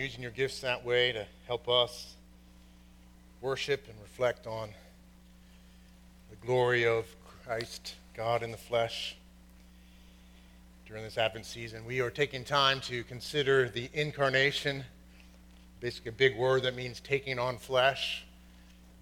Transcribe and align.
using 0.00 0.22
your 0.22 0.30
gifts 0.30 0.60
that 0.62 0.82
way 0.82 1.12
to 1.12 1.26
help 1.46 1.68
us 1.68 2.16
worship 3.42 3.86
and 3.86 3.94
reflect 4.00 4.46
on 4.46 4.70
the 6.30 6.36
glory 6.36 6.86
of 6.86 7.04
Christ, 7.44 7.96
God 8.16 8.42
in 8.42 8.50
the 8.50 8.56
flesh. 8.56 9.14
During 10.86 11.04
this 11.04 11.18
Advent 11.18 11.44
season, 11.44 11.84
we 11.84 12.00
are 12.00 12.08
taking 12.08 12.44
time 12.44 12.80
to 12.82 13.04
consider 13.04 13.68
the 13.68 13.90
incarnation, 13.92 14.84
basically 15.80 16.08
a 16.08 16.12
big 16.12 16.34
word 16.34 16.62
that 16.62 16.74
means 16.74 17.00
taking 17.00 17.38
on 17.38 17.58
flesh. 17.58 18.24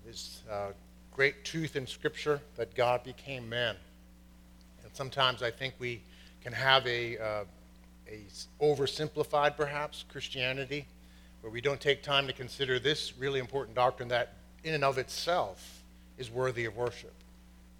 This 0.04 0.42
uh, 0.50 0.72
great 1.14 1.44
truth 1.44 1.76
in 1.76 1.86
Scripture 1.86 2.40
that 2.56 2.74
God 2.74 3.04
became 3.04 3.48
man. 3.48 3.76
And 4.82 4.92
sometimes 4.94 5.44
I 5.44 5.52
think 5.52 5.74
we 5.78 6.02
can 6.42 6.52
have 6.52 6.84
a, 6.88 7.18
uh, 7.18 7.44
a 8.10 8.24
oversimplified, 8.64 9.56
perhaps, 9.56 10.04
Christianity, 10.08 10.86
where 11.40 11.52
we 11.52 11.60
don't 11.60 11.80
take 11.80 12.02
time 12.02 12.26
to 12.26 12.32
consider 12.32 12.78
this 12.78 13.16
really 13.18 13.40
important 13.40 13.76
doctrine 13.76 14.08
that, 14.08 14.34
in 14.64 14.74
and 14.74 14.84
of 14.84 14.98
itself, 14.98 15.82
is 16.16 16.30
worthy 16.30 16.64
of 16.64 16.76
worship. 16.76 17.12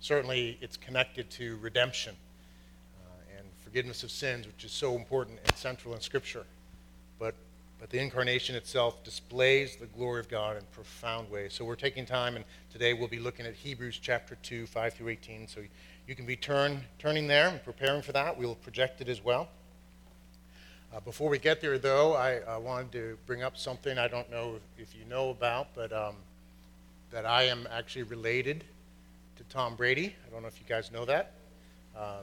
Certainly, 0.00 0.58
it's 0.60 0.76
connected 0.76 1.28
to 1.30 1.56
redemption 1.56 2.14
uh, 3.00 3.38
and 3.38 3.46
forgiveness 3.64 4.02
of 4.02 4.10
sins, 4.10 4.46
which 4.46 4.64
is 4.64 4.70
so 4.70 4.94
important 4.94 5.38
and 5.44 5.56
central 5.56 5.94
in 5.94 6.00
Scripture. 6.00 6.44
But, 7.18 7.34
but 7.80 7.90
the 7.90 7.98
incarnation 7.98 8.54
itself 8.54 9.02
displays 9.02 9.76
the 9.76 9.86
glory 9.86 10.20
of 10.20 10.28
God 10.28 10.56
in 10.56 10.62
profound 10.72 11.28
ways. 11.30 11.52
So 11.54 11.64
we're 11.64 11.74
taking 11.74 12.06
time, 12.06 12.36
and 12.36 12.44
today 12.70 12.94
we'll 12.94 13.08
be 13.08 13.18
looking 13.18 13.44
at 13.44 13.54
Hebrews 13.54 13.98
chapter 14.00 14.36
2, 14.42 14.66
5 14.66 14.94
through 14.94 15.08
18. 15.08 15.48
So 15.48 15.62
you 16.06 16.14
can 16.14 16.26
be 16.26 16.36
turn, 16.36 16.84
turning 16.98 17.26
there 17.26 17.48
and 17.48 17.62
preparing 17.64 18.02
for 18.02 18.12
that. 18.12 18.38
We'll 18.38 18.54
project 18.54 19.00
it 19.00 19.08
as 19.08 19.22
well. 19.22 19.48
Uh, 20.90 21.00
before 21.00 21.28
we 21.28 21.38
get 21.38 21.60
there, 21.60 21.76
though, 21.76 22.14
I 22.14 22.56
wanted 22.56 22.92
to 22.92 23.18
bring 23.26 23.42
up 23.42 23.58
something 23.58 23.98
I 23.98 24.08
don't 24.08 24.30
know 24.30 24.58
if 24.78 24.94
you 24.94 25.04
know 25.04 25.28
about, 25.28 25.74
but 25.74 25.92
um, 25.92 26.14
that 27.10 27.26
I 27.26 27.42
am 27.42 27.68
actually 27.70 28.04
related 28.04 28.64
to 29.36 29.44
Tom 29.44 29.76
Brady. 29.76 30.14
I 30.26 30.30
don't 30.32 30.40
know 30.40 30.48
if 30.48 30.58
you 30.58 30.66
guys 30.66 30.90
know 30.90 31.04
that. 31.04 31.32
Uh, 31.94 32.20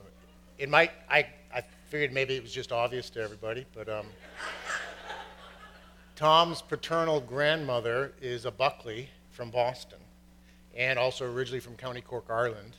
it 0.58 0.68
might, 0.68 0.92
I, 1.10 1.28
I 1.54 1.62
figured 1.90 2.12
maybe 2.12 2.36
it 2.36 2.42
was 2.42 2.52
just 2.52 2.72
obvious 2.72 3.12
to 3.12 3.22
everybody, 3.22 3.68
but 3.76 3.88
um, 3.88 4.08
Tom's 6.16 6.64
paternal 6.64 7.20
grandmother 7.20 8.14
is 8.20 8.46
a 8.46 8.52
Buckley 8.52 9.10
from 9.30 9.52
Boston 9.52 10.00
and 10.76 10.98
also 10.98 11.32
originally 11.32 11.60
from 11.60 11.76
County 11.76 12.02
Cork, 12.02 12.26
Ireland. 12.30 12.78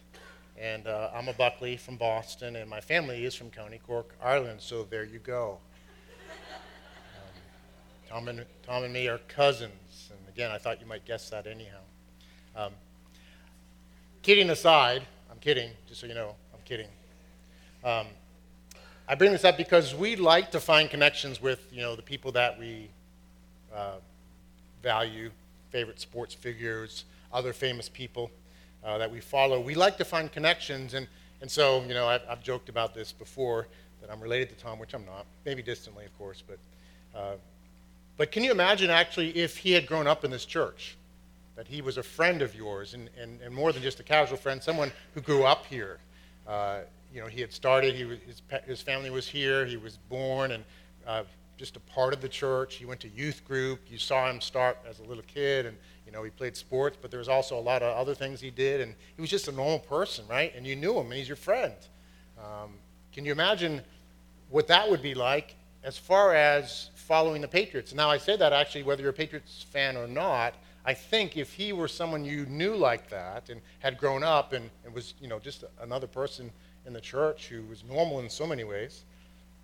And 0.59 0.89
uh, 0.89 1.11
I'm 1.15 1.29
a 1.29 1.33
Buckley 1.33 1.77
from 1.77 1.97
Boston, 1.97 2.57
and 2.57 2.69
my 2.69 2.81
family 2.81 3.25
is 3.25 3.35
from 3.35 3.51
County 3.51 3.79
Cork, 3.87 4.17
Ireland, 4.23 4.61
so 4.61 4.85
there 4.85 5.05
you 5.05 5.19
go. 5.21 5.59
Tom, 8.09 8.29
and, 8.29 8.45
Tom 8.63 8.85
and 8.85 8.93
me 8.93 9.09
are 9.09 9.19
cousins, 9.29 10.11
and 10.11 10.29
again, 10.29 10.51
I 10.53 10.59
thought 10.59 10.81
you 10.81 10.87
might 10.87 11.05
guess 11.05 11.29
that 11.31 11.47
anyhow. 11.47 11.81
Um, 12.55 12.73
kidding 14.23 14.49
aside, 14.51 15.03
I'm 15.31 15.39
kidding, 15.39 15.71
just 15.89 16.01
so 16.01 16.07
you 16.07 16.15
know, 16.15 16.37
I'm 16.55 16.61
kidding. 16.65 16.87
Um, 17.85 18.07
I 19.09 19.17
bring 19.17 19.33
this 19.33 19.45
up 19.45 19.57
because 19.57 19.95
we 19.95 20.15
like 20.15 20.53
to 20.53 20.61
find 20.61 20.89
connections 20.89 21.43
with, 21.43 21.67
you 21.73 21.81
know, 21.81 21.97
the 21.97 22.03
people 22.03 22.33
that 22.33 22.59
we 22.59 22.91
uh, 23.75 23.97
value, 24.83 25.31
favorite 25.71 26.01
sports 26.01 26.33
figures, 26.33 27.05
other 27.33 27.53
famous 27.53 27.89
people 27.89 28.31
uh, 28.85 28.99
that 28.99 29.11
we 29.11 29.21
follow. 29.21 29.61
We 29.61 29.75
like 29.75 29.97
to 29.99 30.05
find 30.05 30.31
connections, 30.31 30.95
and, 30.95 31.09
and 31.41 31.51
so, 31.51 31.83
you 31.83 31.95
know, 31.95 32.07
I've, 32.07 32.23
I've, 32.29 32.43
joked 32.43 32.69
about 32.69 32.95
this 32.95 33.11
before 33.11 33.67
that 34.01 34.11
I'm 34.13 34.21
related 34.21 34.51
to 34.51 34.55
Tom, 34.65 34.79
which 34.79 34.95
I'm 34.95 35.05
not, 35.05 35.27
maybe 35.45 35.63
distantly, 35.63 36.05
of 36.05 36.17
course, 36.17 36.43
but, 36.47 36.59
uh, 37.19 37.35
but 38.17 38.33
can 38.33 38.43
you 38.45 38.51
imagine 38.51 38.91
actually 38.91 39.37
if 39.37 39.57
he 39.57 39.73
had 39.73 39.87
grown 39.87 40.07
up 40.07 40.25
in 40.25 40.31
this 40.31 40.45
church? 40.45 40.97
That 41.57 41.67
he 41.67 41.81
was 41.81 41.97
a 41.97 42.03
friend 42.03 42.43
of 42.43 42.55
yours, 42.55 42.93
and, 42.93 43.09
and, 43.19 43.41
and 43.41 43.55
more 43.55 43.73
than 43.73 43.83
just 43.83 43.99
a 43.99 44.03
casual 44.03 44.37
friend, 44.37 44.63
someone 44.63 44.93
who 45.15 45.23
grew 45.23 45.45
up 45.45 45.65
here. 45.65 45.99
Uh, 46.47 46.81
you 47.15 47.21
know, 47.21 47.27
he 47.27 47.41
had 47.41 47.51
started, 47.53 47.95
he 47.95 48.05
was, 48.05 48.19
his, 48.27 48.43
his 48.67 48.83
family 48.83 49.09
was 49.09 49.27
here, 49.27 49.65
he 49.65 49.79
was 49.79 49.97
born 50.11 50.53
and 50.53 50.65
uh, 51.07 51.23
just 51.57 51.77
a 51.77 51.81
part 51.81 52.13
of 52.13 52.21
the 52.21 52.29
church. 52.29 52.75
He 52.75 52.85
went 52.85 53.01
to 53.01 53.09
youth 53.09 53.45
group. 53.45 53.81
You 53.89 53.99
saw 53.99 54.29
him 54.29 54.41
start 54.41 54.79
as 54.89 54.99
a 55.01 55.05
little 55.05 55.25
kid, 55.27 55.67
and 55.67 55.77
you 56.05 56.13
know 56.13 56.23
he 56.23 56.31
played 56.31 56.57
sports, 56.57 56.97
but 57.01 57.11
there 57.11 57.19
was 57.19 57.29
also 57.29 57.59
a 57.59 57.61
lot 57.61 57.83
of 57.83 57.97
other 57.97 58.15
things 58.15 58.41
he 58.41 58.51
did, 58.51 58.81
and 58.81 58.95
he 59.15 59.21
was 59.21 59.31
just 59.31 59.49
a 59.49 59.53
normal 59.53 59.79
person, 59.79 60.25
right? 60.29 60.55
And 60.55 60.67
you 60.67 60.77
knew 60.77 60.95
him, 60.99 61.07
and 61.07 61.15
he's 61.15 61.29
your 61.29 61.37
friend. 61.37 61.75
Um, 62.39 62.75
can 63.13 63.25
you 63.25 63.33
imagine 63.33 63.81
what 64.51 64.69
that 64.69 64.89
would 64.89 65.03
be 65.03 65.15
like 65.15 65.55
as 65.83 65.97
far 65.97 66.35
as 66.35 66.91
following 67.07 67.41
the 67.41 67.49
Patriots? 67.49 67.95
Now 67.95 68.11
I 68.11 68.19
say 68.19 68.37
that 68.37 68.53
actually, 68.53 68.83
whether 68.83 69.01
you're 69.01 69.11
a 69.11 69.15
Patriots 69.15 69.65
fan 69.71 69.97
or 69.97 70.09
not, 70.09 70.55
I 70.85 70.93
think 70.93 71.37
if 71.37 71.53
he 71.53 71.73
were 71.73 71.89
someone 71.89 72.25
you 72.25 72.47
knew 72.47 72.75
like 72.75 73.09
that 73.11 73.49
and 73.49 73.61
had 73.79 73.97
grown 73.97 74.25
up 74.25 74.53
and, 74.53 74.71
and 74.85 74.93
was, 74.93 75.15
you 75.21 75.29
know, 75.29 75.39
just 75.39 75.65
another 75.81 76.09
person 76.09 76.51
in 76.85 76.93
the 76.93 77.01
church 77.01 77.47
who 77.47 77.63
was 77.67 77.85
normal 77.85 78.21
in 78.21 78.29
so 78.29 78.47
many 78.47 78.65
ways, 78.65 79.05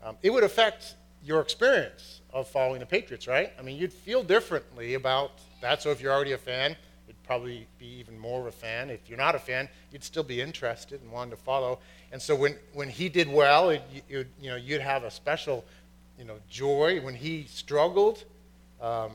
um, 0.05 0.17
it 0.23 0.31
would 0.31 0.45
affect 0.45 0.95
your 1.25 1.41
experience 1.41 2.21
of 2.33 2.49
following 2.49 2.81
the 2.81 2.87
Patriots, 2.87 3.27
right? 3.27 3.53
I 3.59 3.63
mean, 3.63 3.77
you'd 3.77 3.93
feel 3.93 4.23
differently 4.23 4.95
about 4.95 5.33
that. 5.61 5.83
So 5.83 5.91
if 5.91 6.01
you're 6.01 6.13
already 6.13 6.33
a 6.33 6.39
fan, 6.39 6.77
you'd 7.07 7.23
probably 7.23 7.67
be 7.79 7.87
even 7.87 8.19
more 8.19 8.41
of 8.41 8.47
a 8.47 8.53
fan. 8.53 8.91
If 8.91 9.09
you're 9.09 9.19
not 9.19 9.35
a 9.35 9.39
fan, 9.39 9.69
you'd 9.91 10.05
still 10.05 10.25
be 10.25 10.41
interested 10.41 11.01
and 11.03 11.11
wanting 11.11 11.31
to 11.33 11.37
follow. 11.37 11.79
And 12.11 12.21
so 12.21 12.35
when, 12.35 12.57
when 12.73 12.89
he 12.89 13.09
did 13.09 13.29
well, 13.29 13.71
it, 13.71 13.83
it, 14.09 14.27
you 14.41 14.51
know, 14.51 14.57
you'd 14.57 14.81
have 14.81 15.05
a 15.05 15.11
special 15.11 15.65
you 16.23 16.29
know, 16.29 16.39
joy. 16.49 17.01
When 17.01 17.17
he 17.17 17.47
struggled, 17.49 18.23
um, 18.81 19.11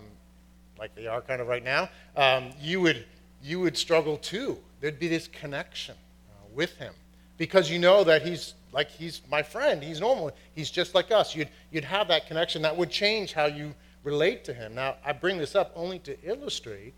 like 0.78 0.94
they 0.94 1.08
are 1.08 1.22
kind 1.22 1.40
of 1.40 1.48
right 1.48 1.64
now, 1.64 1.88
um, 2.18 2.50
you, 2.60 2.82
would, 2.82 3.06
you 3.42 3.62
would 3.62 3.78
struggle 3.78 4.18
too. 4.18 4.58
There'd 4.82 5.00
be 5.00 5.08
this 5.08 5.30
connection 5.30 5.96
uh, 6.30 6.34
with 6.54 6.76
him 6.76 6.94
because 7.38 7.72
you 7.72 7.80
know 7.80 8.04
that 8.04 8.24
he's 8.24 8.56
like 8.74 8.90
he's 8.90 9.22
my 9.32 9.42
friend 9.42 9.82
he's 9.82 10.02
normal 10.02 10.32
he's 10.54 10.70
just 10.70 10.94
like 10.94 11.10
us 11.10 11.36
you'd, 11.36 11.50
you'd 11.72 11.86
have 11.86 12.10
that 12.10 12.28
connection 12.28 12.62
that 12.64 12.76
would 12.76 12.90
change 12.90 13.32
how 13.32 13.46
you 13.46 13.74
relate 14.04 14.44
to 14.44 14.54
him 14.54 14.76
now 14.76 14.96
i 15.06 15.14
bring 15.14 15.38
this 15.38 15.56
up 15.56 15.72
only 15.76 16.00
to 16.00 16.18
illustrate 16.28 16.96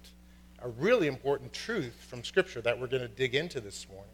a 0.64 0.70
really 0.70 1.08
important 1.08 1.54
truth 1.54 2.06
from 2.10 2.24
scripture 2.24 2.60
that 2.60 2.78
we're 2.78 2.88
going 2.88 3.02
to 3.02 3.08
dig 3.10 3.36
into 3.36 3.60
this 3.60 3.86
morning 3.90 4.10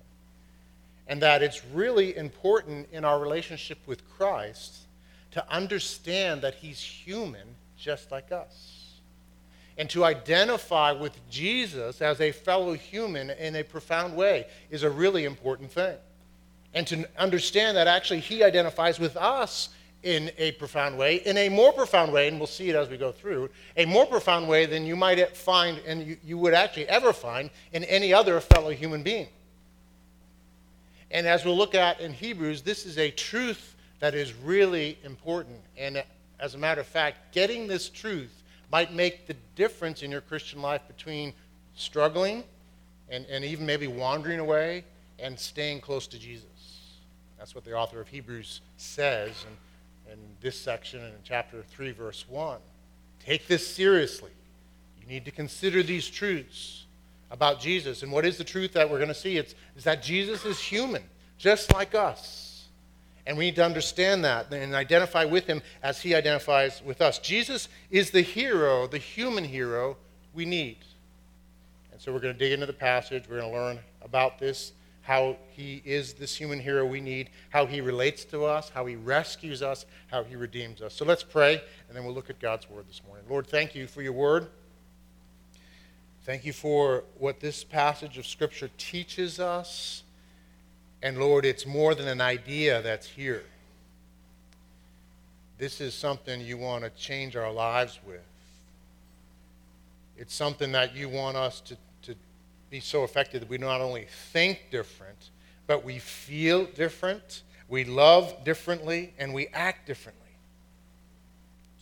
and 1.08 1.22
that 1.22 1.42
it's 1.42 1.64
really 1.66 2.18
important 2.18 2.88
in 2.92 3.06
our 3.06 3.20
relationship 3.20 3.78
with 3.86 4.08
christ 4.10 4.85
to 5.36 5.54
understand 5.54 6.42
that 6.42 6.56
he's 6.56 6.80
human 6.80 7.46
just 7.78 8.10
like 8.10 8.32
us 8.32 9.02
and 9.78 9.90
to 9.90 10.06
identify 10.06 10.94
with 10.94 11.12
jesus 11.30 12.02
as 12.02 12.22
a 12.22 12.32
fellow 12.32 12.72
human 12.72 13.30
in 13.32 13.54
a 13.58 13.64
profound 13.64 14.16
way 14.16 14.48
is 14.72 14.84
a 14.84 14.90
really 14.90 15.26
important 15.26 15.70
thing 15.70 15.98
and 16.74 16.88
to 16.88 17.06
understand 17.18 17.76
that 17.76 17.86
actually 17.86 18.22
he 18.22 18.46
identifies 18.46 18.98
with 18.98 19.18
us 19.18 19.68
in 20.04 20.32
a 20.38 20.54
profound 20.54 20.98
way, 20.98 21.16
in 21.26 21.36
a 21.36 21.50
more 21.50 21.74
profound 21.74 22.14
way, 22.14 22.30
and 22.30 22.38
we'll 22.38 22.48
see 22.48 22.70
it 22.70 22.76
as 22.76 22.88
we 22.88 22.96
go 22.96 23.12
through, 23.12 23.50
a 23.76 23.84
more 23.86 24.06
profound 24.06 24.48
way 24.48 24.66
than 24.66 24.86
you 24.86 24.96
might 24.96 25.36
find 25.36 25.80
and 25.80 26.06
you, 26.06 26.18
you 26.24 26.38
would 26.38 26.54
actually 26.54 26.88
ever 26.88 27.12
find 27.12 27.50
in 27.74 27.84
any 27.86 28.14
other 28.14 28.40
fellow 28.40 28.70
human 28.70 29.04
being. 29.04 29.28
And 31.12 31.28
as 31.28 31.44
we'll 31.44 31.58
look 31.58 31.76
at 31.76 32.00
in 32.00 32.14
Hebrews, 32.14 32.62
this 32.62 32.86
is 32.86 32.98
a 32.98 33.12
truth 33.12 33.75
that 34.00 34.14
is 34.14 34.34
really 34.34 34.98
important. 35.04 35.60
And 35.78 36.04
as 36.40 36.56
a 36.56 36.58
matter 36.58 36.82
of 36.82 36.88
fact, 36.88 37.34
getting 37.34 37.68
this 37.68 37.90
truth 37.90 38.44
might 38.72 38.94
make 38.94 39.28
the 39.28 39.36
difference 39.56 40.04
in 40.04 40.12
your 40.12 40.22
Christian 40.22 40.62
life 40.62 40.82
between 40.88 41.34
struggling 41.76 42.44
and, 43.10 43.26
and 43.28 43.46
even 43.46 43.66
maybe 43.66 43.88
wandering 43.88 44.40
away 44.40 44.84
and 45.20 45.40
staying 45.40 45.82
close 45.82 46.08
to 46.08 46.20
Jesus. 46.20 46.46
That's 47.38 47.54
what 47.54 47.64
the 47.64 47.74
author 47.74 48.02
of 48.02 48.08
Hebrews 48.08 48.62
says 48.78 49.46
in, 50.08 50.14
in 50.14 50.20
this 50.42 50.60
section 50.60 51.00
and 51.00 51.14
in 51.14 51.20
chapter 51.24 51.64
3, 51.64 51.92
verse 51.92 52.26
1. 52.28 52.60
Take 53.24 53.48
this 53.48 53.66
seriously. 53.66 54.32
You 55.00 55.08
need 55.08 55.26
to 55.26 55.32
consider 55.32 55.84
these 55.84 56.10
truths 56.10 56.86
about 57.32 57.60
Jesus. 57.60 58.04
And 58.04 58.12
what 58.12 58.26
is 58.26 58.38
the 58.38 58.44
truth 58.44 58.74
that 58.74 58.90
we're 58.90 58.98
going 58.98 59.10
to 59.10 59.14
see? 59.14 59.38
It's, 59.38 59.56
is 59.76 59.84
that 59.84 60.02
Jesus 60.02 60.46
is 60.46 60.60
human, 60.60 61.04
just 61.38 61.74
like 61.74 61.96
us. 61.96 62.45
And 63.28 63.38
we 63.38 63.46
need 63.46 63.56
to 63.56 63.66
understand 63.66 64.24
that 64.24 64.54
and 64.54 64.76
identify 64.76 65.26
with 65.26 65.48
him 65.48 65.62
as 65.82 66.02
he 66.02 66.14
identifies 66.14 66.82
with 66.84 67.02
us. 67.02 67.18
Jesus 67.18 67.70
is 67.90 68.12
the 68.12 68.22
hero, 68.22 68.86
the 68.86 69.00
human 69.00 69.44
hero 69.44 69.98
we 70.34 70.46
need. 70.46 70.78
And 71.92 72.00
so 72.00 72.14
we're 72.14 72.20
going 72.20 72.34
to 72.34 72.40
dig 72.40 72.52
into 72.52 72.66
the 72.66 72.74
passage. 72.74 73.24
We're 73.28 73.40
going 73.40 73.52
to 73.52 73.58
learn 73.58 73.80
about 74.02 74.38
this 74.38 74.74
how 75.06 75.38
he 75.52 75.84
is 75.86 76.14
this 76.14 76.36
human 76.36 76.60
hero 76.60 76.84
we 76.84 77.00
need, 77.00 77.30
how 77.52 77.68
he 77.68 77.80
relates 77.80 78.26
to 78.26 78.44
us, 78.44 78.70
how 78.70 78.88
he 78.88 78.96
rescues 78.96 79.62
us, 79.62 79.86
how 80.08 80.24
he 80.24 80.36
redeems 80.36 80.82
us. 80.82 80.96
So 80.96 81.06
let's 81.06 81.22
pray, 81.22 81.62
and 81.88 81.96
then 81.96 82.04
we'll 82.04 82.16
look 82.16 82.32
at 82.32 82.40
God's 82.40 82.68
word 82.68 82.86
this 82.90 83.04
morning. 83.06 83.24
Lord, 83.30 83.46
thank 83.46 83.76
you 83.76 83.86
for 83.86 84.02
your 84.02 84.14
word. 84.14 84.48
Thank 86.24 86.44
you 86.44 86.54
for 86.54 87.04
what 87.20 87.40
this 87.40 87.64
passage 87.64 88.18
of 88.18 88.26
Scripture 88.26 88.72
teaches 88.80 89.40
us. 89.40 90.02
And 91.06 91.20
Lord, 91.20 91.46
it's 91.46 91.68
more 91.68 91.94
than 91.94 92.08
an 92.08 92.20
idea 92.20 92.82
that's 92.82 93.06
here. 93.06 93.44
this 95.60 95.80
is 95.80 95.94
something 95.94 96.42
you 96.42 96.58
want 96.58 96.84
to 96.84 96.90
change 96.90 97.36
our 97.36 97.52
lives 97.52 98.00
with. 98.08 98.26
It's 100.18 100.34
something 100.34 100.72
that 100.72 100.96
you 100.96 101.08
want 101.08 101.38
us 101.38 101.62
to, 101.62 101.78
to 102.02 102.16
be 102.72 102.80
so 102.80 103.04
affected 103.04 103.44
that 103.44 103.50
we 103.50 103.60
not 103.60 103.82
only 103.82 104.08
think 104.34 104.64
different, 104.72 105.30
but 105.68 105.86
we 105.86 106.00
feel 106.00 106.66
different, 106.66 107.44
we 107.70 107.84
love 107.84 108.44
differently, 108.44 109.14
and 109.20 109.32
we 109.32 109.48
act 109.50 109.86
differently. 109.86 110.24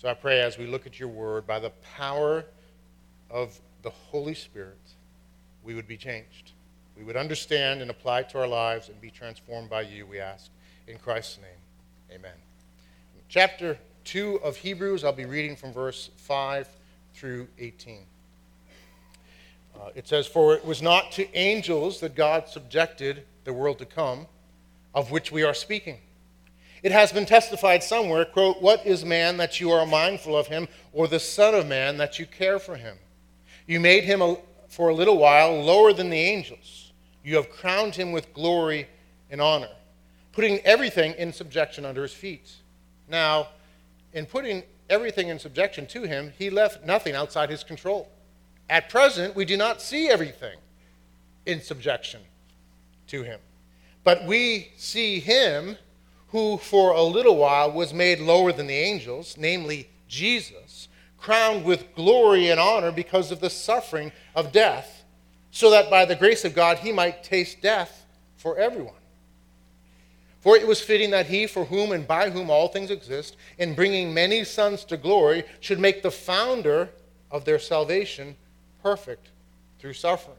So 0.02 0.10
I 0.10 0.16
pray 0.16 0.42
as 0.42 0.58
we 0.58 0.68
look 0.68 0.86
at 0.86 1.00
your 1.00 1.10
word, 1.10 1.48
by 1.48 1.60
the 1.60 1.72
power 1.96 2.44
of 3.30 3.58
the 3.84 3.90
Holy 3.90 4.34
Spirit, 4.34 4.82
we 5.64 5.76
would 5.76 5.88
be 5.88 5.98
changed. 5.98 6.53
We 6.98 7.04
would 7.04 7.16
understand 7.18 7.82
and 7.82 7.90
apply 7.90 8.22
it 8.22 8.30
to 8.30 8.40
our 8.40 8.48
lives 8.48 8.90
and 8.90 9.00
be 9.02 9.10
transformed 9.10 9.70
by 9.70 9.82
you, 9.82 10.06
we 10.06 10.20
ask. 10.20 10.50
In 10.88 10.98
Christ's 10.98 11.38
name, 11.38 12.20
amen. 12.20 12.36
Chapter 13.30 13.78
2 14.06 14.42
of 14.44 14.58
Hebrews, 14.58 15.04
I'll 15.04 15.14
be 15.14 15.26
reading 15.26 15.56
from 15.56 15.74
verse 15.74 16.10
5 16.18 16.68
through 17.14 17.48
18. 17.58 18.06
Uh, 19.76 19.90
it 19.96 20.08
says, 20.08 20.28
For 20.28 20.54
it 20.54 20.66
was 20.66 20.82
not 20.82 21.12
to 21.14 21.36
angels 21.36 22.00
that 22.02 22.16
God 22.16 22.48
subjected 22.48 23.24
the 23.44 23.54
world 23.54 23.80
to 23.80 23.86
come, 23.86 24.28
of 24.94 25.10
which 25.10 25.32
we 25.32 25.44
are 25.44 25.54
speaking. 25.54 25.98
It 26.84 26.92
has 26.92 27.12
been 27.12 27.26
testified 27.26 27.82
somewhere, 27.82 28.26
quote, 28.26 28.62
What 28.62 28.86
is 28.86 29.06
man 29.06 29.38
that 29.38 29.60
you 29.60 29.72
are 29.72 29.86
mindful 29.86 30.38
of 30.38 30.48
him, 30.48 30.68
or 30.92 31.08
the 31.08 31.20
Son 31.20 31.56
of 31.56 31.66
Man 31.66 31.98
that 31.98 32.20
you 32.20 32.26
care 32.26 32.60
for 32.60 32.76
him? 32.76 32.98
You 33.66 33.80
made 33.80 34.04
him 34.04 34.22
a, 34.22 34.38
for 34.68 34.90
a 34.90 34.94
little 34.94 35.18
while 35.18 35.64
lower 35.64 35.94
than 35.94 36.10
the 36.10 36.20
angels. 36.20 36.83
You 37.24 37.36
have 37.38 37.50
crowned 37.50 37.96
him 37.96 38.12
with 38.12 38.34
glory 38.34 38.88
and 39.30 39.40
honor, 39.42 39.70
putting 40.32 40.60
everything 40.60 41.14
in 41.14 41.32
subjection 41.32 41.86
under 41.86 42.02
his 42.02 42.14
feet. 42.14 42.52
Now, 43.08 43.50
in 44.14 44.26
putting 44.26 44.64
everything 44.90 45.30
in 45.30 45.40
subjection 45.40 45.88
to 45.88 46.04
him, 46.04 46.34
he 46.38 46.50
left 46.50 46.86
nothing 46.86 47.16
outside 47.16 47.50
his 47.50 47.64
control. 47.64 48.10
At 48.70 48.90
present, 48.90 49.36
we 49.36 49.46
do 49.46 49.58
not 49.58 49.82
see 49.82 50.10
everything 50.10 50.58
in 51.46 51.62
subjection 51.62 52.22
to 53.08 53.24
him. 53.24 53.40
But 54.04 54.26
we 54.26 54.72
see 54.76 55.20
him 55.20 55.78
who 56.30 56.58
for 56.58 56.92
a 56.92 57.04
little 57.04 57.38
while 57.38 57.72
was 57.72 57.94
made 57.94 58.20
lower 58.20 58.52
than 58.52 58.68
the 58.68 58.74
angels, 58.74 59.36
namely 59.38 59.90
Jesus, 60.08 60.88
crowned 61.18 61.64
with 61.64 61.96
glory 61.96 62.50
and 62.50 62.60
honor 62.60 62.92
because 62.92 63.32
of 63.32 63.40
the 63.40 63.50
suffering 63.50 64.12
of 64.36 64.52
death, 64.52 65.03
so 65.54 65.70
that 65.70 65.88
by 65.88 66.04
the 66.04 66.16
grace 66.16 66.44
of 66.44 66.56
God 66.56 66.80
he 66.80 66.92
might 66.92 67.24
taste 67.24 67.62
death 67.62 68.08
for 68.38 68.58
everyone. 68.58 68.96
For 70.42 70.58
it 70.58 70.68
was 70.68 70.82
fitting 70.82 71.12
that 71.12 71.28
he, 71.28 71.46
for 71.46 71.64
whom 71.64 71.92
and 71.92 72.08
by 72.08 72.32
whom 72.32 72.50
all 72.50 72.68
things 72.68 72.90
exist, 72.90 73.38
in 73.60 73.76
bringing 73.76 74.14
many 74.14 74.44
sons 74.44 74.84
to 74.86 74.98
glory, 74.98 75.44
should 75.60 75.80
make 75.80 76.02
the 76.02 76.12
founder 76.12 76.90
of 77.30 77.46
their 77.46 77.60
salvation 77.60 78.36
perfect 78.82 79.30
through 79.78 79.94
suffering. 79.94 80.38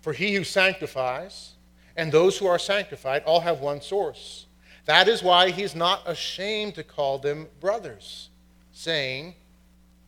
For 0.00 0.12
he 0.12 0.34
who 0.36 0.44
sanctifies 0.44 1.54
and 1.96 2.12
those 2.12 2.38
who 2.38 2.46
are 2.46 2.58
sanctified 2.58 3.24
all 3.24 3.40
have 3.40 3.60
one 3.60 3.80
source. 3.80 4.46
That 4.84 5.08
is 5.08 5.24
why 5.24 5.50
he's 5.50 5.74
not 5.74 6.02
ashamed 6.06 6.76
to 6.76 6.84
call 6.84 7.18
them 7.18 7.48
brothers, 7.60 8.30
saying, 8.72 9.34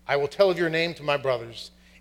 I 0.06 0.16
will 0.16 0.28
tell 0.28 0.48
of 0.48 0.58
your 0.58 0.70
name 0.70 0.94
to 0.94 1.02
my 1.02 1.16
brothers. 1.16 1.72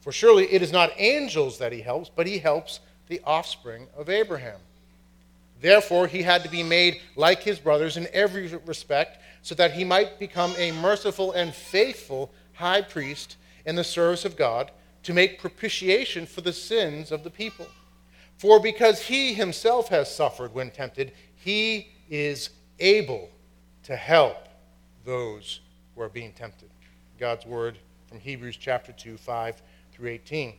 For 0.00 0.12
surely 0.12 0.50
it 0.52 0.62
is 0.62 0.72
not 0.72 0.92
angels 0.96 1.58
that 1.58 1.72
he 1.72 1.80
helps, 1.80 2.08
but 2.08 2.26
he 2.26 2.38
helps 2.38 2.80
the 3.08 3.20
offspring 3.24 3.88
of 3.96 4.08
Abraham. 4.08 4.58
Therefore, 5.60 6.06
he 6.06 6.22
had 6.22 6.42
to 6.42 6.48
be 6.48 6.62
made 6.62 7.00
like 7.16 7.42
his 7.42 7.58
brothers 7.58 7.96
in 7.96 8.08
every 8.12 8.48
respect, 8.64 9.18
so 9.42 9.54
that 9.56 9.72
he 9.72 9.84
might 9.84 10.18
become 10.18 10.54
a 10.56 10.72
merciful 10.72 11.32
and 11.32 11.54
faithful 11.54 12.32
high 12.54 12.82
priest 12.82 13.36
in 13.66 13.76
the 13.76 13.84
service 13.84 14.24
of 14.24 14.36
God 14.36 14.70
to 15.02 15.12
make 15.12 15.38
propitiation 15.38 16.26
for 16.26 16.40
the 16.40 16.52
sins 16.52 17.12
of 17.12 17.24
the 17.24 17.30
people. 17.30 17.66
For 18.38 18.58
because 18.58 19.02
he 19.02 19.34
himself 19.34 19.88
has 19.88 20.14
suffered 20.14 20.54
when 20.54 20.70
tempted, 20.70 21.12
he 21.36 21.92
is 22.08 22.50
able 22.78 23.28
to 23.82 23.96
help 23.96 24.48
those 25.04 25.60
who 25.94 26.02
are 26.02 26.08
being 26.08 26.32
tempted. 26.32 26.70
God's 27.18 27.44
word 27.44 27.78
from 28.06 28.18
Hebrews 28.18 28.56
chapter 28.56 28.92
2, 28.92 29.16
5 29.16 29.62
through 30.00 30.08
18. 30.08 30.54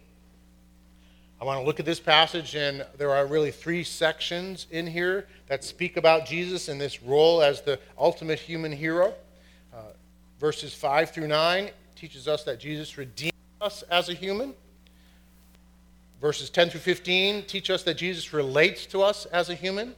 I 1.42 1.44
want 1.44 1.60
to 1.60 1.66
look 1.66 1.80
at 1.80 1.86
this 1.86 2.00
passage, 2.00 2.54
and 2.54 2.86
there 3.00 3.10
are 3.10 3.26
really 3.26 3.50
three 3.50 3.84
sections 3.84 4.68
in 4.70 4.86
here 4.86 5.28
that 5.48 5.64
speak 5.64 5.98
about 5.98 6.28
Jesus 6.28 6.68
and 6.68 6.80
this 6.80 7.02
role 7.02 7.42
as 7.42 7.62
the 7.62 7.80
ultimate 7.98 8.38
human 8.38 8.72
hero. 8.72 9.16
Uh, 9.74 9.80
verses 10.40 10.76
5 10.76 11.10
through 11.10 11.28
9 11.28 11.72
teaches 11.96 12.28
us 12.28 12.44
that 12.44 12.60
Jesus 12.60 13.00
redeemed 13.00 13.34
us 13.62 13.82
as 13.90 14.10
a 14.10 14.14
human. 14.14 14.54
Verses 16.22 16.52
10 16.52 16.70
through 16.70 16.82
15 16.82 17.46
teach 17.46 17.72
us 17.72 17.82
that 17.82 17.96
Jesus 17.96 18.34
relates 18.34 18.86
to 18.86 19.02
us 19.02 19.26
as 19.26 19.50
a 19.50 19.56
human 19.56 19.96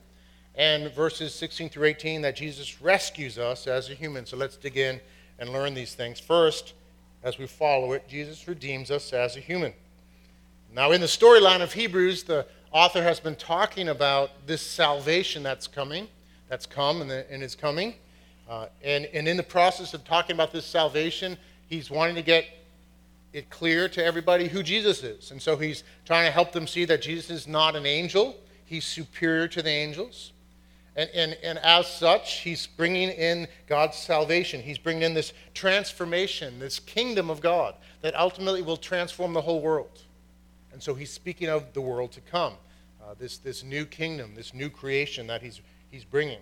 and 0.56 0.90
verses 0.94 1.36
16 1.36 1.68
through 1.68 1.88
18 1.88 2.22
that 2.22 2.38
Jesus 2.38 2.82
rescues 2.82 3.38
us 3.38 3.68
as 3.68 3.90
a 3.90 3.94
human. 3.94 4.26
So 4.26 4.38
let's 4.38 4.56
dig 4.56 4.78
in 4.78 5.02
and 5.38 5.50
learn 5.50 5.74
these 5.74 5.96
things. 5.96 6.18
First, 6.18 6.76
as 7.24 7.38
we 7.38 7.48
follow 7.48 7.94
it, 7.94 8.08
Jesus 8.08 8.48
redeems 8.48 8.92
us 8.92 9.14
as 9.14 9.38
a 9.38 9.40
human. 9.40 9.74
Now, 10.74 10.92
in 10.92 11.02
the 11.02 11.08
storyline 11.08 11.62
of 11.62 11.72
Hebrews, 11.72 12.24
the 12.24 12.46
author 12.72 13.02
has 13.02 13.20
been 13.20 13.36
talking 13.36 13.90
about 13.90 14.32
this 14.46 14.62
salvation 14.62 15.44
that's 15.44 15.68
coming, 15.68 16.08
that's 16.50 16.66
come 16.66 17.02
and, 17.02 17.10
the, 17.10 17.32
and 17.32 17.42
is 17.42 17.56
coming. 17.56 17.96
Uh, 18.50 18.68
and, 18.84 19.06
and 19.14 19.28
in 19.28 19.38
the 19.38 19.44
process 19.44 19.94
of 19.94 20.04
talking 20.04 20.36
about 20.36 20.52
this 20.52 20.66
salvation, 20.66 21.38
he's 21.68 21.90
wanting 21.90 22.16
to 22.16 22.22
get 22.22 22.46
it 23.32 23.50
clear 23.50 23.88
to 23.90 24.04
everybody 24.04 24.48
who 24.48 24.62
Jesus 24.62 25.02
is. 25.04 25.32
And 25.32 25.42
so 25.42 25.58
he's 25.58 25.84
trying 26.06 26.26
to 26.26 26.32
help 26.32 26.52
them 26.52 26.68
see 26.68 26.86
that 26.86 27.02
Jesus 27.02 27.30
is 27.30 27.48
not 27.48 27.76
an 27.76 27.86
angel, 27.86 28.36
he's 28.66 28.86
superior 28.86 29.48
to 29.48 29.62
the 29.62 29.70
angels. 29.70 30.33
And, 30.96 31.10
and, 31.14 31.38
and 31.44 31.60
as 31.60 31.88
such, 31.88 32.40
he's 32.40 32.68
bringing 32.68 33.10
in 33.10 33.48
God's 33.68 33.98
salvation. 33.98 34.62
He's 34.62 34.78
bringing 34.78 35.04
in 35.04 35.14
this 35.14 35.34
transformation, 35.54 36.60
this 36.60 36.80
kingdom 36.80 37.30
of 37.30 37.42
God 37.42 37.76
that 38.02 38.16
ultimately 38.16 38.62
will 38.62 38.78
transform 38.78 39.34
the 39.34 39.42
whole 39.42 39.62
world. 39.62 40.04
And 40.72 40.82
so 40.82 40.94
he's 40.94 41.12
speaking 41.12 41.50
of 41.50 41.74
the 41.74 41.82
world 41.82 42.12
to 42.14 42.22
come, 42.22 42.54
uh, 43.04 43.16
this, 43.18 43.38
this 43.38 43.64
new 43.64 43.86
kingdom, 43.86 44.36
this 44.36 44.54
new 44.54 44.70
creation 44.70 45.28
that 45.28 45.42
he's, 45.42 45.62
he's 45.90 46.04
bringing. 46.04 46.40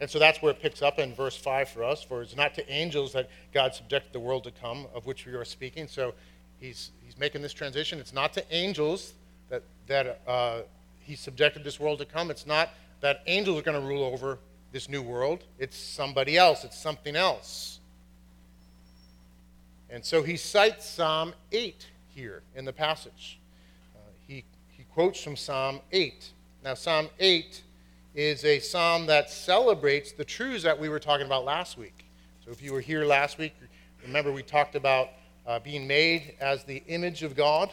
And 0.00 0.10
so 0.10 0.18
that's 0.18 0.42
where 0.42 0.52
it 0.52 0.60
picks 0.60 0.82
up 0.82 0.98
in 0.98 1.14
verse 1.14 1.36
5 1.36 1.68
for 1.68 1.84
us. 1.84 2.02
For 2.02 2.22
it's 2.22 2.36
not 2.36 2.54
to 2.54 2.72
angels 2.72 3.12
that 3.12 3.30
God 3.54 3.74
subjected 3.74 4.12
the 4.12 4.20
world 4.20 4.44
to 4.44 4.50
come, 4.50 4.86
of 4.94 5.06
which 5.06 5.26
we 5.26 5.32
are 5.32 5.44
speaking. 5.44 5.88
So 5.88 6.12
he's, 6.60 6.90
he's 7.04 7.18
making 7.18 7.42
this 7.42 7.52
transition. 7.52 7.98
It's 7.98 8.12
not 8.12 8.32
to 8.34 8.54
angels 8.54 9.14
that, 9.48 9.62
that 9.86 10.20
uh, 10.26 10.62
he 10.98 11.16
subjected 11.16 11.64
this 11.64 11.80
world 11.80 11.98
to 12.00 12.04
come. 12.04 12.30
It's 12.30 12.46
not 12.46 12.70
that 13.00 13.22
angels 13.26 13.58
are 13.58 13.62
going 13.62 13.80
to 13.80 13.86
rule 13.86 14.04
over 14.04 14.38
this 14.72 14.88
new 14.88 15.02
world. 15.02 15.44
It's 15.58 15.76
somebody 15.76 16.36
else, 16.36 16.64
it's 16.64 16.78
something 16.78 17.16
else. 17.16 17.80
And 19.88 20.04
so 20.04 20.22
he 20.22 20.36
cites 20.36 20.88
Psalm 20.88 21.32
8 21.52 21.86
here 22.08 22.42
in 22.54 22.64
the 22.64 22.72
passage. 22.72 23.38
Uh, 23.94 23.98
he, 24.26 24.44
he 24.68 24.84
quotes 24.92 25.22
from 25.22 25.36
Psalm 25.36 25.80
8. 25.92 26.30
Now, 26.64 26.74
Psalm 26.74 27.08
8 27.20 27.62
is 28.14 28.44
a 28.44 28.58
psalm 28.58 29.06
that 29.06 29.30
celebrates 29.30 30.12
the 30.12 30.24
truths 30.24 30.64
that 30.64 30.78
we 30.78 30.88
were 30.88 30.98
talking 30.98 31.26
about 31.26 31.44
last 31.44 31.78
week. 31.78 32.04
So, 32.44 32.50
if 32.50 32.60
you 32.60 32.72
were 32.72 32.80
here 32.80 33.04
last 33.04 33.38
week, 33.38 33.54
remember 34.02 34.32
we 34.32 34.42
talked 34.42 34.74
about 34.74 35.10
uh, 35.46 35.60
being 35.60 35.86
made 35.86 36.34
as 36.40 36.64
the 36.64 36.82
image 36.88 37.22
of 37.22 37.36
God 37.36 37.70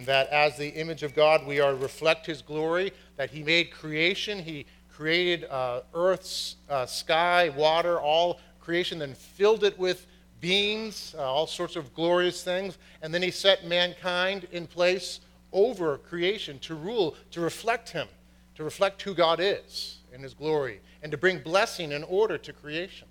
and 0.00 0.06
that 0.06 0.30
as 0.30 0.56
the 0.56 0.68
image 0.68 1.02
of 1.02 1.14
God, 1.14 1.46
we 1.46 1.60
are 1.60 1.74
reflect 1.74 2.24
His 2.24 2.40
glory, 2.40 2.90
that 3.18 3.28
He 3.28 3.42
made 3.42 3.70
creation. 3.70 4.38
He 4.38 4.64
created 4.90 5.44
uh, 5.50 5.82
earth, 5.92 6.54
uh, 6.70 6.86
sky, 6.86 7.50
water, 7.50 8.00
all 8.00 8.40
creation, 8.60 8.98
then 8.98 9.12
filled 9.12 9.62
it 9.62 9.78
with 9.78 10.06
beings, 10.40 11.14
uh, 11.18 11.20
all 11.20 11.46
sorts 11.46 11.76
of 11.76 11.92
glorious 11.92 12.42
things. 12.42 12.78
And 13.02 13.12
then 13.12 13.20
He 13.20 13.30
set 13.30 13.66
mankind 13.66 14.48
in 14.52 14.66
place 14.66 15.20
over 15.52 15.98
creation 15.98 16.58
to 16.60 16.74
rule, 16.74 17.14
to 17.32 17.42
reflect 17.42 17.90
Him, 17.90 18.08
to 18.54 18.64
reflect 18.64 19.02
who 19.02 19.12
God 19.12 19.38
is 19.38 19.98
in 20.14 20.22
His 20.22 20.32
glory, 20.32 20.80
and 21.02 21.12
to 21.12 21.18
bring 21.18 21.40
blessing 21.40 21.92
and 21.92 22.06
order 22.08 22.38
to 22.38 22.54
creation. 22.54 23.06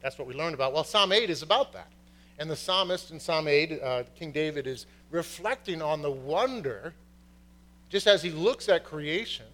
That's 0.00 0.18
what 0.18 0.26
we 0.26 0.32
learned 0.32 0.54
about. 0.54 0.72
Well, 0.72 0.84
Psalm 0.84 1.12
8 1.12 1.28
is 1.28 1.42
about 1.42 1.74
that. 1.74 1.88
And 2.38 2.50
the 2.50 2.56
psalmist 2.56 3.10
in 3.10 3.20
Psalm 3.20 3.46
8, 3.46 3.80
uh, 3.82 4.02
King 4.16 4.32
David, 4.32 4.66
is 4.66 4.86
reflecting 5.10 5.80
on 5.80 6.02
the 6.02 6.10
wonder, 6.10 6.94
just 7.88 8.06
as 8.06 8.22
he 8.22 8.30
looks 8.30 8.68
at 8.68 8.84
creation 8.84 9.46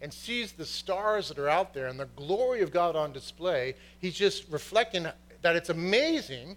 and 0.00 0.12
sees 0.12 0.52
the 0.52 0.66
stars 0.66 1.28
that 1.28 1.38
are 1.38 1.48
out 1.48 1.72
there 1.72 1.86
and 1.86 1.98
the 1.98 2.08
glory 2.16 2.60
of 2.60 2.72
God 2.72 2.96
on 2.96 3.12
display, 3.12 3.74
he's 4.00 4.14
just 4.14 4.48
reflecting 4.50 5.06
that 5.42 5.56
it's 5.56 5.68
amazing 5.68 6.56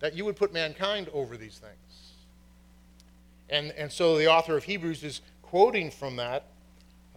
that 0.00 0.14
you 0.14 0.24
would 0.24 0.36
put 0.36 0.52
mankind 0.52 1.08
over 1.12 1.36
these 1.36 1.58
things. 1.58 2.12
And, 3.50 3.70
and 3.72 3.92
so 3.92 4.16
the 4.16 4.28
author 4.28 4.56
of 4.56 4.64
Hebrews 4.64 5.04
is 5.04 5.20
quoting 5.42 5.90
from 5.90 6.16
that, 6.16 6.46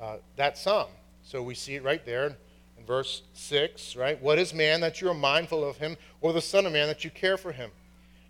uh, 0.02 0.18
that 0.36 0.58
psalm. 0.58 0.90
So 1.24 1.42
we 1.42 1.56
see 1.56 1.76
it 1.76 1.84
right 1.84 2.06
there 2.06 2.36
in 2.78 2.86
verse 2.86 3.24
6, 3.34 3.96
right? 3.96 4.22
What 4.22 4.38
is 4.38 4.54
man 4.54 4.82
that 4.82 5.00
you 5.00 5.10
are 5.10 5.14
mindful 5.14 5.68
of 5.68 5.78
him, 5.78 5.96
or 6.22 6.34
the 6.34 6.42
Son 6.42 6.66
of 6.66 6.74
Man 6.74 6.88
that 6.88 7.04
you 7.04 7.10
care 7.10 7.38
for 7.38 7.52
him? 7.52 7.72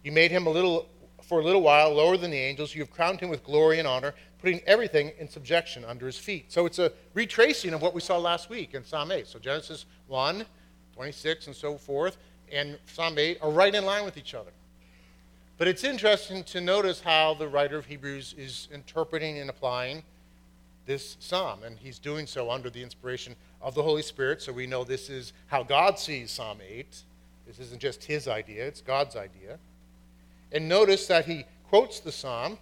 You 0.06 0.12
made 0.12 0.30
him 0.30 0.46
a 0.46 0.52
little 0.52 0.88
for 1.24 1.40
a 1.40 1.44
little 1.44 1.64
while 1.64 1.92
lower 1.92 2.16
than 2.16 2.30
the 2.30 2.38
angels. 2.38 2.76
You 2.76 2.82
have 2.84 2.92
crowned 2.92 3.20
him 3.20 3.30
with 3.30 3.44
glory 3.44 3.80
and 3.80 3.88
honor, 3.88 4.14
putting 4.38 4.62
everything 4.68 5.12
in 5.18 5.28
subjection 5.28 5.84
under 5.84 6.06
his 6.06 6.16
feet. 6.16 6.52
So 6.52 6.68
it's 6.68 6.78
a 6.78 6.92
retracing 7.16 7.74
of 7.74 7.82
what 7.82 7.96
we 7.96 8.02
saw 8.02 8.20
last 8.20 8.48
week 8.48 8.76
in 8.76 8.86
Psalm 8.86 9.12
8. 9.12 9.26
So 9.26 9.40
Genesis 9.40 9.88
1, 10.06 10.46
26, 10.94 11.48
and 11.48 11.56
so 11.56 11.76
forth, 11.76 12.18
and 12.52 12.78
Psalm 12.86 13.18
8 13.18 13.40
are 13.42 13.50
right 13.50 13.74
in 13.74 13.84
line 13.84 14.06
with 14.06 14.16
each 14.16 14.36
other. 14.36 14.52
But 15.58 15.68
it's 15.68 15.84
interesting 15.84 16.44
to 16.44 16.62
notice 16.62 17.02
how 17.02 17.34
the 17.34 17.48
writer 17.48 17.80
of 17.80 17.88
Hebrews 17.88 18.36
is 18.38 18.68
interpreting 18.72 19.40
and 19.40 19.50
applying 19.50 20.04
this 20.86 21.18
psalm. 21.20 21.64
And 21.64 21.80
he's 21.80 21.98
doing 21.98 22.28
so 22.28 22.52
under 22.52 22.70
the 22.70 22.84
inspiration 22.84 23.36
of 23.60 23.74
the 23.74 23.82
Holy 23.82 24.04
Spirit. 24.04 24.44
So 24.44 24.54
we 24.54 24.68
know 24.68 24.84
this 24.84 25.10
is 25.10 25.34
how 25.48 25.64
God 25.64 25.98
sees 25.98 26.30
Psalm 26.30 26.60
8. 26.64 26.96
This 27.48 27.58
isn't 27.58 27.82
just 27.82 28.04
his 28.04 28.28
idea, 28.28 28.68
it's 28.68 28.82
God's 28.82 29.16
idea. 29.16 29.58
And 30.56 30.70
notice 30.70 31.06
that 31.08 31.26
he 31.26 31.44
quotes 31.68 32.00
the 32.00 32.14
psalm 32.14 32.58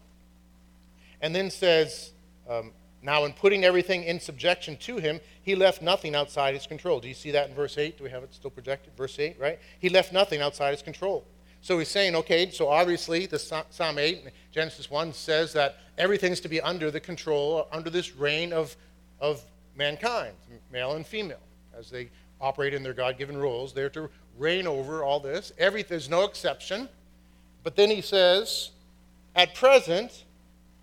and 1.21 1.33
then 1.33 1.51
says, 1.51 2.11
um, 2.49 2.71
Now, 3.03 3.25
in 3.25 3.33
putting 3.33 3.63
everything 3.63 4.03
in 4.03 4.19
subjection 4.19 4.77
to 4.77 4.97
him, 4.97 5.19
he 5.43 5.53
left 5.53 5.83
nothing 5.83 6.15
outside 6.15 6.55
his 6.55 6.65
control. 6.65 6.99
Do 6.99 7.07
you 7.07 7.13
see 7.13 7.29
that 7.29 7.49
in 7.49 7.55
verse 7.55 7.77
8? 7.77 7.99
Do 7.99 8.03
we 8.03 8.09
have 8.09 8.23
it 8.23 8.33
still 8.33 8.49
projected? 8.49 8.97
Verse 8.97 9.19
8, 9.19 9.37
right? 9.39 9.59
He 9.77 9.89
left 9.89 10.11
nothing 10.11 10.41
outside 10.41 10.71
his 10.71 10.81
control. 10.81 11.23
So 11.61 11.77
he's 11.77 11.87
saying, 11.87 12.15
okay, 12.15 12.49
so 12.49 12.67
obviously 12.67 13.27
the 13.27 13.37
Psalm 13.37 13.99
8, 13.99 14.23
Genesis 14.51 14.89
1 14.89 15.13
says 15.13 15.53
that 15.53 15.77
everything's 15.97 16.39
to 16.41 16.49
be 16.49 16.59
under 16.61 16.89
the 16.89 16.99
control, 16.99 17.67
under 17.71 17.91
this 17.91 18.15
reign 18.15 18.53
of, 18.53 18.75
of 19.21 19.45
mankind, 19.75 20.33
male 20.71 20.93
and 20.93 21.05
female, 21.05 21.37
as 21.77 21.91
they 21.91 22.09
operate 22.41 22.73
in 22.73 22.81
their 22.81 22.93
God 22.93 23.19
given 23.19 23.37
roles. 23.37 23.71
They're 23.71 23.89
to 23.91 24.09
reign 24.35 24.65
over 24.65 25.03
all 25.03 25.19
this. 25.19 25.53
Every, 25.59 25.83
there's 25.83 26.09
no 26.09 26.23
exception. 26.23 26.89
But 27.63 27.75
then 27.75 27.89
he 27.89 28.01
says, 28.01 28.71
at 29.35 29.55
present, 29.55 30.25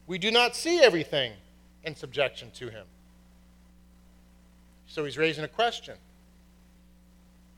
we 0.07 0.19
do 0.19 0.31
not 0.31 0.57
see 0.57 0.81
everything 0.81 1.33
in 1.85 1.95
subjection 1.95 2.51
to 2.53 2.69
him. 2.69 2.87
So 4.87 5.05
he's 5.05 5.19
raising 5.19 5.45
a 5.45 5.49
question. 5.49 5.95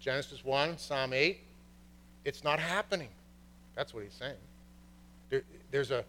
Genesis 0.00 0.44
1, 0.44 0.78
Psalm 0.78 1.12
8, 1.12 1.38
it's 2.24 2.44
not 2.44 2.58
happening. 2.58 3.08
That's 3.74 3.94
what 3.94 4.02
he's 4.02 4.12
saying. 4.12 4.36
There, 5.30 5.42
there's, 5.70 5.90
a, 5.92 6.04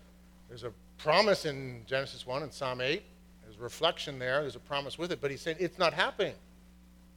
there's 0.49 0.63
a 0.63 0.71
promise 0.97 1.45
in 1.45 1.83
Genesis 1.85 2.27
1 2.27 2.43
and 2.43 2.51
Psalm 2.51 2.81
8. 2.81 3.03
There's 3.43 3.57
a 3.57 3.61
reflection 3.61 4.19
there. 4.19 4.41
There's 4.41 4.55
a 4.55 4.59
promise 4.59 4.97
with 4.97 5.11
it. 5.11 5.21
But 5.21 5.31
he's 5.31 5.41
saying 5.41 5.57
it's 5.59 5.79
not 5.79 5.93
happening 5.93 6.33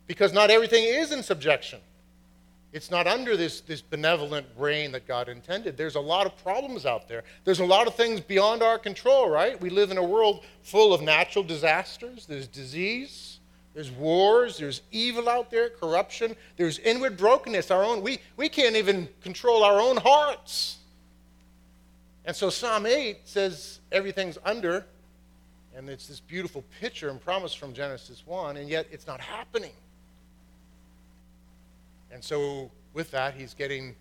because 0.07 0.33
not 0.33 0.51
everything 0.51 0.85
is 0.85 1.13
in 1.13 1.23
subjection. 1.23 1.81
It's 2.77 2.91
not 2.91 3.07
under 3.07 3.39
this, 3.39 3.63
this 3.63 3.81
benevolent 3.81 4.47
reign 4.55 4.93
that 4.93 5.09
God 5.09 5.31
intended. 5.31 5.79
There's 5.79 5.95
a 5.95 6.01
lot 6.01 6.27
of 6.27 6.37
problems 6.45 6.85
out 6.85 7.09
there. 7.09 7.25
There's 7.45 7.61
a 7.61 7.65
lot 7.65 7.87
of 7.87 7.95
things 7.95 8.21
beyond 8.21 8.63
our 8.63 8.79
control, 8.79 9.31
right? 9.31 9.59
We 9.59 9.71
live 9.71 9.91
in 9.91 9.97
a 9.97 10.05
world 10.05 10.45
full 10.63 10.93
of 10.93 11.01
natural 11.01 11.43
disasters, 11.43 12.27
there's 12.27 12.47
disease, 12.47 13.41
there's 13.73 13.91
wars, 13.91 14.59
there's 14.59 14.83
evil 14.93 15.27
out 15.27 15.51
there, 15.51 15.71
corruption, 15.71 16.37
there's 16.59 16.79
inward 16.81 17.17
brokenness. 17.17 17.71
Our 17.71 17.83
own, 17.83 18.03
we, 18.03 18.19
we 18.37 18.51
can't 18.51 18.77
even 18.77 19.09
control 19.23 19.65
our 19.65 19.81
own 19.81 19.97
hearts. 19.97 20.77
And 22.27 22.37
so 22.37 22.51
Psalm 22.51 22.85
8 22.85 23.21
says 23.25 23.81
everything's 23.91 24.37
under, 24.45 24.85
and 25.75 25.89
it's 25.89 26.09
this 26.09 26.21
beautiful 26.21 26.63
picture 26.79 27.09
and 27.09 27.23
promise 27.23 27.55
from 27.55 27.73
Genesis 27.73 28.23
1, 28.27 28.59
and 28.59 28.69
yet 28.69 28.87
it's 28.91 29.07
not 29.07 29.23
happening. 29.23 29.73
And 32.17 32.25
so 32.25 32.73
with 32.95 33.13
that, 33.13 33.35
he's 33.35 33.55
getting 33.55 33.95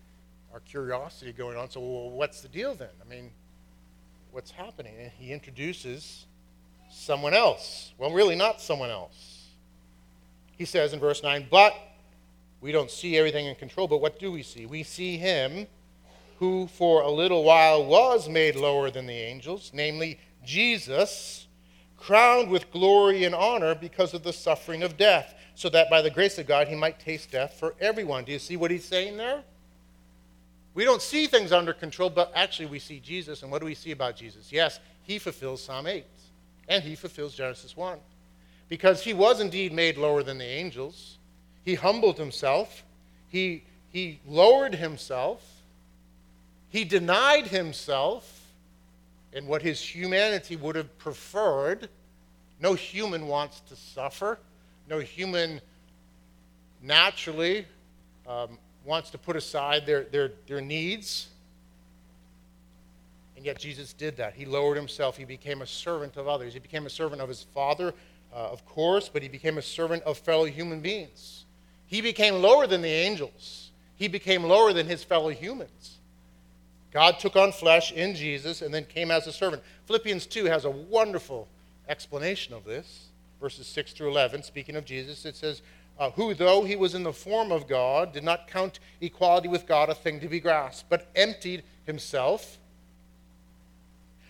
our 0.52 0.60
curiosity 0.60 1.32
going 1.32 1.56
on. 1.56 1.70
So, 1.70 1.80
well, 1.80 2.10
what's 2.10 2.40
the 2.40 2.48
deal 2.48 2.74
then? 2.74 2.88
I 3.00 3.08
mean, 3.08 3.30
what's 4.32 4.50
happening? 4.50 4.94
And 4.98 5.12
he 5.18 5.32
introduces 5.32 6.26
someone 6.90 7.34
else. 7.34 7.92
Well, 7.96 8.10
really, 8.10 8.34
not 8.34 8.60
someone 8.60 8.90
else 8.90 9.36
he 10.56 10.64
says 10.64 10.92
in 10.92 11.00
verse 11.00 11.22
9, 11.22 11.48
But 11.50 11.74
we 12.60 12.72
don't 12.72 12.90
see 12.90 13.16
everything 13.16 13.46
in 13.46 13.54
control, 13.54 13.86
but 13.86 14.00
what 14.00 14.18
do 14.18 14.32
we 14.32 14.42
see? 14.42 14.66
We 14.66 14.82
see 14.82 15.18
him 15.18 15.66
who 16.38 16.66
for 16.66 17.02
a 17.02 17.10
little 17.10 17.44
while 17.44 17.84
was 17.84 18.28
made 18.28 18.56
lower 18.56 18.90
than 18.90 19.06
the 19.06 19.14
angels, 19.14 19.70
namely 19.72 20.18
Jesus, 20.44 21.46
crowned 21.96 22.50
with 22.50 22.70
glory 22.70 23.24
and 23.24 23.34
honor 23.34 23.74
because 23.74 24.14
of 24.14 24.22
the 24.22 24.32
suffering 24.32 24.82
of 24.82 24.96
death, 24.96 25.34
so 25.56 25.68
that 25.70 25.90
by 25.90 26.02
the 26.02 26.10
grace 26.10 26.38
of 26.38 26.46
God 26.46 26.68
he 26.68 26.76
might 26.76 27.00
taste 27.00 27.32
death 27.32 27.54
for 27.58 27.74
everyone. 27.80 28.24
Do 28.24 28.30
you 28.30 28.38
see 28.38 28.56
what 28.56 28.70
he's 28.70 28.84
saying 28.84 29.16
there? 29.16 29.42
We 30.74 30.84
don't 30.84 31.00
see 31.00 31.26
things 31.26 31.50
under 31.50 31.72
control, 31.72 32.10
but 32.10 32.30
actually 32.34 32.66
we 32.66 32.78
see 32.78 33.00
Jesus. 33.00 33.42
And 33.42 33.50
what 33.50 33.60
do 33.60 33.66
we 33.66 33.74
see 33.74 33.90
about 33.90 34.14
Jesus? 34.14 34.52
Yes, 34.52 34.78
he 35.02 35.18
fulfills 35.18 35.62
Psalm 35.64 35.86
8, 35.86 36.04
and 36.68 36.84
he 36.84 36.94
fulfills 36.94 37.34
Genesis 37.34 37.74
1 37.74 37.98
because 38.68 39.02
he 39.02 39.14
was 39.14 39.40
indeed 39.40 39.72
made 39.72 39.96
lower 39.96 40.22
than 40.22 40.36
the 40.36 40.44
angels. 40.44 41.16
He 41.64 41.74
humbled 41.74 42.18
himself, 42.18 42.84
he, 43.28 43.64
he 43.90 44.20
lowered 44.26 44.74
himself, 44.74 45.42
he 46.68 46.84
denied 46.84 47.46
himself 47.46 48.52
in 49.32 49.46
what 49.46 49.62
his 49.62 49.80
humanity 49.80 50.56
would 50.56 50.76
have 50.76 50.98
preferred. 50.98 51.88
No 52.60 52.74
human 52.74 53.26
wants 53.26 53.60
to 53.68 53.76
suffer, 53.76 54.38
no 54.88 54.98
human 54.98 55.60
naturally 56.82 57.66
um, 58.26 58.58
wants 58.84 59.10
to 59.10 59.18
put 59.18 59.36
aside 59.36 59.86
their, 59.86 60.04
their, 60.04 60.32
their 60.46 60.60
needs. 60.60 61.28
And 63.36 63.44
yet 63.44 63.58
Jesus 63.58 63.92
did 63.92 64.16
that. 64.16 64.34
He 64.34 64.44
lowered 64.44 64.76
himself. 64.76 65.16
He 65.16 65.24
became 65.24 65.62
a 65.62 65.66
servant 65.66 66.16
of 66.16 66.28
others. 66.28 66.54
He 66.54 66.60
became 66.60 66.86
a 66.86 66.90
servant 66.90 67.20
of 67.20 67.28
his 67.28 67.42
Father 67.54 67.92
uh, 68.36 68.50
of 68.50 68.64
course, 68.66 69.08
but 69.08 69.22
he 69.22 69.28
became 69.28 69.56
a 69.56 69.62
servant 69.62 70.02
of 70.02 70.18
fellow 70.18 70.44
human 70.44 70.80
beings. 70.80 71.46
He 71.86 72.02
became 72.02 72.42
lower 72.42 72.66
than 72.66 72.82
the 72.82 72.88
angels, 72.88 73.70
he 73.96 74.08
became 74.08 74.42
lower 74.42 74.72
than 74.72 74.86
his 74.86 75.02
fellow 75.02 75.30
humans. 75.30 75.98
God 76.92 77.18
took 77.18 77.36
on 77.36 77.52
flesh 77.52 77.92
in 77.92 78.14
Jesus 78.14 78.62
and 78.62 78.72
then 78.72 78.84
came 78.84 79.10
as 79.10 79.26
a 79.26 79.32
servant. 79.32 79.62
Philippians 79.86 80.26
2 80.26 80.46
has 80.46 80.64
a 80.64 80.70
wonderful 80.70 81.46
explanation 81.88 82.54
of 82.54 82.64
this. 82.64 83.05
Verses 83.40 83.66
6 83.66 83.92
through 83.92 84.08
11, 84.08 84.42
speaking 84.42 84.76
of 84.76 84.84
Jesus, 84.84 85.24
it 85.24 85.36
says, 85.36 85.62
uh, 85.98 86.10
Who, 86.10 86.34
though 86.34 86.64
he 86.64 86.76
was 86.76 86.94
in 86.94 87.02
the 87.02 87.12
form 87.12 87.52
of 87.52 87.68
God, 87.68 88.12
did 88.12 88.24
not 88.24 88.48
count 88.48 88.80
equality 89.00 89.48
with 89.48 89.66
God 89.66 89.88
a 89.88 89.94
thing 89.94 90.20
to 90.20 90.28
be 90.28 90.40
grasped, 90.40 90.88
but 90.88 91.08
emptied 91.14 91.62
himself 91.84 92.58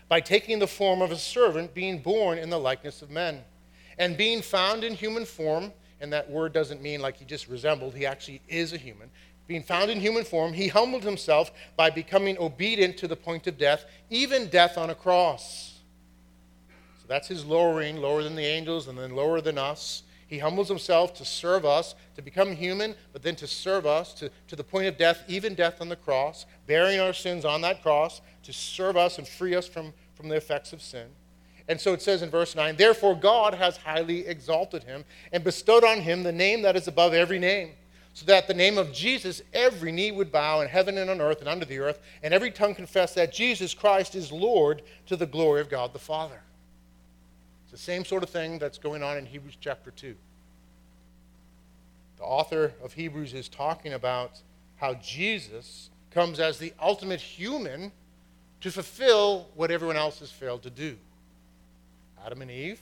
by 0.09 0.21
taking 0.21 0.59
the 0.59 0.67
form 0.67 1.03
of 1.03 1.11
a 1.11 1.17
servant, 1.17 1.75
being 1.75 1.99
born 1.99 2.39
in 2.39 2.51
the 2.51 2.59
likeness 2.59 3.03
of 3.03 3.11
men. 3.11 3.43
And 3.99 4.17
being 4.17 4.43
found 4.43 4.85
in 4.85 4.95
human 4.95 5.25
form, 5.25 5.73
and 6.01 6.13
that 6.13 6.31
word 6.31 6.53
doesn't 6.53 6.83
mean 6.83 7.01
like 7.01 7.17
he 7.17 7.25
just 7.25 7.49
resembled, 7.49 7.95
he 7.95 8.07
actually 8.07 8.43
is 8.49 8.73
a 8.73 8.77
human. 8.77 9.11
Being 9.47 9.63
found 9.63 9.91
in 9.91 10.01
human 10.01 10.25
form, 10.25 10.53
he 10.53 10.69
humbled 10.69 11.05
himself 11.05 11.51
by 11.77 11.91
becoming 11.91 12.37
obedient 12.39 12.97
to 12.99 13.09
the 13.09 13.17
point 13.17 13.47
of 13.47 13.59
death, 13.59 13.85
even 14.11 14.49
death 14.49 14.77
on 14.77 14.91
a 14.91 14.95
cross. 14.95 15.66
That's 17.09 17.29
his 17.29 17.45
lowering, 17.45 17.97
lower 17.97 18.23
than 18.23 18.37
the 18.37 18.45
angels 18.45 18.89
and 18.89 18.99
then 18.99 19.15
lower 19.15 19.41
than 19.41 19.59
us. 19.59 20.03
He 20.27 20.39
humbles 20.39 20.69
himself 20.69 21.15
to 21.15 21.25
serve 21.25 21.65
us, 21.65 21.95
to 22.17 22.23
become 22.23 22.53
human, 22.57 22.97
but 23.13 23.23
then 23.23 23.37
to 23.37 23.47
serve 23.47 23.87
us 23.87 24.13
to, 24.15 24.31
to 24.49 24.57
the 24.57 24.65
point 24.65 24.89
of 24.89 24.97
death, 24.97 25.23
even 25.29 25.55
death 25.55 25.81
on 25.81 25.89
the 25.89 25.97
cross, 25.97 26.47
bearing 26.67 26.99
our 26.99 27.13
sins 27.13 27.45
on 27.45 27.61
that 27.61 27.83
cross, 27.83 28.21
to 28.43 28.53
serve 28.53 28.97
us 28.97 29.19
and 29.19 29.29
free 29.29 29.55
us 29.55 29.69
from, 29.69 29.93
from 30.15 30.29
the 30.29 30.37
effects 30.37 30.73
of 30.73 30.83
sin. 30.83 31.07
And 31.69 31.81
so 31.81 31.93
it 31.93 32.03
says 32.03 32.23
in 32.23 32.31
verse 32.31 32.55
9, 32.55 32.77
Therefore 32.77 33.15
God 33.15 33.55
has 33.55 33.77
highly 33.77 34.27
exalted 34.27 34.85
him 34.85 35.05
and 35.33 35.45
bestowed 35.45 35.85
on 35.85 36.01
him 36.01 36.23
the 36.23 36.33
name 36.33 36.63
that 36.63 36.77
is 36.77 36.89
above 36.89 37.15
every 37.15 37.39
name, 37.39 37.71
so 38.13 38.27
that 38.27 38.49
the 38.49 38.55
name 38.55 38.79
of 38.79 38.93
Jesus 38.93 39.43
every 39.53 39.93
knee 39.93 40.11
would 40.11 40.33
bow 40.33 40.61
in 40.61 40.69
heaven 40.69 40.99
and 40.99 41.11
on 41.11 41.21
earth 41.21 41.41
and 41.41 41.49
under 41.49 41.65
the 41.65 41.79
earth, 41.79 42.01
and 42.23 42.35
every 42.35 42.51
tongue 42.51 42.75
confess 42.75 43.15
that 43.15 43.33
Jesus 43.33 43.75
Christ 43.75 44.15
is 44.15 44.33
Lord 44.33 44.83
to 45.07 45.17
the 45.17 45.27
glory 45.27 45.61
of 45.61 45.69
God 45.69 45.93
the 45.93 45.99
Father. 45.99 46.41
It's 47.67 47.73
the 47.73 47.79
same 47.79 48.05
sort 48.05 48.23
of 48.23 48.31
thing 48.31 48.61
that's 48.61 48.79
going 48.79 49.03
on 49.03 49.17
in 49.17 49.27
Hebrews 49.27 49.57
chapter 49.61 49.91
2. 49.91 50.15
The 52.19 52.23
author 52.23 52.73
of 52.81 52.93
Hebrews 52.93 53.35
is 53.35 53.49
talking 53.49 53.93
about 53.93 54.41
how 54.77 54.95
Jesus 54.95 55.91
comes 56.13 56.39
as 56.39 56.59
the 56.59 56.73
ultimate 56.81 57.21
human 57.21 57.91
to 58.61 58.71
fulfill 58.71 59.49
what 59.57 59.73
everyone 59.73 59.97
else 59.97 60.21
has 60.21 60.31
failed 60.31 60.63
to 60.63 60.71
do. 60.71 60.97
Adam 62.25 62.41
and 62.41 62.53
Eve, 62.53 62.79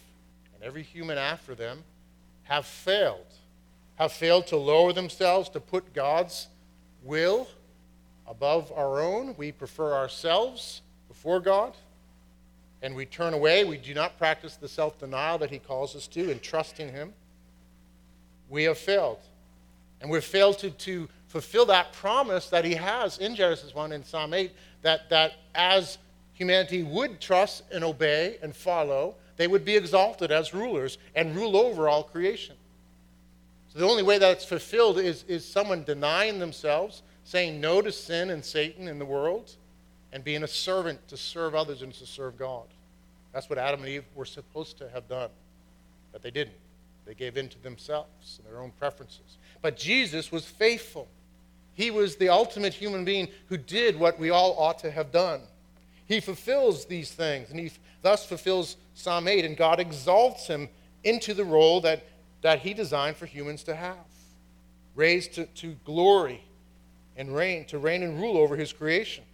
and 0.55 0.63
every 0.63 0.83
human 0.83 1.17
after 1.17 1.55
them, 1.55 1.83
have 2.43 2.67
failed. 2.67 3.33
Have 3.95 4.13
failed 4.13 4.47
to 4.49 4.59
lower 4.59 4.93
themselves 4.93 5.49
to 5.49 5.61
put 5.61 5.95
God's 5.95 6.49
will 7.03 7.49
above 8.27 8.71
our 8.77 9.01
own. 9.01 9.35
We 9.39 9.51
prefer 9.51 9.95
ourselves 9.95 10.83
before 11.09 11.41
God, 11.41 11.75
and 12.85 12.95
we 12.95 13.07
turn 13.07 13.33
away. 13.33 13.65
We 13.65 13.79
do 13.79 13.95
not 13.95 14.19
practice 14.19 14.57
the 14.57 14.69
self 14.69 14.99
denial 14.99 15.39
that 15.39 15.51
He 15.51 15.59
calls 15.59 15.97
us 15.97 16.07
to 16.09 16.31
and 16.31 16.41
trust 16.41 16.79
in 16.79 16.91
Him. 16.91 17.15
We 18.51 18.65
have 18.65 18.77
failed. 18.77 19.21
And 20.03 20.11
we've 20.11 20.23
failed 20.23 20.59
to, 20.59 20.71
to 20.71 21.09
fulfill 21.29 21.65
that 21.67 21.95
promise 21.95 22.51
that 22.51 22.65
He 22.65 22.75
has 22.75 23.19
in 23.19 23.35
Genesis 23.35 23.75
1 23.75 23.93
and 23.93 24.05
Psalm 24.05 24.35
8 24.35 24.53
that, 24.83 25.09
that 25.09 25.33
as 25.55 25.97
humanity 26.35 26.83
would 26.83 27.23
trust 27.23 27.63
and 27.73 27.83
obey 27.83 28.37
and 28.43 28.55
follow, 28.55 29.15
they 29.39 29.47
would 29.47 29.65
be 29.65 29.77
exalted 29.77 30.31
as 30.31 30.53
rulers 30.53 30.99
and 31.15 31.35
rule 31.35 31.57
over 31.57 31.89
all 31.89 32.03
creation. 32.03 32.55
So 33.73 33.79
the 33.79 33.89
only 33.89 34.03
way 34.03 34.19
that's 34.19 34.45
fulfilled 34.45 34.99
is, 34.99 35.25
is 35.27 35.45
someone 35.45 35.85
denying 35.85 36.39
themselves, 36.39 37.03
saying 37.25 37.63
no 37.63 37.81
to 37.81 37.91
sin 37.91 38.29
and 38.29 38.45
Satan 38.45 38.89
in 38.89 38.99
the 38.99 39.07
world, 39.07 39.57
and 40.13 40.23
being 40.23 40.45
a 40.45 40.49
servant 40.49 41.09
to 41.09 41.17
serve 41.17 41.55
others 41.55 41.83
and 41.83 41.93
to 41.95 42.07
serve 42.07 42.39
God. 42.39 42.67
That's 43.35 43.51
what 43.51 43.59
Adam 43.59 43.81
and 43.81 43.89
Eve 43.89 44.05
were 44.15 44.25
supposed 44.25 44.79
to 44.79 44.89
have 44.89 45.09
done, 45.09 45.29
but 46.13 46.23
they 46.23 46.31
didn't. 46.31 46.57
They 47.05 47.15
gave 47.15 47.37
in 47.37 47.49
to 47.51 47.63
themselves 47.63 48.39
and 48.39 48.51
their 48.51 48.63
own 48.63 48.71
preferences. 48.79 49.37
But 49.61 49.77
Jesus 49.77 50.33
was 50.33 50.47
faithful. 50.47 51.09
He 51.75 51.91
was 51.91 52.17
the 52.17 52.31
ultimate 52.31 52.73
human 52.73 53.05
being 53.05 53.29
who 53.49 53.59
did 53.59 53.99
what 53.99 54.19
we 54.19 54.31
all 54.31 54.57
ought 54.57 54.79
to 54.79 54.91
have 54.91 55.11
done. 55.11 55.43
He 56.07 56.21
fulfills 56.21 56.87
these 56.87 57.11
things, 57.11 57.51
and 57.51 57.59
he 57.59 57.73
thus 58.01 58.25
fulfills 58.25 58.77
Psalm 58.95 59.27
8, 59.27 59.45
and 59.45 59.57
God 59.57 59.81
exalts 59.81 60.47
him 60.47 60.69
into 61.03 61.35
the 61.35 61.45
role 61.45 61.81
that, 61.81 62.05
that 62.43 62.61
he 62.61 62.73
designed 62.73 63.17
for 63.17 63.27
humans 63.27 63.65
to 63.65 63.75
have 63.75 63.97
raised 64.95 65.35
to, 65.35 65.47
to 65.47 65.75
glory 65.85 66.45
and 67.17 67.35
reign, 67.35 67.65
to 67.67 67.79
reign 67.79 68.03
and 68.03 68.21
rule 68.21 68.37
over 68.37 68.57
his 68.57 68.73
creation. 68.73 69.25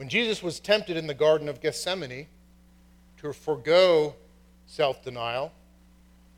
When 0.00 0.08
Jesus 0.08 0.42
was 0.42 0.60
tempted 0.60 0.96
in 0.96 1.06
the 1.06 1.12
Garden 1.12 1.46
of 1.46 1.60
Gethsemane 1.60 2.26
to 3.18 3.34
forego 3.34 4.14
self 4.64 5.04
denial, 5.04 5.52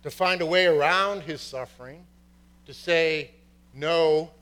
to 0.03 0.11
find 0.11 0.41
a 0.41 0.47
way 0.47 0.67
around 0.67 1.23
his 1.23 1.41
suffering, 1.41 2.05
to 2.67 2.75
say 2.75 3.31
no 3.73 4.33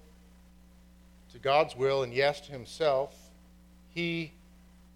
to 1.35 1.39
God's 1.39 1.77
will 1.77 2.03
and 2.03 2.15
yes 2.15 2.41
to 2.41 2.51
himself, 2.51 3.15
he 3.91 4.33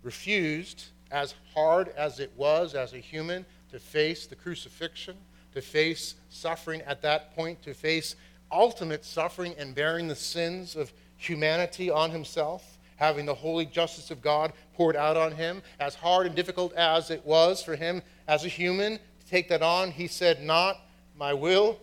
refused, 0.02 0.84
as 1.10 1.34
hard 1.54 1.90
as 1.90 2.18
it 2.18 2.32
was 2.34 2.74
as 2.74 2.94
a 2.94 2.98
human, 3.00 3.44
to 3.72 3.78
face 3.78 4.26
the 4.26 4.36
crucifixion, 4.36 5.18
to 5.52 5.60
face 5.60 6.14
suffering 6.30 6.80
at 6.86 7.02
that 7.02 7.36
point, 7.36 7.60
to 7.60 7.74
face 7.74 8.16
ultimate 8.50 9.04
suffering 9.04 9.54
and 9.58 9.74
bearing 9.74 10.08
the 10.08 10.16
sins 10.16 10.76
of 10.76 10.94
humanity 11.18 11.90
on 11.90 12.10
himself, 12.10 12.73
having 12.96 13.26
the 13.26 13.34
holy 13.34 13.66
justice 13.66 14.10
of 14.10 14.22
God 14.22 14.52
poured 14.74 14.96
out 14.96 15.16
on 15.16 15.32
him. 15.32 15.62
As 15.80 15.94
hard 15.94 16.26
and 16.26 16.34
difficult 16.34 16.72
as 16.74 17.10
it 17.10 17.24
was 17.24 17.62
for 17.62 17.76
him 17.76 18.02
as 18.28 18.44
a 18.44 18.48
human 18.48 18.98
to 18.98 19.26
take 19.28 19.48
that 19.48 19.62
on, 19.62 19.90
he 19.90 20.06
said, 20.06 20.42
Not 20.42 20.78
my 21.16 21.32
will, 21.32 21.78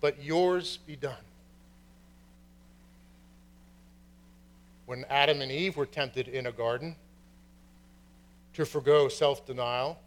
but 0.00 0.22
yours 0.22 0.78
be 0.86 0.96
done. 0.96 1.14
When 4.86 5.04
Adam 5.08 5.40
and 5.40 5.50
Eve 5.50 5.76
were 5.76 5.86
tempted 5.86 6.28
in 6.28 6.46
a 6.46 6.52
garden 6.52 6.96
to 8.54 8.66
forego 8.66 9.08
self 9.08 9.46
denial, 9.46 9.98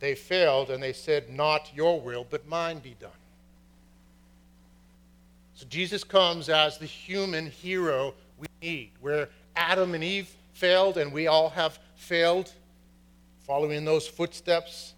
they 0.00 0.14
failed 0.14 0.70
and 0.70 0.82
they 0.82 0.92
said, 0.92 1.30
Not 1.30 1.70
your 1.74 2.00
will, 2.00 2.26
but 2.28 2.46
mine 2.46 2.78
be 2.78 2.96
done. 3.00 3.10
So 5.54 5.66
Jesus 5.68 6.04
comes 6.04 6.48
as 6.48 6.78
the 6.78 6.86
human 6.86 7.46
hero 7.46 8.14
need, 8.60 8.92
where 9.00 9.28
Adam 9.56 9.94
and 9.94 10.04
Eve 10.04 10.34
failed 10.52 10.98
and 10.98 11.12
we 11.12 11.26
all 11.26 11.50
have 11.50 11.78
failed, 11.96 12.52
following 13.46 13.76
in 13.76 13.84
those 13.84 14.06
footsteps. 14.06 14.94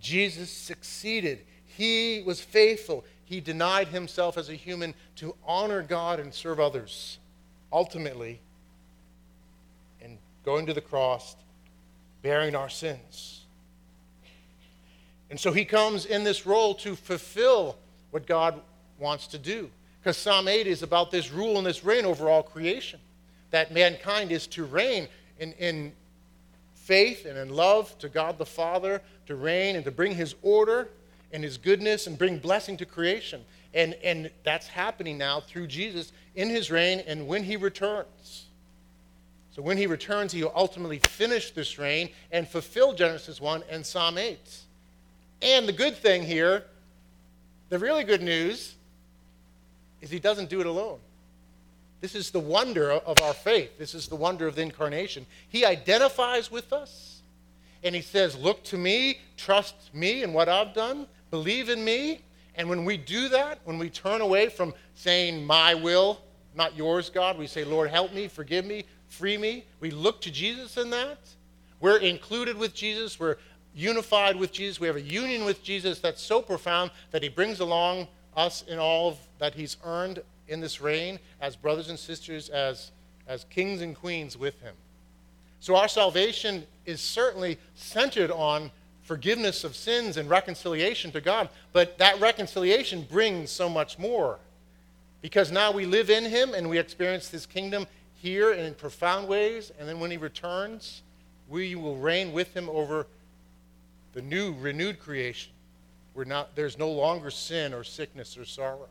Jesus 0.00 0.50
succeeded. 0.50 1.40
He 1.64 2.22
was 2.26 2.40
faithful. 2.40 3.04
He 3.24 3.40
denied 3.40 3.88
himself 3.88 4.36
as 4.36 4.48
a 4.48 4.54
human 4.54 4.94
to 5.16 5.34
honor 5.46 5.82
God 5.82 6.20
and 6.20 6.32
serve 6.32 6.60
others. 6.60 7.18
Ultimately, 7.72 8.40
in 10.00 10.18
going 10.44 10.66
to 10.66 10.74
the 10.74 10.80
cross, 10.80 11.36
bearing 12.22 12.54
our 12.54 12.68
sins. 12.68 13.40
And 15.30 15.40
so 15.40 15.52
he 15.52 15.64
comes 15.64 16.06
in 16.06 16.22
this 16.22 16.46
role 16.46 16.74
to 16.76 16.94
fulfill 16.94 17.76
what 18.10 18.26
God 18.26 18.60
wants 18.98 19.26
to 19.28 19.38
do. 19.38 19.70
Because 20.04 20.18
Psalm 20.18 20.48
8 20.48 20.66
is 20.66 20.82
about 20.82 21.10
this 21.10 21.32
rule 21.32 21.56
and 21.56 21.66
this 21.66 21.82
reign 21.82 22.04
over 22.04 22.28
all 22.28 22.42
creation. 22.42 23.00
That 23.52 23.72
mankind 23.72 24.32
is 24.32 24.46
to 24.48 24.64
reign 24.64 25.08
in, 25.38 25.52
in 25.52 25.94
faith 26.74 27.24
and 27.24 27.38
in 27.38 27.48
love 27.48 27.98
to 28.00 28.10
God 28.10 28.36
the 28.36 28.44
Father, 28.44 29.00
to 29.24 29.34
reign 29.34 29.76
and 29.76 29.84
to 29.86 29.90
bring 29.90 30.14
his 30.14 30.34
order 30.42 30.90
and 31.32 31.42
his 31.42 31.56
goodness 31.56 32.06
and 32.06 32.18
bring 32.18 32.36
blessing 32.36 32.76
to 32.76 32.84
creation. 32.84 33.46
And, 33.72 33.94
and 34.04 34.30
that's 34.42 34.66
happening 34.66 35.16
now 35.16 35.40
through 35.40 35.68
Jesus 35.68 36.12
in 36.34 36.50
his 36.50 36.70
reign 36.70 37.02
and 37.06 37.26
when 37.26 37.42
he 37.42 37.56
returns. 37.56 38.44
So 39.52 39.62
when 39.62 39.78
he 39.78 39.86
returns, 39.86 40.32
he 40.32 40.44
will 40.44 40.52
ultimately 40.54 40.98
finish 40.98 41.52
this 41.52 41.78
reign 41.78 42.10
and 42.30 42.46
fulfill 42.46 42.92
Genesis 42.92 43.40
1 43.40 43.62
and 43.70 43.86
Psalm 43.86 44.18
8. 44.18 44.38
And 45.40 45.66
the 45.66 45.72
good 45.72 45.96
thing 45.96 46.24
here, 46.24 46.64
the 47.70 47.78
really 47.78 48.04
good 48.04 48.22
news, 48.22 48.74
is 50.04 50.10
he 50.10 50.20
doesn't 50.20 50.50
do 50.50 50.60
it 50.60 50.66
alone. 50.66 50.98
This 52.02 52.14
is 52.14 52.30
the 52.30 52.40
wonder 52.40 52.92
of 52.92 53.20
our 53.22 53.32
faith. 53.32 53.78
This 53.78 53.94
is 53.94 54.06
the 54.06 54.16
wonder 54.16 54.46
of 54.46 54.54
the 54.54 54.60
incarnation. 54.60 55.24
He 55.48 55.64
identifies 55.64 56.50
with 56.50 56.72
us 56.72 57.22
and 57.82 57.94
he 57.94 58.02
says, 58.02 58.36
Look 58.36 58.62
to 58.64 58.76
me, 58.76 59.20
trust 59.38 59.74
me 59.94 60.22
and 60.22 60.34
what 60.34 60.48
I've 60.48 60.74
done, 60.74 61.06
believe 61.30 61.70
in 61.70 61.82
me. 61.82 62.20
And 62.56 62.68
when 62.68 62.84
we 62.84 62.98
do 62.98 63.30
that, 63.30 63.58
when 63.64 63.78
we 63.78 63.88
turn 63.88 64.20
away 64.20 64.50
from 64.50 64.74
saying, 64.94 65.44
My 65.44 65.74
will, 65.74 66.20
not 66.54 66.76
yours, 66.76 67.08
God, 67.08 67.38
we 67.38 67.46
say, 67.46 67.64
Lord, 67.64 67.88
help 67.88 68.12
me, 68.12 68.28
forgive 68.28 68.66
me, 68.66 68.84
free 69.08 69.38
me. 69.38 69.64
We 69.80 69.90
look 69.90 70.20
to 70.20 70.30
Jesus 70.30 70.76
in 70.76 70.90
that. 70.90 71.18
We're 71.80 71.98
included 71.98 72.58
with 72.58 72.74
Jesus. 72.74 73.18
We're 73.18 73.36
unified 73.74 74.36
with 74.36 74.52
Jesus. 74.52 74.78
We 74.78 74.86
have 74.86 74.96
a 74.96 75.00
union 75.00 75.46
with 75.46 75.62
Jesus 75.62 76.00
that's 76.00 76.20
so 76.22 76.42
profound 76.42 76.90
that 77.12 77.22
he 77.22 77.30
brings 77.30 77.60
along 77.60 78.08
us 78.36 78.62
in 78.68 78.78
all 78.78 79.18
that 79.38 79.54
he's 79.54 79.76
earned 79.84 80.22
in 80.48 80.60
this 80.60 80.80
reign 80.80 81.18
as 81.40 81.56
brothers 81.56 81.88
and 81.88 81.98
sisters, 81.98 82.48
as, 82.48 82.90
as 83.26 83.44
kings 83.44 83.80
and 83.80 83.96
queens 83.96 84.36
with 84.36 84.60
him. 84.60 84.74
So 85.60 85.76
our 85.76 85.88
salvation 85.88 86.66
is 86.84 87.00
certainly 87.00 87.58
centered 87.74 88.30
on 88.30 88.70
forgiveness 89.02 89.64
of 89.64 89.74
sins 89.74 90.16
and 90.16 90.28
reconciliation 90.28 91.10
to 91.12 91.20
God, 91.20 91.48
but 91.72 91.98
that 91.98 92.20
reconciliation 92.20 93.06
brings 93.10 93.50
so 93.50 93.68
much 93.68 93.98
more. 93.98 94.38
Because 95.22 95.50
now 95.50 95.72
we 95.72 95.86
live 95.86 96.10
in 96.10 96.24
him 96.24 96.52
and 96.52 96.68
we 96.68 96.78
experience 96.78 97.30
his 97.30 97.46
kingdom 97.46 97.86
here 98.14 98.52
in 98.52 98.74
profound 98.74 99.26
ways, 99.26 99.72
and 99.78 99.88
then 99.88 100.00
when 100.00 100.10
he 100.10 100.18
returns, 100.18 101.02
we 101.48 101.74
will 101.74 101.96
reign 101.96 102.32
with 102.32 102.54
him 102.54 102.68
over 102.68 103.06
the 104.12 104.20
new, 104.22 104.54
renewed 104.60 104.98
creation. 104.98 105.53
We're 106.14 106.24
not, 106.24 106.54
there's 106.54 106.78
no 106.78 106.90
longer 106.90 107.30
sin 107.30 107.74
or 107.74 107.84
sickness 107.84 108.38
or 108.38 108.44
sorrow. 108.44 108.88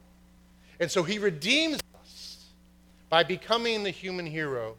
And 0.80 0.92
so 0.92 1.04
he 1.04 1.20
redeems 1.20 1.80
us 1.96 2.46
by 3.10 3.24
becoming 3.24 3.84
the 3.84 3.90
human 3.90 4.26
hero 4.26 4.76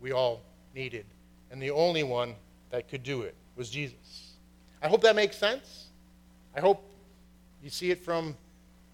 we 0.00 0.12
all 0.12 0.42
needed. 0.74 1.06
And 1.50 1.60
the 1.60 1.70
only 1.70 2.02
one 2.02 2.34
that 2.70 2.88
could 2.88 3.02
do 3.02 3.22
it 3.22 3.34
was 3.56 3.70
Jesus. 3.70 4.34
I 4.82 4.88
hope 4.88 5.02
that 5.02 5.16
makes 5.16 5.36
sense. 5.36 5.86
I 6.54 6.60
hope 6.60 6.82
you 7.62 7.70
see 7.70 7.90
it 7.90 8.04
from 8.04 8.36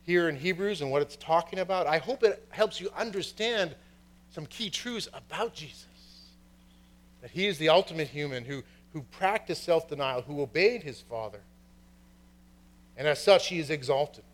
here 0.04 0.28
in 0.28 0.36
Hebrews 0.36 0.80
and 0.80 0.90
what 0.90 1.02
it's 1.02 1.16
talking 1.16 1.58
about. 1.58 1.86
I 1.86 1.98
hope 1.98 2.22
it 2.22 2.44
helps 2.50 2.80
you 2.80 2.90
understand 2.96 3.74
some 4.30 4.46
key 4.46 4.70
truths 4.70 5.08
about 5.12 5.54
Jesus. 5.54 5.86
That 7.20 7.30
he 7.30 7.46
is 7.46 7.58
the 7.58 7.68
ultimate 7.68 8.08
human 8.08 8.44
who, 8.44 8.62
who 8.92 9.02
practiced 9.02 9.64
self 9.64 9.88
denial, 9.88 10.22
who 10.22 10.40
obeyed 10.40 10.82
his 10.82 11.00
Father. 11.00 11.40
And 12.96 13.08
as 13.08 13.22
such, 13.22 13.48
he 13.48 13.58
is 13.58 13.70
exalted. 13.70 14.24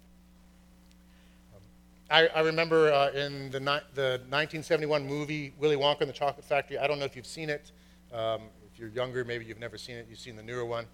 Um, 1.55 1.63
I, 2.11 2.27
I, 2.29 2.41
remember 2.41 2.93
uh, 2.93 3.11
in 3.11 3.51
the, 3.51 3.61
the 3.95 4.21
1971 4.29 5.07
movie, 5.07 5.53
Willy 5.59 5.77
Wonka 5.77 6.01
and 6.01 6.09
the 6.09 6.15
Chocolate 6.15 6.45
Factory. 6.45 6.79
I 6.79 6.87
don't 6.87 6.99
know 6.99 7.05
if 7.05 7.15
you've 7.15 7.27
seen 7.27 7.51
it. 7.51 7.71
Um, 8.13 8.43
if 8.73 8.79
you're 8.79 8.89
younger, 8.89 9.25
maybe 9.25 9.45
you've 9.45 9.61
never 9.61 9.79
seen 9.79 9.97
it. 9.97 10.07
You've 10.09 10.19
seen 10.19 10.37
the 10.37 10.43
newer 10.43 10.65
one. 10.65 10.87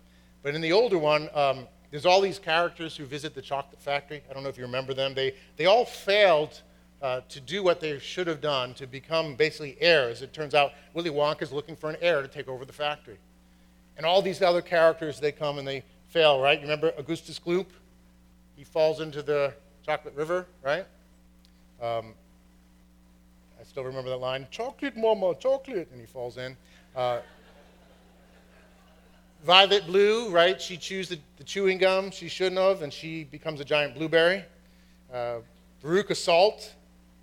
But 0.42 0.55
in 0.55 0.61
the 0.61 0.72
older 0.72 0.98
one, 0.98 1.31
um, 1.35 1.66
there's 1.90 2.07
all 2.07 2.20
these 2.20 2.38
characters 2.38 2.96
who 2.96 3.07
visit 3.07 3.35
the 3.35 3.42
chocolate 3.42 3.81
factory. 3.81 4.22
I 4.29 4.35
don't 4.35 4.42
know 4.42 4.48
if 4.48 4.59
you 4.59 4.64
remember 4.64 4.94
them. 4.94 5.14
They, 5.14 5.35
they 5.57 5.66
all 5.66 5.85
failed 5.85 6.61
uh, 7.00 7.20
to 7.29 7.40
do 7.40 7.62
what 7.62 7.81
they 7.81 7.98
should 7.98 8.27
have 8.27 8.40
done 8.40 8.74
to 8.74 8.87
become 8.87 9.37
basically 9.37 9.77
heirs. 9.81 10.22
It 10.22 10.33
turns 10.33 10.55
out 10.55 10.72
Willy 10.92 11.11
Wonka 11.11 11.42
is 11.42 11.53
looking 11.53 11.77
for 11.77 11.90
an 11.90 11.96
heir 12.00 12.20
to 12.20 12.29
take 12.29 12.48
over 12.48 12.64
the 12.64 12.72
factory. 12.72 13.18
And 13.96 14.05
all 14.05 14.22
these 14.22 14.42
other 14.42 14.62
characters, 14.62 15.20
they 15.20 15.31
come 15.31 15.59
and 15.59 15.68
they 15.68 15.85
fail, 16.14 16.40
right? 16.40 16.61
You 16.61 16.62
remember 16.62 16.92
Augustus 16.96 17.40
Gloop? 17.44 17.66
He 18.55 18.62
falls 18.62 19.00
into 19.00 19.20
the 19.20 19.53
chocolate 19.85 20.14
river, 20.14 20.46
right? 20.62 20.87
Um, 21.83 22.14
I 23.61 23.64
still 23.64 23.83
remember 23.83 24.11
that 24.11 24.18
line 24.18 24.46
chocolate, 24.53 24.96
mama, 24.96 25.35
chocolate. 25.40 25.88
And 25.90 26.00
he 26.00 26.07
falls 26.07 26.38
in. 26.38 26.57
Uh, 26.94 27.18
Violet 29.42 29.88
Blue, 29.88 30.31
right? 30.31 30.62
She 30.62 30.77
chews 30.77 31.09
the, 31.09 31.18
the, 31.37 31.42
chewing 31.42 31.79
gum 31.79 32.12
she 32.12 32.29
shouldn't 32.29 32.61
have, 32.61 32.83
and 32.83 32.92
she 32.92 33.24
becomes 33.24 33.59
a 33.61 33.64
giant 33.64 33.96
blueberry. 33.96 34.44
Uh, 35.12 35.38
Veruca 35.83 36.14
Salt, 36.14 36.74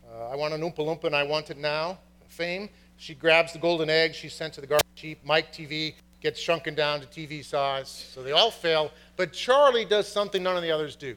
uh, 0.06 0.28
I 0.28 0.36
want 0.36 0.54
an 0.54 0.60
Oompa 0.60 0.80
Loompa 0.80 1.06
and 1.06 1.16
I 1.16 1.24
want 1.24 1.50
it 1.50 1.58
now 1.58 1.98
fame. 2.28 2.68
She 2.98 3.16
grabs 3.16 3.54
the 3.54 3.60
golden 3.60 3.90
egg, 3.90 4.14
she's 4.14 4.34
sent 4.34 4.54
to 4.56 4.62
the 4.62 4.68
garbage 4.68 4.86
heap. 4.96 5.20
Mike 5.24 5.54
Teavee 5.54 5.94
gets 6.22 6.40
shrunken 6.40 6.76
down 6.76 7.02
to 7.02 7.08
TV 7.08 7.44
size. 7.44 7.90
So 8.14 8.24
they 8.24 8.32
all 8.32 8.52
fail, 8.52 8.92
but 9.18 9.34
Charlie 9.34 9.86
does 9.86 10.08
something 10.08 10.42
none 10.42 10.56
of 10.56 10.62
the 10.62 10.72
others 10.72 10.96
do. 10.96 11.16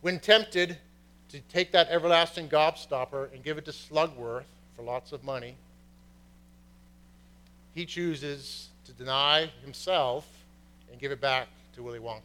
When 0.00 0.20
tempted 0.20 0.78
to 1.30 1.40
take 1.48 1.72
that 1.72 1.88
everlasting 1.88 2.48
gobstopper 2.48 3.32
and 3.32 3.42
give 3.42 3.58
it 3.58 3.64
to 3.64 3.72
Slugworth 3.72 4.44
for 4.76 4.82
lots 4.82 5.12
of 5.12 5.24
money, 5.24 5.56
he 7.74 7.84
chooses 7.84 8.68
to 8.84 8.92
deny 8.92 9.50
himself 9.62 10.26
and 10.90 11.00
give 11.00 11.12
it 11.12 11.20
back 11.20 11.48
to 11.74 11.82
Willy 11.82 11.98
Wonka. 11.98 12.22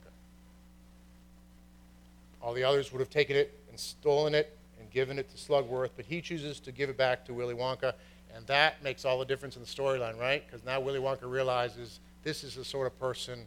All 2.42 2.54
the 2.54 2.64
others 2.64 2.92
would 2.92 3.00
have 3.00 3.10
taken 3.10 3.36
it 3.36 3.58
and 3.70 3.80
stolen 3.80 4.36
it 4.36 4.58
and 4.80 4.90
given 4.92 5.18
it 5.18 5.30
to 5.30 5.38
Slugworth, 5.38 5.92
but 5.96 6.06
he 6.06 6.22
chooses 6.22 6.60
to 6.62 6.72
give 6.72 6.90
it 6.90 6.98
back 6.98 7.26
to 7.26 7.34
Willy 7.34 7.56
Wonka, 7.56 7.94
and 8.36 8.46
that 8.48 8.84
makes 8.84 9.06
all 9.06 9.20
the 9.20 9.26
difference 9.26 9.56
in 9.56 9.62
the 9.62 9.68
storyline, 9.68 10.20
right? 10.20 10.44
Because 10.46 10.66
now 10.66 10.80
Willy 10.80 11.00
Wonka 11.00 11.30
realizes 11.30 12.00
this 12.24 12.44
is 12.44 12.56
the 12.56 12.66
sort 12.66 12.88
of 12.88 13.00
person 13.00 13.46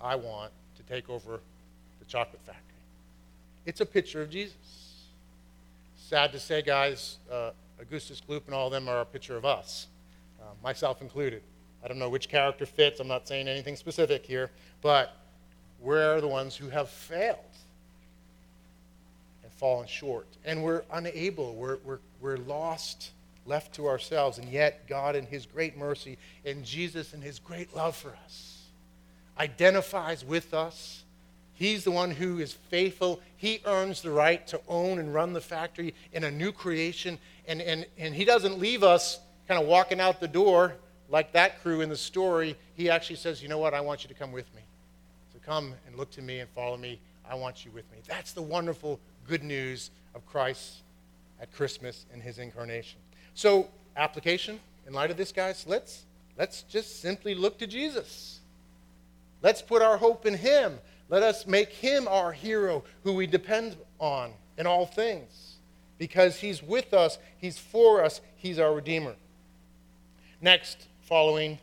I 0.00 0.14
want 0.14 0.52
to 0.76 0.82
take 0.82 1.08
over 1.10 1.40
the 1.98 2.04
chocolate 2.06 2.40
factory. 2.44 2.62
It's 3.66 3.80
a 3.80 3.86
picture 3.86 4.22
of 4.22 4.30
Jesus. 4.30 4.56
Sad 5.96 6.32
to 6.32 6.38
say, 6.38 6.62
guys, 6.62 7.18
uh, 7.30 7.50
Augustus 7.80 8.22
Gloop 8.26 8.46
and 8.46 8.54
all 8.54 8.66
of 8.66 8.72
them 8.72 8.88
are 8.88 9.00
a 9.00 9.04
picture 9.04 9.36
of 9.36 9.44
us, 9.44 9.88
uh, 10.40 10.44
myself 10.62 11.02
included. 11.02 11.42
I 11.84 11.88
don't 11.88 11.98
know 11.98 12.08
which 12.08 12.28
character 12.28 12.66
fits. 12.66 13.00
I'm 13.00 13.08
not 13.08 13.28
saying 13.28 13.46
anything 13.46 13.76
specific 13.76 14.24
here, 14.24 14.50
but 14.82 15.16
we're 15.80 16.20
the 16.20 16.28
ones 16.28 16.56
who 16.56 16.68
have 16.70 16.88
failed 16.88 17.38
and 19.42 19.52
fallen 19.52 19.86
short. 19.86 20.26
And 20.44 20.62
we're 20.62 20.82
unable, 20.92 21.54
we're, 21.54 21.78
we're, 21.84 21.98
we're 22.20 22.38
lost, 22.38 23.12
left 23.48 23.74
to 23.74 23.88
ourselves. 23.88 24.38
And 24.38 24.48
yet, 24.48 24.86
God, 24.86 25.16
in 25.16 25.26
His 25.26 25.46
great 25.46 25.76
mercy, 25.76 26.18
and 26.44 26.64
Jesus, 26.64 27.14
in 27.14 27.22
His 27.22 27.38
great 27.38 27.74
love 27.74 27.96
for 27.96 28.14
us, 28.24 28.66
identifies 29.38 30.24
with 30.24 30.54
us. 30.54 31.04
He's 31.54 31.82
the 31.82 31.90
one 31.90 32.10
who 32.10 32.38
is 32.38 32.52
faithful. 32.52 33.20
He 33.36 33.60
earns 33.64 34.02
the 34.02 34.10
right 34.10 34.46
to 34.48 34.60
own 34.68 34.98
and 34.98 35.12
run 35.12 35.32
the 35.32 35.40
factory 35.40 35.94
in 36.12 36.24
a 36.24 36.30
new 36.30 36.52
creation. 36.52 37.18
And, 37.46 37.60
and, 37.60 37.86
and 37.96 38.14
He 38.14 38.24
doesn't 38.24 38.58
leave 38.58 38.84
us 38.84 39.18
kind 39.48 39.60
of 39.60 39.66
walking 39.66 39.98
out 39.98 40.20
the 40.20 40.28
door 40.28 40.74
like 41.08 41.32
that 41.32 41.62
crew 41.62 41.80
in 41.80 41.88
the 41.88 41.96
story, 41.96 42.56
he 42.74 42.90
actually 42.90 43.16
says, 43.16 43.42
You 43.42 43.48
know 43.48 43.58
what? 43.58 43.74
I 43.74 43.80
want 43.80 44.04
you 44.04 44.08
to 44.08 44.14
come 44.14 44.32
with 44.32 44.52
me. 44.54 44.62
So 45.32 45.38
come 45.44 45.74
and 45.86 45.96
look 45.96 46.10
to 46.12 46.22
me 46.22 46.40
and 46.40 46.50
follow 46.50 46.76
me. 46.76 47.00
I 47.28 47.34
want 47.34 47.64
you 47.64 47.70
with 47.70 47.90
me. 47.90 47.98
That's 48.06 48.32
the 48.32 48.42
wonderful 48.42 49.00
good 49.26 49.42
news 49.42 49.90
of 50.14 50.24
Christ 50.26 50.82
at 51.40 51.52
Christmas 51.52 52.06
and 52.12 52.22
his 52.22 52.38
incarnation. 52.38 52.98
So, 53.38 53.68
application 53.96 54.58
in 54.84 54.92
light 54.92 55.12
of 55.12 55.16
this, 55.16 55.30
guys, 55.30 55.64
let's, 55.68 56.06
let's 56.36 56.62
just 56.62 57.00
simply 57.00 57.36
look 57.36 57.56
to 57.60 57.68
Jesus. 57.68 58.40
Let's 59.42 59.62
put 59.62 59.80
our 59.80 59.96
hope 59.96 60.26
in 60.26 60.34
him. 60.34 60.80
Let 61.08 61.22
us 61.22 61.46
make 61.46 61.68
him 61.68 62.08
our 62.08 62.32
hero 62.32 62.82
who 63.04 63.12
we 63.12 63.28
depend 63.28 63.76
on 64.00 64.32
in 64.56 64.66
all 64.66 64.86
things 64.86 65.54
because 65.98 66.40
he's 66.40 66.64
with 66.64 66.92
us, 66.92 67.18
he's 67.36 67.56
for 67.56 68.02
us, 68.02 68.20
he's 68.34 68.58
our 68.58 68.74
Redeemer. 68.74 69.14
Next, 70.40 70.88
following 71.02 71.60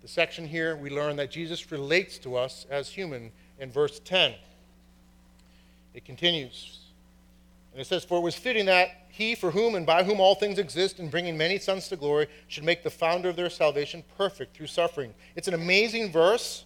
the 0.00 0.08
section 0.08 0.48
here, 0.48 0.74
we 0.74 0.88
learn 0.88 1.16
that 1.16 1.30
Jesus 1.30 1.70
relates 1.70 2.16
to 2.20 2.34
us 2.34 2.64
as 2.70 2.88
human 2.88 3.30
in 3.60 3.70
verse 3.70 4.00
10. 4.06 4.32
It 5.92 6.06
continues. 6.06 6.78
And 7.72 7.80
it 7.82 7.86
says, 7.86 8.06
For 8.06 8.16
it 8.16 8.22
was 8.22 8.34
fitting 8.34 8.64
that 8.64 9.03
he, 9.14 9.36
for 9.36 9.52
whom 9.52 9.76
and 9.76 9.86
by 9.86 10.02
whom 10.02 10.20
all 10.20 10.34
things 10.34 10.58
exist, 10.58 10.98
in 10.98 11.08
bringing 11.08 11.38
many 11.38 11.58
sons 11.58 11.86
to 11.88 11.96
glory, 11.96 12.26
should 12.48 12.64
make 12.64 12.82
the 12.82 12.90
founder 12.90 13.28
of 13.28 13.36
their 13.36 13.48
salvation 13.48 14.02
perfect 14.18 14.56
through 14.56 14.66
suffering. 14.66 15.14
It's 15.36 15.46
an 15.46 15.54
amazing 15.54 16.10
verse. 16.10 16.64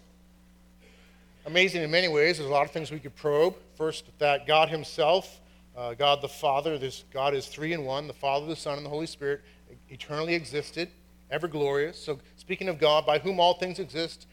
Amazing 1.45 1.83
in 1.83 1.91
many 1.91 2.09
ways. 2.09 2.39
There's 2.39 2.49
a 2.49 2.53
lot 2.53 2.65
of 2.65 2.71
things 2.71 2.91
we 2.91 3.01
could 3.01 3.15
probe. 3.17 3.55
First, 3.77 4.07
that 4.19 4.47
God 4.47 4.71
Himself, 4.71 5.41
uh, 5.77 5.93
God 5.93 6.23
the 6.23 6.29
Father, 6.29 6.79
this 6.79 7.05
God 7.13 7.35
is 7.35 7.47
three 7.47 7.75
in 7.75 7.85
one, 7.85 8.07
the 8.07 8.15
Father, 8.15 8.47
the 8.47 8.57
Son, 8.57 8.79
and 8.79 8.87
the 8.87 8.91
Holy 8.91 9.07
Spirit, 9.07 9.43
eternally 9.91 10.35
existed 10.35 10.89
ever 11.31 11.49
glorious. 11.49 12.03
So, 12.03 12.19
speaking 12.37 12.69
of 12.69 12.79
God, 12.79 13.05
by 13.05 13.19
whom 13.19 13.39
all 13.41 13.55
things 13.55 13.79
exist, 13.79 14.27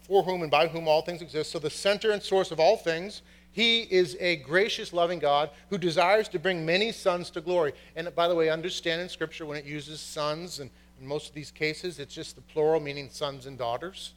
for 0.00 0.22
whom 0.22 0.42
and 0.42 0.50
by 0.50 0.68
whom 0.68 0.86
all 0.86 1.02
things 1.02 1.22
exist. 1.22 1.50
So, 1.50 1.58
the 1.58 1.70
center 1.70 2.12
and 2.12 2.22
source 2.22 2.50
of 2.52 2.60
all 2.60 2.76
things. 2.76 3.22
He 3.52 3.82
is 3.82 4.16
a 4.20 4.36
gracious, 4.36 4.92
loving 4.92 5.18
God 5.18 5.50
who 5.70 5.78
desires 5.78 6.28
to 6.28 6.38
bring 6.38 6.64
many 6.64 6.92
sons 6.92 7.30
to 7.30 7.40
glory. 7.40 7.72
And 7.96 8.14
by 8.14 8.28
the 8.28 8.34
way, 8.34 8.50
understand 8.50 9.00
in 9.00 9.08
Scripture 9.08 9.46
when 9.46 9.58
it 9.58 9.64
uses 9.64 10.00
sons, 10.00 10.60
and 10.60 10.70
in 11.00 11.06
most 11.06 11.28
of 11.28 11.34
these 11.34 11.50
cases, 11.50 11.98
it's 11.98 12.14
just 12.14 12.36
the 12.36 12.42
plural, 12.42 12.80
meaning 12.80 13.08
sons 13.10 13.46
and 13.46 13.58
daughters. 13.58 14.14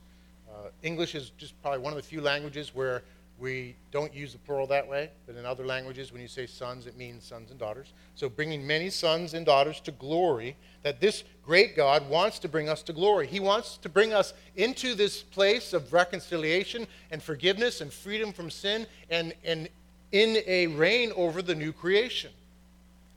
Uh, 0.50 0.70
English 0.84 1.16
is 1.16 1.32
just 1.38 1.60
probably 1.62 1.80
one 1.80 1.94
of 1.94 1.98
the 1.98 2.04
few 2.04 2.22
languages 2.22 2.76
where 2.76 3.04
we 3.42 3.76
don't 3.90 4.14
use 4.14 4.34
the 4.34 4.38
plural 4.38 4.68
that 4.68 4.88
way, 4.88 5.10
but 5.26 5.36
in 5.36 5.48
other 5.48 5.66
languages, 5.66 6.12
when 6.12 6.22
you 6.22 6.28
say 6.28 6.46
sons, 6.46 6.86
it 6.86 6.96
means 6.96 7.24
sons 7.24 7.50
and 7.50 7.60
daughters. 7.60 7.92
So, 8.14 8.30
bringing 8.30 8.66
many 8.66 8.92
sons 8.92 9.34
and 9.34 9.44
daughters 9.46 9.80
to 9.82 9.92
glory, 9.92 10.56
that 10.84 11.02
this 11.02 11.24
great 11.44 11.76
God 11.76 12.08
wants 12.08 12.38
to 12.40 12.48
bring 12.48 12.70
us 12.70 12.84
to 12.84 12.94
glory. 12.94 13.26
He 13.26 13.40
wants 13.40 13.78
to 13.78 13.90
bring 13.90 14.14
us 14.14 14.34
into 14.56 14.94
this 14.94 15.24
place 15.24 15.74
of 15.74 15.92
reconciliation 15.92 16.86
and 17.10 17.22
forgiveness 17.22 17.82
and 17.82 17.92
freedom 17.92 18.32
from 18.32 18.52
sin 18.52 18.86
and, 19.10 19.34
and 19.44 19.68
in 20.12 20.38
a 20.46 20.68
reign 20.68 21.12
over 21.16 21.42
the 21.42 21.56
new 21.56 21.74
creation. 21.74 22.30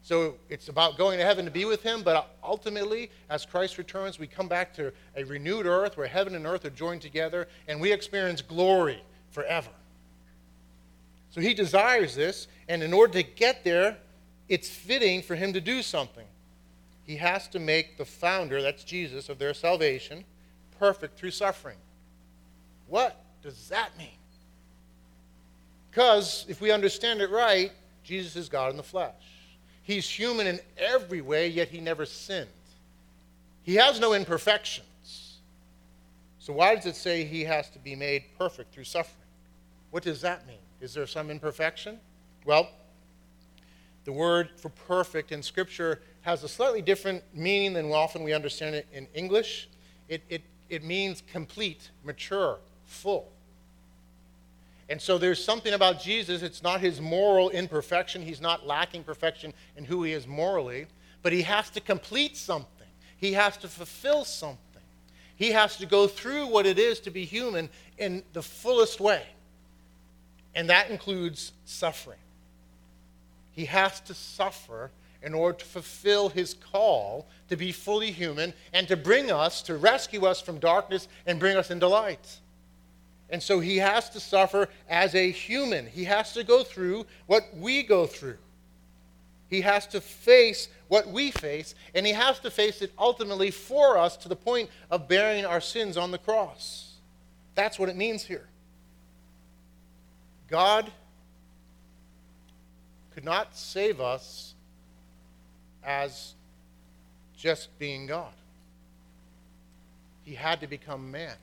So, 0.00 0.36
it's 0.48 0.68
about 0.68 0.96
going 0.96 1.18
to 1.18 1.24
heaven 1.24 1.44
to 1.44 1.50
be 1.50 1.66
with 1.66 1.82
Him, 1.82 2.02
but 2.02 2.34
ultimately, 2.42 3.10
as 3.28 3.44
Christ 3.44 3.76
returns, 3.76 4.18
we 4.18 4.26
come 4.26 4.48
back 4.48 4.72
to 4.76 4.90
a 5.16 5.24
renewed 5.24 5.66
earth 5.66 5.98
where 5.98 6.08
heaven 6.08 6.34
and 6.34 6.46
earth 6.46 6.64
are 6.64 6.70
joined 6.70 7.02
together 7.02 7.46
and 7.68 7.78
we 7.78 7.92
experience 7.92 8.40
glory 8.40 9.02
forever. 9.30 9.68
So 11.34 11.40
he 11.40 11.52
desires 11.52 12.14
this, 12.14 12.46
and 12.68 12.80
in 12.80 12.92
order 12.92 13.14
to 13.14 13.24
get 13.24 13.64
there, 13.64 13.96
it's 14.48 14.68
fitting 14.68 15.20
for 15.20 15.34
him 15.34 15.52
to 15.54 15.60
do 15.60 15.82
something. 15.82 16.26
He 17.02 17.16
has 17.16 17.48
to 17.48 17.58
make 17.58 17.98
the 17.98 18.04
founder, 18.04 18.62
that's 18.62 18.84
Jesus, 18.84 19.28
of 19.28 19.40
their 19.40 19.52
salvation, 19.52 20.24
perfect 20.78 21.18
through 21.18 21.32
suffering. 21.32 21.76
What 22.86 23.20
does 23.42 23.68
that 23.70 23.98
mean? 23.98 24.06
Because 25.90 26.46
if 26.48 26.60
we 26.60 26.70
understand 26.70 27.20
it 27.20 27.30
right, 27.30 27.72
Jesus 28.04 28.36
is 28.36 28.48
God 28.48 28.70
in 28.70 28.76
the 28.76 28.84
flesh. 28.84 29.12
He's 29.82 30.08
human 30.08 30.46
in 30.46 30.60
every 30.78 31.20
way, 31.20 31.48
yet 31.48 31.66
he 31.66 31.80
never 31.80 32.06
sinned. 32.06 32.48
He 33.64 33.74
has 33.74 33.98
no 33.98 34.12
imperfections. 34.12 35.38
So, 36.38 36.52
why 36.52 36.76
does 36.76 36.86
it 36.86 36.94
say 36.94 37.24
he 37.24 37.42
has 37.42 37.70
to 37.70 37.80
be 37.80 37.96
made 37.96 38.22
perfect 38.38 38.72
through 38.72 38.84
suffering? 38.84 39.26
What 39.90 40.04
does 40.04 40.20
that 40.20 40.46
mean? 40.46 40.58
Is 40.84 40.92
there 40.92 41.06
some 41.06 41.30
imperfection? 41.30 41.98
Well, 42.44 42.68
the 44.04 44.12
word 44.12 44.50
for 44.58 44.68
perfect 44.68 45.32
in 45.32 45.42
Scripture 45.42 46.02
has 46.20 46.44
a 46.44 46.48
slightly 46.48 46.82
different 46.82 47.22
meaning 47.32 47.72
than 47.72 47.90
often 47.90 48.22
we 48.22 48.34
understand 48.34 48.74
it 48.74 48.86
in 48.92 49.08
English. 49.14 49.70
It, 50.10 50.22
it, 50.28 50.42
it 50.68 50.84
means 50.84 51.22
complete, 51.32 51.90
mature, 52.04 52.58
full. 52.84 53.32
And 54.90 55.00
so 55.00 55.16
there's 55.16 55.42
something 55.42 55.72
about 55.72 56.02
Jesus, 56.02 56.42
it's 56.42 56.62
not 56.62 56.82
his 56.82 57.00
moral 57.00 57.48
imperfection. 57.48 58.20
He's 58.20 58.42
not 58.42 58.66
lacking 58.66 59.04
perfection 59.04 59.54
in 59.78 59.86
who 59.86 60.02
he 60.02 60.12
is 60.12 60.26
morally, 60.26 60.86
but 61.22 61.32
he 61.32 61.40
has 61.40 61.70
to 61.70 61.80
complete 61.80 62.36
something. 62.36 62.68
He 63.16 63.32
has 63.32 63.56
to 63.56 63.68
fulfill 63.68 64.26
something. 64.26 64.58
He 65.34 65.52
has 65.52 65.78
to 65.78 65.86
go 65.86 66.06
through 66.08 66.48
what 66.48 66.66
it 66.66 66.78
is 66.78 67.00
to 67.00 67.10
be 67.10 67.24
human 67.24 67.70
in 67.96 68.22
the 68.34 68.42
fullest 68.42 69.00
way 69.00 69.24
and 70.54 70.68
that 70.70 70.90
includes 70.90 71.52
suffering. 71.64 72.18
He 73.52 73.64
has 73.66 74.00
to 74.00 74.14
suffer 74.14 74.90
in 75.22 75.32
order 75.32 75.58
to 75.58 75.64
fulfill 75.64 76.28
his 76.28 76.54
call 76.54 77.26
to 77.48 77.56
be 77.56 77.72
fully 77.72 78.10
human 78.10 78.52
and 78.72 78.86
to 78.88 78.96
bring 78.96 79.30
us, 79.30 79.62
to 79.62 79.76
rescue 79.76 80.26
us 80.26 80.40
from 80.40 80.58
darkness 80.58 81.08
and 81.26 81.40
bring 81.40 81.56
us 81.56 81.70
into 81.70 81.88
light. 81.88 82.38
And 83.30 83.42
so 83.42 83.58
he 83.58 83.78
has 83.78 84.10
to 84.10 84.20
suffer 84.20 84.68
as 84.88 85.14
a 85.14 85.30
human. 85.30 85.86
He 85.86 86.04
has 86.04 86.34
to 86.34 86.44
go 86.44 86.62
through 86.62 87.06
what 87.26 87.44
we 87.56 87.82
go 87.82 88.06
through. 88.06 88.36
He 89.48 89.62
has 89.62 89.86
to 89.88 90.00
face 90.00 90.68
what 90.88 91.08
we 91.08 91.30
face, 91.30 91.74
and 91.94 92.04
he 92.06 92.12
has 92.12 92.38
to 92.40 92.50
face 92.50 92.82
it 92.82 92.92
ultimately 92.98 93.50
for 93.50 93.96
us 93.96 94.16
to 94.18 94.28
the 94.28 94.36
point 94.36 94.68
of 94.90 95.08
bearing 95.08 95.46
our 95.46 95.60
sins 95.60 95.96
on 95.96 96.10
the 96.10 96.18
cross. 96.18 96.94
That's 97.54 97.78
what 97.78 97.88
it 97.88 97.96
means 97.96 98.24
here. 98.24 98.48
God 100.54 100.88
could 103.12 103.24
not 103.24 103.56
save 103.56 104.00
us 104.00 104.54
as 105.82 106.34
just 107.36 107.76
being 107.80 108.06
God. 108.06 108.30
He 110.24 110.36
had 110.36 110.60
to 110.60 110.68
become 110.68 111.10
man 111.10 111.34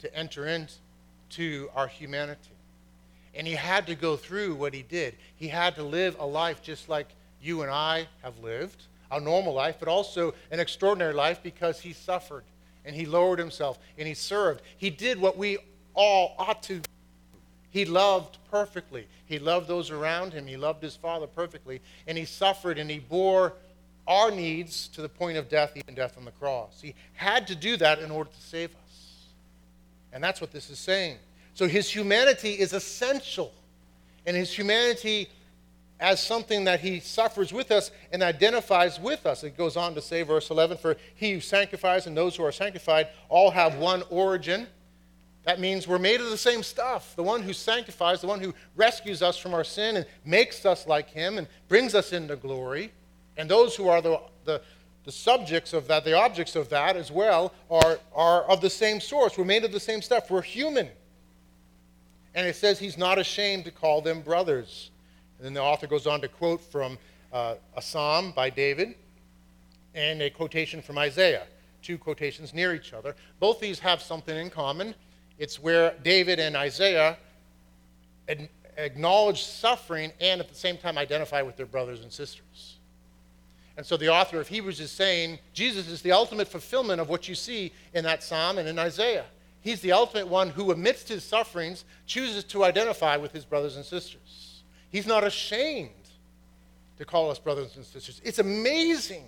to 0.00 0.12
enter 0.12 0.48
into 0.48 1.70
our 1.76 1.86
humanity. 1.86 2.40
And 3.36 3.46
he 3.46 3.54
had 3.54 3.86
to 3.86 3.94
go 3.94 4.16
through 4.16 4.56
what 4.56 4.74
he 4.74 4.82
did. 4.82 5.14
He 5.36 5.46
had 5.46 5.76
to 5.76 5.84
live 5.84 6.16
a 6.18 6.26
life 6.26 6.60
just 6.60 6.88
like 6.88 7.06
you 7.40 7.62
and 7.62 7.70
I 7.70 8.08
have 8.24 8.36
lived, 8.40 8.82
a 9.12 9.20
normal 9.20 9.54
life, 9.54 9.76
but 9.78 9.86
also 9.86 10.34
an 10.50 10.58
extraordinary 10.58 11.14
life 11.14 11.40
because 11.40 11.78
he 11.78 11.92
suffered 11.92 12.42
and 12.84 12.96
he 12.96 13.06
lowered 13.06 13.38
himself 13.38 13.78
and 13.96 14.08
he 14.08 14.14
served. 14.14 14.60
He 14.76 14.90
did 14.90 15.20
what 15.20 15.38
we 15.38 15.58
all 15.94 16.34
ought 16.36 16.64
to. 16.64 16.80
He 17.70 17.84
loved 17.84 18.38
perfectly. 18.50 19.06
He 19.26 19.38
loved 19.38 19.68
those 19.68 19.90
around 19.90 20.32
him. 20.32 20.46
He 20.46 20.56
loved 20.56 20.82
his 20.82 20.96
Father 20.96 21.26
perfectly. 21.26 21.80
And 22.06 22.16
he 22.16 22.24
suffered 22.24 22.78
and 22.78 22.90
he 22.90 22.98
bore 22.98 23.54
our 24.06 24.30
needs 24.30 24.88
to 24.88 25.02
the 25.02 25.08
point 25.08 25.36
of 25.36 25.48
death, 25.48 25.72
even 25.76 25.94
death 25.94 26.16
on 26.16 26.24
the 26.24 26.30
cross. 26.32 26.80
He 26.80 26.94
had 27.12 27.46
to 27.48 27.54
do 27.54 27.76
that 27.76 27.98
in 27.98 28.10
order 28.10 28.30
to 28.30 28.40
save 28.40 28.70
us. 28.70 29.26
And 30.12 30.24
that's 30.24 30.40
what 30.40 30.50
this 30.50 30.70
is 30.70 30.78
saying. 30.78 31.18
So 31.52 31.68
his 31.68 31.90
humanity 31.90 32.52
is 32.52 32.72
essential. 32.72 33.52
And 34.24 34.34
his 34.34 34.50
humanity 34.50 35.28
as 36.00 36.22
something 36.22 36.64
that 36.64 36.80
he 36.80 37.00
suffers 37.00 37.52
with 37.52 37.70
us 37.70 37.90
and 38.12 38.22
identifies 38.22 39.00
with 39.00 39.26
us. 39.26 39.42
It 39.42 39.56
goes 39.56 39.76
on 39.76 39.94
to 39.94 40.00
say, 40.00 40.22
verse 40.22 40.50
11, 40.50 40.78
for 40.78 40.96
he 41.16 41.32
who 41.32 41.40
sanctifies 41.40 42.06
and 42.06 42.16
those 42.16 42.36
who 42.36 42.44
are 42.44 42.52
sanctified 42.52 43.08
all 43.28 43.50
have 43.50 43.76
one 43.76 44.02
origin. 44.10 44.68
That 45.48 45.60
means 45.60 45.88
we're 45.88 45.98
made 45.98 46.20
of 46.20 46.28
the 46.28 46.36
same 46.36 46.62
stuff. 46.62 47.16
The 47.16 47.22
one 47.22 47.40
who 47.40 47.54
sanctifies, 47.54 48.20
the 48.20 48.26
one 48.26 48.38
who 48.38 48.52
rescues 48.76 49.22
us 49.22 49.38
from 49.38 49.54
our 49.54 49.64
sin 49.64 49.96
and 49.96 50.04
makes 50.22 50.66
us 50.66 50.86
like 50.86 51.08
him 51.08 51.38
and 51.38 51.46
brings 51.68 51.94
us 51.94 52.12
into 52.12 52.36
glory. 52.36 52.92
And 53.38 53.50
those 53.50 53.74
who 53.74 53.88
are 53.88 54.02
the, 54.02 54.20
the, 54.44 54.60
the 55.06 55.10
subjects 55.10 55.72
of 55.72 55.88
that, 55.88 56.04
the 56.04 56.12
objects 56.12 56.54
of 56.54 56.68
that 56.68 56.96
as 56.96 57.10
well, 57.10 57.54
are, 57.70 57.98
are 58.14 58.42
of 58.42 58.60
the 58.60 58.68
same 58.68 59.00
source. 59.00 59.38
We're 59.38 59.46
made 59.46 59.64
of 59.64 59.72
the 59.72 59.80
same 59.80 60.02
stuff. 60.02 60.30
We're 60.30 60.42
human. 60.42 60.90
And 62.34 62.46
it 62.46 62.54
says 62.54 62.78
he's 62.78 62.98
not 62.98 63.18
ashamed 63.18 63.64
to 63.64 63.70
call 63.70 64.02
them 64.02 64.20
brothers. 64.20 64.90
And 65.38 65.46
then 65.46 65.54
the 65.54 65.62
author 65.62 65.86
goes 65.86 66.06
on 66.06 66.20
to 66.20 66.28
quote 66.28 66.60
from 66.60 66.98
uh, 67.32 67.54
a 67.74 67.80
psalm 67.80 68.32
by 68.36 68.50
David 68.50 68.96
and 69.94 70.20
a 70.20 70.28
quotation 70.28 70.82
from 70.82 70.98
Isaiah, 70.98 71.46
two 71.80 71.96
quotations 71.96 72.52
near 72.52 72.74
each 72.74 72.92
other. 72.92 73.16
Both 73.40 73.60
these 73.60 73.78
have 73.78 74.02
something 74.02 74.36
in 74.36 74.50
common. 74.50 74.94
It's 75.38 75.60
where 75.60 75.94
David 76.02 76.40
and 76.40 76.56
Isaiah 76.56 77.16
acknowledge 78.76 79.42
suffering 79.42 80.12
and 80.20 80.40
at 80.40 80.48
the 80.48 80.54
same 80.54 80.76
time 80.76 80.98
identify 80.98 81.42
with 81.42 81.56
their 81.56 81.66
brothers 81.66 82.00
and 82.02 82.12
sisters. 82.12 82.76
And 83.76 83.86
so 83.86 83.96
the 83.96 84.08
author 84.08 84.40
of 84.40 84.48
Hebrews 84.48 84.80
is 84.80 84.90
saying 84.90 85.38
Jesus 85.52 85.88
is 85.88 86.02
the 86.02 86.12
ultimate 86.12 86.48
fulfillment 86.48 87.00
of 87.00 87.08
what 87.08 87.28
you 87.28 87.34
see 87.34 87.72
in 87.94 88.04
that 88.04 88.24
psalm 88.24 88.58
and 88.58 88.68
in 88.68 88.78
Isaiah. 88.78 89.24
He's 89.60 89.80
the 89.80 89.92
ultimate 89.92 90.26
one 90.26 90.50
who, 90.50 90.72
amidst 90.72 91.08
his 91.08 91.22
sufferings, 91.22 91.84
chooses 92.06 92.44
to 92.44 92.64
identify 92.64 93.16
with 93.16 93.32
his 93.32 93.44
brothers 93.44 93.76
and 93.76 93.84
sisters. 93.84 94.62
He's 94.90 95.06
not 95.06 95.24
ashamed 95.24 95.90
to 96.96 97.04
call 97.04 97.30
us 97.30 97.38
brothers 97.38 97.76
and 97.76 97.84
sisters. 97.84 98.20
It's 98.24 98.38
amazing 98.38 99.24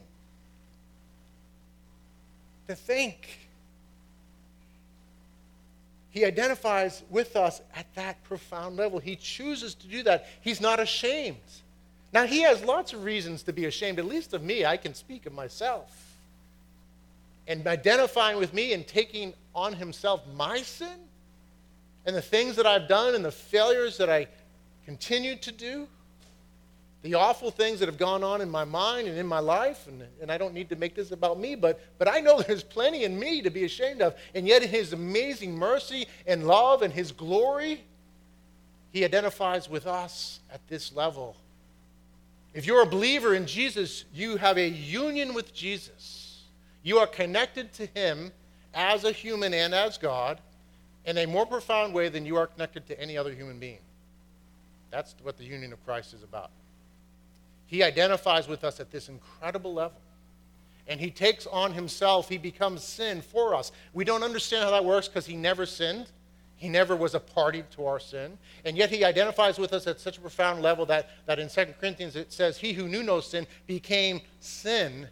to 2.67 2.75
think 2.75 3.50
he 6.11 6.25
identifies 6.25 7.03
with 7.09 7.37
us 7.37 7.61
at 7.75 7.87
that 7.95 8.23
profound 8.25 8.77
level. 8.77 8.99
He 8.99 9.17
chooses 9.17 9.75
to 9.77 9.87
do 9.87 10.03
that. 10.03 10.27
He's 10.41 10.61
not 10.61 10.81
ashamed. 10.81 11.39
Now, 12.13 12.27
he 12.27 12.43
has 12.43 12.65
lots 12.65 12.93
of 12.93 13.05
reasons 13.05 13.45
to 13.45 13.53
be 13.53 13.67
ashamed, 13.67 14.01
at 14.01 14.05
least 14.05 14.35
of 14.35 14.43
me. 14.43 14.65
I 14.65 14.77
can 14.77 14.95
speak 14.95 15.27
of 15.27 15.33
myself. 15.33 15.97
And 17.47 17.65
identifying 17.67 18.39
with 18.39 18.53
me 18.53 18.73
and 18.73 18.87
taking 18.87 19.35
on 19.55 19.73
himself 19.73 20.23
my 20.35 20.63
sin 20.63 20.99
and 22.05 22.17
the 22.17 22.23
things 22.23 22.57
that 22.57 22.67
I've 22.67 22.89
done 22.89 23.15
and 23.15 23.25
the 23.25 23.31
failures 23.31 23.97
that 23.99 24.11
I 24.11 24.27
continue 24.85 25.37
to 25.37 25.53
do 25.53 25.87
the 27.03 27.15
awful 27.15 27.51
things 27.51 27.81
that 27.81 27.87
have 27.87 27.97
gone 27.97 28.23
on 28.23 28.43
in 28.43 28.51
my 28.51 28.65
mind 28.65 29.09
and 29.09 29.17
in 29.17 29.27
my 29.27 29.39
life, 29.39 29.87
and, 29.87 30.03
and 30.21 30.31
I 30.31 30.37
don't 30.37 30.53
need 30.53 30.69
to 30.69 30.77
make 30.77 30.95
this 30.95 31.13
about 31.13 31.39
me, 31.39 31.55
but, 31.55 31.81
but 31.99 32.09
I 32.09 32.21
know 32.21 32.43
there's 32.47 32.63
plenty 32.63 33.05
in 33.05 33.19
me 33.19 33.43
to 33.43 33.51
be 33.51 33.65
ashamed 33.65 34.03
of. 34.03 34.15
And 34.35 34.47
yet, 34.47 34.63
in 34.63 34.69
His 34.69 34.93
amazing 34.93 35.57
mercy 35.57 36.07
and 36.27 36.47
love 36.47 36.83
and 36.83 36.93
His 36.93 37.11
glory, 37.13 37.83
He 38.93 39.05
identifies 39.05 39.69
with 39.69 39.87
us 39.87 40.41
at 40.53 40.67
this 40.69 40.93
level. 40.95 41.37
If 42.53 42.67
you're 42.67 42.83
a 42.83 42.87
believer 42.87 43.35
in 43.35 43.47
Jesus, 43.47 44.05
you 44.13 44.37
have 44.37 44.59
a 44.59 44.69
union 44.69 45.33
with 45.33 45.55
Jesus. 45.55 46.43
You 46.83 46.99
are 46.99 47.07
connected 47.07 47.73
to 47.75 47.87
Him 47.87 48.33
as 48.75 49.05
a 49.05 49.13
human 49.13 49.55
and 49.55 49.75
as 49.75 49.97
God 49.97 50.41
in 51.07 51.17
a 51.17 51.27
more 51.27 51.47
profound 51.47 51.95
way 51.95 52.09
than 52.09 52.27
you 52.27 52.37
are 52.37 52.47
connected 52.47 52.87
to 52.89 53.01
any 53.01 53.17
other 53.17 53.33
human 53.33 53.59
being. 53.59 53.79
That's 54.91 55.15
what 55.23 55.39
the 55.39 55.45
union 55.45 55.73
of 55.73 55.85
Christ 55.87 56.13
is 56.13 56.23
about. 56.23 56.51
He 57.71 57.85
identifies 57.85 58.49
with 58.49 58.65
us 58.65 58.81
at 58.81 58.91
this 58.91 59.09
incredible 59.09 59.73
level. 59.73 60.01
And 60.89 60.99
he 60.99 61.09
takes 61.09 61.47
on 61.47 61.73
himself, 61.73 62.29
he 62.29 62.37
becomes 62.37 62.83
sin 62.83 63.23
for 63.23 63.55
us. 63.55 63.71
We 63.93 64.05
don't 64.05 64.25
understand 64.25 64.65
how 64.65 64.73
that 64.73 64.85
works 64.85 65.07
because 65.07 65.25
he 65.25 65.37
never 65.37 65.65
sinned. 65.67 66.09
He 66.57 66.69
never 66.69 66.97
was 66.97 67.15
a 67.15 67.21
party 67.21 67.63
to 67.77 67.87
our 67.87 68.01
sin. 68.01 68.37
And 68.65 68.77
yet 68.77 68.91
he 68.91 69.05
identifies 69.05 69.57
with 69.57 69.73
us 69.73 69.87
at 69.87 70.01
such 70.01 70.19
a 70.19 70.21
profound 70.21 70.63
level 70.63 70.85
that, 70.87 71.11
that 71.27 71.39
in 71.39 71.49
2 71.49 71.67
Corinthians 71.79 72.17
it 72.17 72.33
says, 72.33 72.59
He 72.59 72.73
who 72.73 72.89
knew 72.89 73.05
no 73.05 73.21
sin 73.21 73.47
became 73.69 74.21
sin 74.41 75.07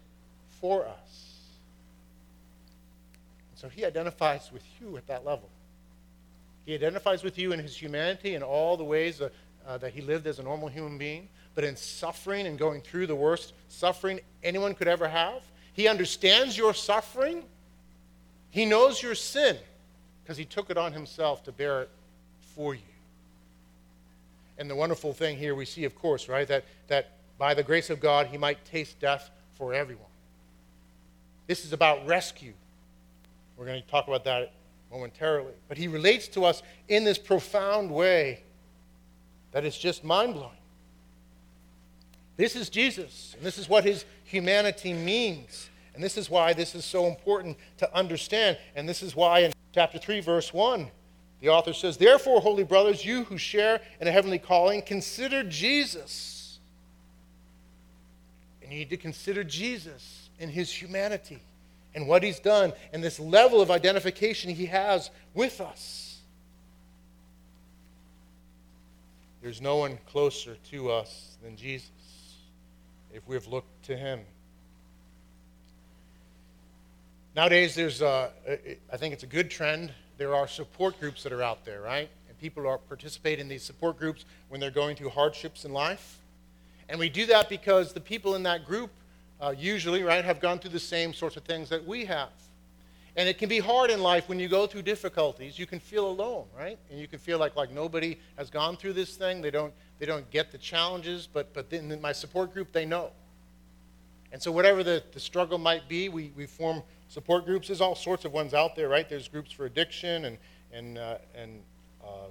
for 0.61 0.85
us. 0.85 1.37
So 3.55 3.69
he 3.69 3.85
identifies 3.85 4.51
with 4.53 4.65
you 4.81 4.97
at 4.97 5.07
that 5.07 5.25
level. 5.25 5.49
He 6.67 6.75
identifies 6.75 7.23
with 7.23 7.39
you 7.39 7.53
in 7.53 7.61
his 7.61 7.81
humanity 7.81 8.35
and 8.35 8.43
all 8.43 8.77
the 8.77 8.83
ways 8.83 9.21
uh, 9.21 9.29
uh, 9.65 9.79
that 9.79 9.93
he 9.93 10.01
lived 10.01 10.27
as 10.27 10.41
a 10.41 10.43
normal 10.43 10.67
human 10.67 10.99
being 10.99 11.29
but 11.59 11.65
in 11.65 11.75
suffering 11.75 12.47
and 12.47 12.57
going 12.57 12.81
through 12.81 13.09
the 13.09 13.17
worst 13.17 13.53
suffering 13.69 14.21
anyone 14.45 14.77
could 14.77 14.87
ever 14.87 15.09
have. 15.09 15.43
He 15.73 15.89
understands 15.89 16.57
your 16.57 16.73
suffering. 16.73 17.43
He 18.51 18.65
knows 18.65 19.03
your 19.03 19.17
sin 19.17 19.57
because 20.23 20.37
he 20.37 20.45
took 20.45 20.71
it 20.71 20.79
on 20.79 20.93
himself 20.93 21.43
to 21.47 21.51
bear 21.51 21.83
it 21.83 21.91
for 22.55 22.77
you. 22.77 22.81
And 24.59 24.71
the 24.71 24.77
wonderful 24.77 25.13
thing 25.13 25.37
here 25.37 25.57
we 25.57 25.65
see, 25.65 25.83
of 25.83 25.97
course, 25.97 26.29
right, 26.29 26.47
that, 26.47 26.65
that 26.87 27.15
by 27.39 27.55
the 27.55 27.65
grace 27.65 27.91
of 27.91 27.99
God, 27.99 28.29
he 28.29 28.39
might 28.39 28.65
taste 28.65 29.01
death 29.01 29.29
for 29.55 29.75
everyone. 29.75 30.05
This 31.49 31.65
is 31.65 31.73
about 31.73 32.07
rescue. 32.07 32.53
We're 33.57 33.67
going 33.67 33.83
to 33.83 33.89
talk 33.89 34.07
about 34.07 34.23
that 34.27 34.53
momentarily. 34.93 35.55
But 35.67 35.77
he 35.77 35.89
relates 35.89 36.29
to 36.29 36.45
us 36.45 36.63
in 36.87 37.03
this 37.03 37.19
profound 37.19 37.91
way 37.91 38.45
that 39.51 39.65
is 39.65 39.77
just 39.77 40.05
mind 40.05 40.35
blowing. 40.35 40.53
This 42.39 42.55
is 42.55 42.71
Jesus, 42.71 43.35
and 43.37 43.45
this 43.45 43.59
is 43.59 43.69
what 43.69 43.83
his 43.85 44.05
humanity 44.23 44.95
means. 44.95 45.69
And 45.93 46.03
this 46.03 46.17
is 46.17 46.31
why 46.31 46.53
this 46.53 46.77
is 46.77 46.85
so 46.85 47.07
important 47.07 47.59
to 47.79 47.95
understand. 47.95 48.57
And 48.77 48.89
this 48.89 49.03
is 49.03 49.17
why 49.17 49.41
in 49.41 49.53
chapter 49.75 49.99
3, 49.99 50.21
verse 50.21 50.55
1, 50.55 50.89
the 51.41 51.49
author 51.49 51.73
says, 51.73 51.97
Therefore, 51.97 52.41
holy 52.41 52.63
brothers, 52.63 53.05
you 53.05 53.25
who 53.25 53.39
share 53.39 53.81
in 54.01 54.07
a 54.07 54.13
heavenly 54.13 54.39
calling, 54.39 54.83
consider 54.83 55.43
Jesus. 55.43 56.61
And 58.63 58.71
you 58.71 58.79
need 58.79 58.91
to 58.91 58.97
consider 58.97 59.43
Jesus 59.43 60.31
in 60.39 60.49
his 60.49 60.71
humanity 60.71 61.41
and 61.93 62.07
what 62.07 62.23
he's 62.23 62.39
done 62.39 62.73
and 62.93 63.03
this 63.03 63.19
level 63.19 63.61
of 63.61 63.73
identification 63.73 64.55
he 64.55 64.67
has 64.67 65.11
with 65.35 65.61
us. 65.61 66.21
There's 69.43 69.61
no 69.61 69.79
one 69.79 69.99
closer 70.07 70.57
to 70.71 70.93
us 70.93 71.37
than 71.43 71.57
Jesus 71.57 71.91
if 73.13 73.27
we've 73.27 73.47
looked 73.47 73.85
to 73.85 73.97
Him. 73.97 74.21
Nowadays, 77.35 77.75
there's 77.75 78.03
a, 78.03 78.31
I 78.93 78.97
think 78.97 79.15
it's 79.15 79.23
a 79.23 79.29
good 79.29 79.51
trend. 79.51 79.93
There 80.17 80.35
are 80.35 80.49
support 80.49 80.99
groups 80.99 81.23
that 81.23 81.33
are 81.33 81.43
out 81.43 81.65
there, 81.65 81.81
right? 81.81 82.11
And 82.29 82.39
people 82.39 82.67
are 82.67 82.79
participate 82.79 83.39
in 83.39 83.49
these 83.49 83.63
support 83.63 83.99
groups 83.99 84.25
when 84.49 84.61
they're 84.61 84.71
going 84.71 84.97
through 84.97 85.11
hardships 85.11 85.65
in 85.65 85.73
life. 85.73 86.19
And 86.89 86.99
we 86.99 87.09
do 87.09 87.27
that 87.27 87.49
because 87.49 87.93
the 87.93 88.01
people 88.01 88.35
in 88.35 88.43
that 88.45 88.65
group 88.65 88.91
uh, 89.41 89.55
usually, 89.57 90.03
right, 90.03 90.25
have 90.25 90.41
gone 90.41 90.59
through 90.59 90.71
the 90.71 90.81
same 90.81 91.13
sorts 91.15 91.37
of 91.37 91.45
things 91.45 91.69
that 91.69 91.87
we 91.87 92.05
have. 92.07 92.31
And 93.19 93.29
it 93.29 93.37
can 93.37 93.49
be 93.49 93.59
hard 93.59 93.91
in 93.91 94.01
life 94.01 94.29
when 94.29 94.39
you 94.39 94.47
go 94.47 94.69
through 94.69 94.83
difficulties. 94.83 95.59
You 95.59 95.67
can 95.67 95.81
feel 95.81 96.07
alone, 96.09 96.47
right? 96.57 96.79
And 96.89 97.01
you 97.01 97.09
can 97.09 97.19
feel 97.19 97.37
like, 97.37 97.57
like 97.57 97.73
nobody 97.73 98.17
has 98.37 98.49
gone 98.49 98.77
through 98.77 98.93
this 98.93 99.17
thing. 99.17 99.43
They 99.43 99.51
don't, 99.51 99.75
they 99.99 100.07
don't 100.07 100.31
get 100.31 100.53
the 100.53 100.59
challenges, 100.59 101.29
but, 101.31 101.53
but 101.53 101.67
in 101.73 102.01
my 102.01 102.13
support 102.13 102.55
group, 102.55 102.71
they 102.71 102.87
know. 102.87 103.11
And 104.31 104.41
so, 104.41 104.53
whatever 104.53 104.85
the, 104.85 105.03
the 105.13 105.19
struggle 105.19 105.59
might 105.59 105.89
be, 105.89 106.09
we, 106.09 106.31
we 106.37 106.47
form 106.47 106.81
support 107.09 107.45
groups. 107.45 107.67
There's 107.67 107.81
all 107.81 107.97
sorts 107.97 108.25
of 108.25 108.33
ones 108.33 108.55
out 108.55 108.77
there, 108.77 108.89
right? 108.89 109.09
There's 109.09 109.27
groups 109.27 109.51
for 109.51 109.67
addiction 109.67 110.27
and, 110.27 110.39
and, 110.73 110.97
uh, 110.97 111.19
and 111.35 111.61
uh, 112.05 112.29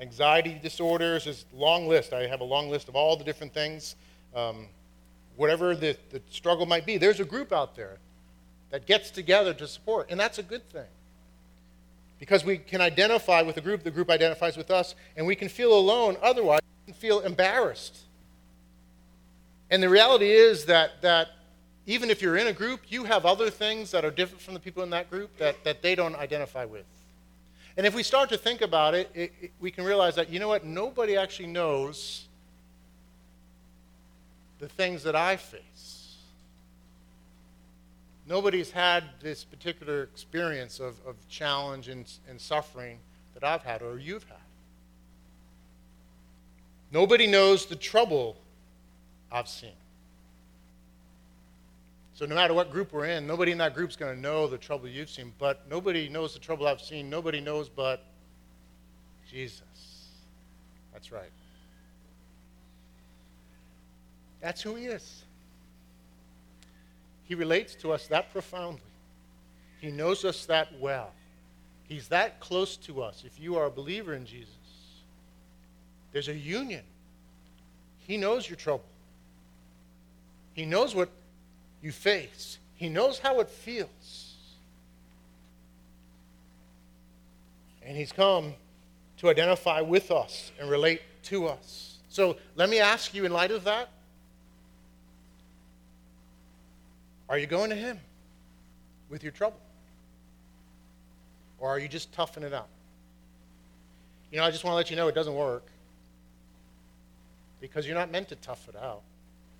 anxiety 0.00 0.60
disorders. 0.62 1.24
There's 1.24 1.46
a 1.50 1.56
long 1.56 1.88
list. 1.88 2.12
I 2.12 2.26
have 2.26 2.42
a 2.42 2.44
long 2.44 2.68
list 2.68 2.90
of 2.90 2.94
all 2.94 3.16
the 3.16 3.24
different 3.24 3.54
things. 3.54 3.96
Um, 4.36 4.66
whatever 5.36 5.74
the, 5.74 5.96
the 6.10 6.20
struggle 6.28 6.66
might 6.66 6.84
be, 6.84 6.98
there's 6.98 7.20
a 7.20 7.24
group 7.24 7.54
out 7.54 7.74
there 7.74 7.96
that 8.70 8.86
gets 8.86 9.10
together 9.10 9.54
to 9.54 9.66
support, 9.66 10.10
and 10.10 10.18
that's 10.18 10.38
a 10.38 10.42
good 10.42 10.68
thing. 10.70 10.86
Because 12.18 12.44
we 12.44 12.58
can 12.58 12.80
identify 12.80 13.42
with 13.42 13.54
the 13.54 13.60
group, 13.60 13.82
the 13.82 13.90
group 13.90 14.10
identifies 14.10 14.56
with 14.56 14.70
us, 14.70 14.94
and 15.16 15.26
we 15.26 15.34
can 15.34 15.48
feel 15.48 15.76
alone 15.76 16.16
otherwise, 16.22 16.60
we 16.86 16.92
can 16.92 17.00
feel 17.00 17.20
embarrassed. 17.20 17.98
And 19.70 19.82
the 19.82 19.88
reality 19.88 20.30
is 20.30 20.66
that, 20.66 21.02
that 21.02 21.28
even 21.86 22.10
if 22.10 22.22
you're 22.22 22.36
in 22.36 22.46
a 22.46 22.52
group, 22.52 22.80
you 22.88 23.04
have 23.04 23.26
other 23.26 23.50
things 23.50 23.90
that 23.90 24.04
are 24.04 24.10
different 24.10 24.40
from 24.40 24.54
the 24.54 24.60
people 24.60 24.82
in 24.82 24.90
that 24.90 25.10
group 25.10 25.36
that, 25.38 25.64
that 25.64 25.82
they 25.82 25.94
don't 25.94 26.14
identify 26.16 26.64
with. 26.64 26.86
And 27.76 27.86
if 27.86 27.94
we 27.94 28.02
start 28.02 28.28
to 28.30 28.38
think 28.38 28.60
about 28.60 28.94
it, 28.94 29.10
it, 29.14 29.32
it 29.40 29.52
we 29.60 29.70
can 29.70 29.84
realize 29.84 30.14
that, 30.14 30.30
you 30.30 30.38
know 30.38 30.48
what, 30.48 30.64
nobody 30.64 31.16
actually 31.16 31.48
knows 31.48 32.26
the 34.60 34.68
things 34.68 35.02
that 35.02 35.16
I 35.16 35.36
face. 35.36 35.60
Nobody's 38.26 38.70
had 38.70 39.04
this 39.20 39.44
particular 39.44 40.02
experience 40.04 40.80
of, 40.80 40.96
of 41.06 41.16
challenge 41.28 41.88
and, 41.88 42.10
and 42.28 42.40
suffering 42.40 42.98
that 43.34 43.44
I've 43.44 43.62
had 43.62 43.82
or 43.82 43.98
you've 43.98 44.24
had. 44.24 44.38
Nobody 46.90 47.26
knows 47.26 47.66
the 47.66 47.76
trouble 47.76 48.36
I've 49.30 49.48
seen. 49.48 49.72
So 52.14 52.24
no 52.24 52.36
matter 52.36 52.54
what 52.54 52.70
group 52.70 52.92
we're 52.92 53.06
in, 53.06 53.26
nobody 53.26 53.50
in 53.50 53.58
that 53.58 53.74
group 53.74 53.90
is 53.90 53.96
going 53.96 54.14
to 54.14 54.20
know 54.20 54.46
the 54.46 54.56
trouble 54.56 54.88
you've 54.88 55.10
seen, 55.10 55.32
but 55.38 55.68
nobody 55.68 56.08
knows 56.08 56.32
the 56.32 56.38
trouble 56.38 56.68
I've 56.68 56.80
seen. 56.80 57.10
Nobody 57.10 57.40
knows 57.40 57.68
but 57.68 58.04
Jesus. 59.28 59.62
That's 60.92 61.10
right. 61.10 61.32
That's 64.40 64.62
who 64.62 64.76
he 64.76 64.86
is. 64.86 65.24
He 67.26 67.34
relates 67.34 67.74
to 67.76 67.92
us 67.92 68.06
that 68.08 68.32
profoundly. 68.32 68.80
He 69.80 69.90
knows 69.90 70.24
us 70.24 70.46
that 70.46 70.68
well. 70.78 71.12
He's 71.88 72.08
that 72.08 72.40
close 72.40 72.76
to 72.78 73.02
us. 73.02 73.24
If 73.26 73.38
you 73.40 73.56
are 73.56 73.66
a 73.66 73.70
believer 73.70 74.14
in 74.14 74.24
Jesus, 74.24 74.54
there's 76.12 76.28
a 76.28 76.36
union. 76.36 76.82
He 78.06 78.16
knows 78.16 78.48
your 78.48 78.56
trouble. 78.56 78.84
He 80.54 80.64
knows 80.64 80.94
what 80.94 81.10
you 81.82 81.92
face. 81.92 82.58
He 82.76 82.88
knows 82.88 83.18
how 83.18 83.40
it 83.40 83.50
feels. 83.50 84.34
And 87.82 87.96
He's 87.96 88.12
come 88.12 88.54
to 89.18 89.28
identify 89.28 89.80
with 89.80 90.10
us 90.10 90.52
and 90.58 90.70
relate 90.70 91.02
to 91.24 91.46
us. 91.46 91.98
So 92.08 92.36
let 92.56 92.70
me 92.70 92.78
ask 92.78 93.12
you, 93.14 93.24
in 93.24 93.32
light 93.32 93.50
of 93.50 93.64
that, 93.64 93.88
Are 97.34 97.38
you 97.38 97.48
going 97.48 97.70
to 97.70 97.74
Him 97.74 97.98
with 99.10 99.24
your 99.24 99.32
trouble? 99.32 99.58
Or 101.58 101.68
are 101.68 101.80
you 101.80 101.88
just 101.88 102.12
toughing 102.12 102.44
it 102.44 102.54
out? 102.54 102.68
You 104.30 104.38
know, 104.38 104.44
I 104.44 104.52
just 104.52 104.62
want 104.62 104.74
to 104.74 104.76
let 104.76 104.88
you 104.88 104.94
know 104.94 105.08
it 105.08 105.16
doesn't 105.16 105.34
work 105.34 105.66
because 107.60 107.88
you're 107.88 107.96
not 107.96 108.12
meant 108.12 108.28
to 108.28 108.36
tough 108.36 108.68
it 108.68 108.76
out. 108.76 109.02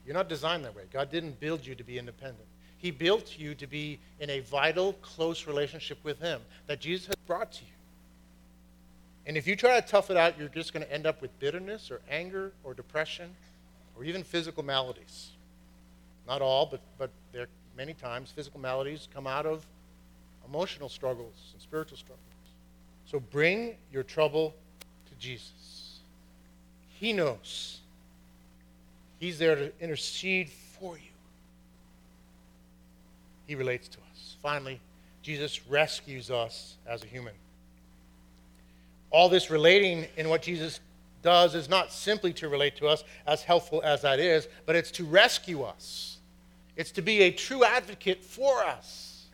You're 0.06 0.14
not 0.14 0.28
designed 0.28 0.64
that 0.64 0.76
way. 0.76 0.84
God 0.92 1.10
didn't 1.10 1.40
build 1.40 1.66
you 1.66 1.74
to 1.74 1.82
be 1.82 1.98
independent. 1.98 2.46
He 2.78 2.92
built 2.92 3.36
you 3.36 3.56
to 3.56 3.66
be 3.66 3.98
in 4.20 4.30
a 4.30 4.38
vital, 4.38 4.92
close 5.02 5.48
relationship 5.48 5.98
with 6.04 6.20
Him 6.20 6.42
that 6.68 6.80
Jesus 6.80 7.08
has 7.08 7.16
brought 7.26 7.50
to 7.54 7.64
you. 7.64 7.72
And 9.26 9.36
if 9.36 9.48
you 9.48 9.56
try 9.56 9.80
to 9.80 9.84
tough 9.84 10.12
it 10.12 10.16
out, 10.16 10.38
you're 10.38 10.46
just 10.46 10.72
going 10.72 10.86
to 10.86 10.92
end 10.92 11.08
up 11.08 11.20
with 11.20 11.36
bitterness 11.40 11.90
or 11.90 12.02
anger 12.08 12.52
or 12.62 12.72
depression 12.72 13.34
or 13.96 14.04
even 14.04 14.22
physical 14.22 14.62
maladies. 14.62 15.30
Not 16.28 16.40
all, 16.40 16.66
but, 16.66 16.80
but 16.98 17.10
there 17.32 17.48
many 17.76 17.94
times 17.94 18.30
physical 18.30 18.60
maladies 18.60 19.08
come 19.12 19.26
out 19.26 19.46
of 19.46 19.66
emotional 20.48 20.88
struggles 20.88 21.34
and 21.52 21.62
spiritual 21.62 21.96
struggles. 21.96 22.20
So 23.06 23.20
bring 23.20 23.76
your 23.92 24.02
trouble 24.02 24.54
to 25.08 25.14
Jesus. 25.18 26.00
He 26.98 27.12
knows. 27.12 27.80
He's 29.18 29.38
there 29.38 29.54
to 29.56 29.72
intercede 29.80 30.50
for 30.50 30.96
you. 30.96 31.12
He 33.46 33.54
relates 33.54 33.88
to 33.88 33.98
us. 34.10 34.36
Finally, 34.42 34.80
Jesus 35.22 35.66
rescues 35.68 36.30
us 36.30 36.76
as 36.86 37.02
a 37.02 37.06
human. 37.06 37.34
All 39.10 39.28
this 39.28 39.50
relating 39.50 40.06
in 40.16 40.28
what 40.28 40.42
Jesus 40.42 40.80
does 41.22 41.54
is 41.54 41.68
not 41.68 41.92
simply 41.92 42.32
to 42.34 42.48
relate 42.48 42.76
to 42.76 42.86
us, 42.86 43.04
as 43.26 43.42
helpful 43.42 43.80
as 43.82 44.02
that 44.02 44.20
is, 44.20 44.46
but 44.66 44.76
it's 44.76 44.90
to 44.92 45.04
rescue 45.04 45.62
us. 45.62 46.13
It's 46.76 46.90
to 46.92 47.02
be 47.02 47.22
a 47.22 47.30
true 47.30 47.64
advocate 47.64 48.24
for 48.24 48.64
us. 48.64 49.26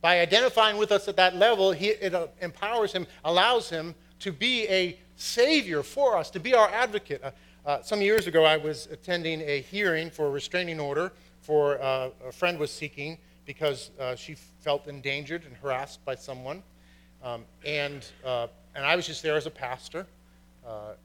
By 0.00 0.20
identifying 0.20 0.76
with 0.76 0.92
us 0.92 1.08
at 1.08 1.16
that 1.16 1.36
level, 1.36 1.72
he, 1.72 1.88
it 1.88 2.14
uh, 2.14 2.28
empowers 2.40 2.92
him, 2.92 3.06
allows 3.24 3.68
him 3.68 3.94
to 4.20 4.32
be 4.32 4.68
a 4.68 4.98
savior 5.16 5.82
for 5.82 6.16
us, 6.16 6.30
to 6.30 6.40
be 6.40 6.54
our 6.54 6.68
advocate. 6.68 7.22
Uh, 7.22 7.30
uh, 7.66 7.82
some 7.82 8.00
years 8.00 8.26
ago, 8.26 8.44
I 8.44 8.56
was 8.56 8.86
attending 8.90 9.40
a 9.42 9.60
hearing 9.60 10.10
for 10.10 10.26
a 10.26 10.30
restraining 10.30 10.78
order 10.78 11.12
for 11.40 11.80
uh, 11.82 12.10
a 12.26 12.32
friend 12.32 12.58
was 12.58 12.70
seeking 12.70 13.18
because 13.44 13.90
uh, 14.00 14.14
she 14.14 14.34
felt 14.34 14.86
endangered 14.86 15.44
and 15.44 15.56
harassed 15.56 16.04
by 16.04 16.14
someone. 16.14 16.62
Um, 17.22 17.44
and, 17.64 18.06
uh, 18.24 18.46
and 18.74 18.84
I 18.84 18.96
was 18.96 19.06
just 19.06 19.22
there 19.22 19.36
as 19.36 19.46
a 19.46 19.50
pastor 19.50 20.06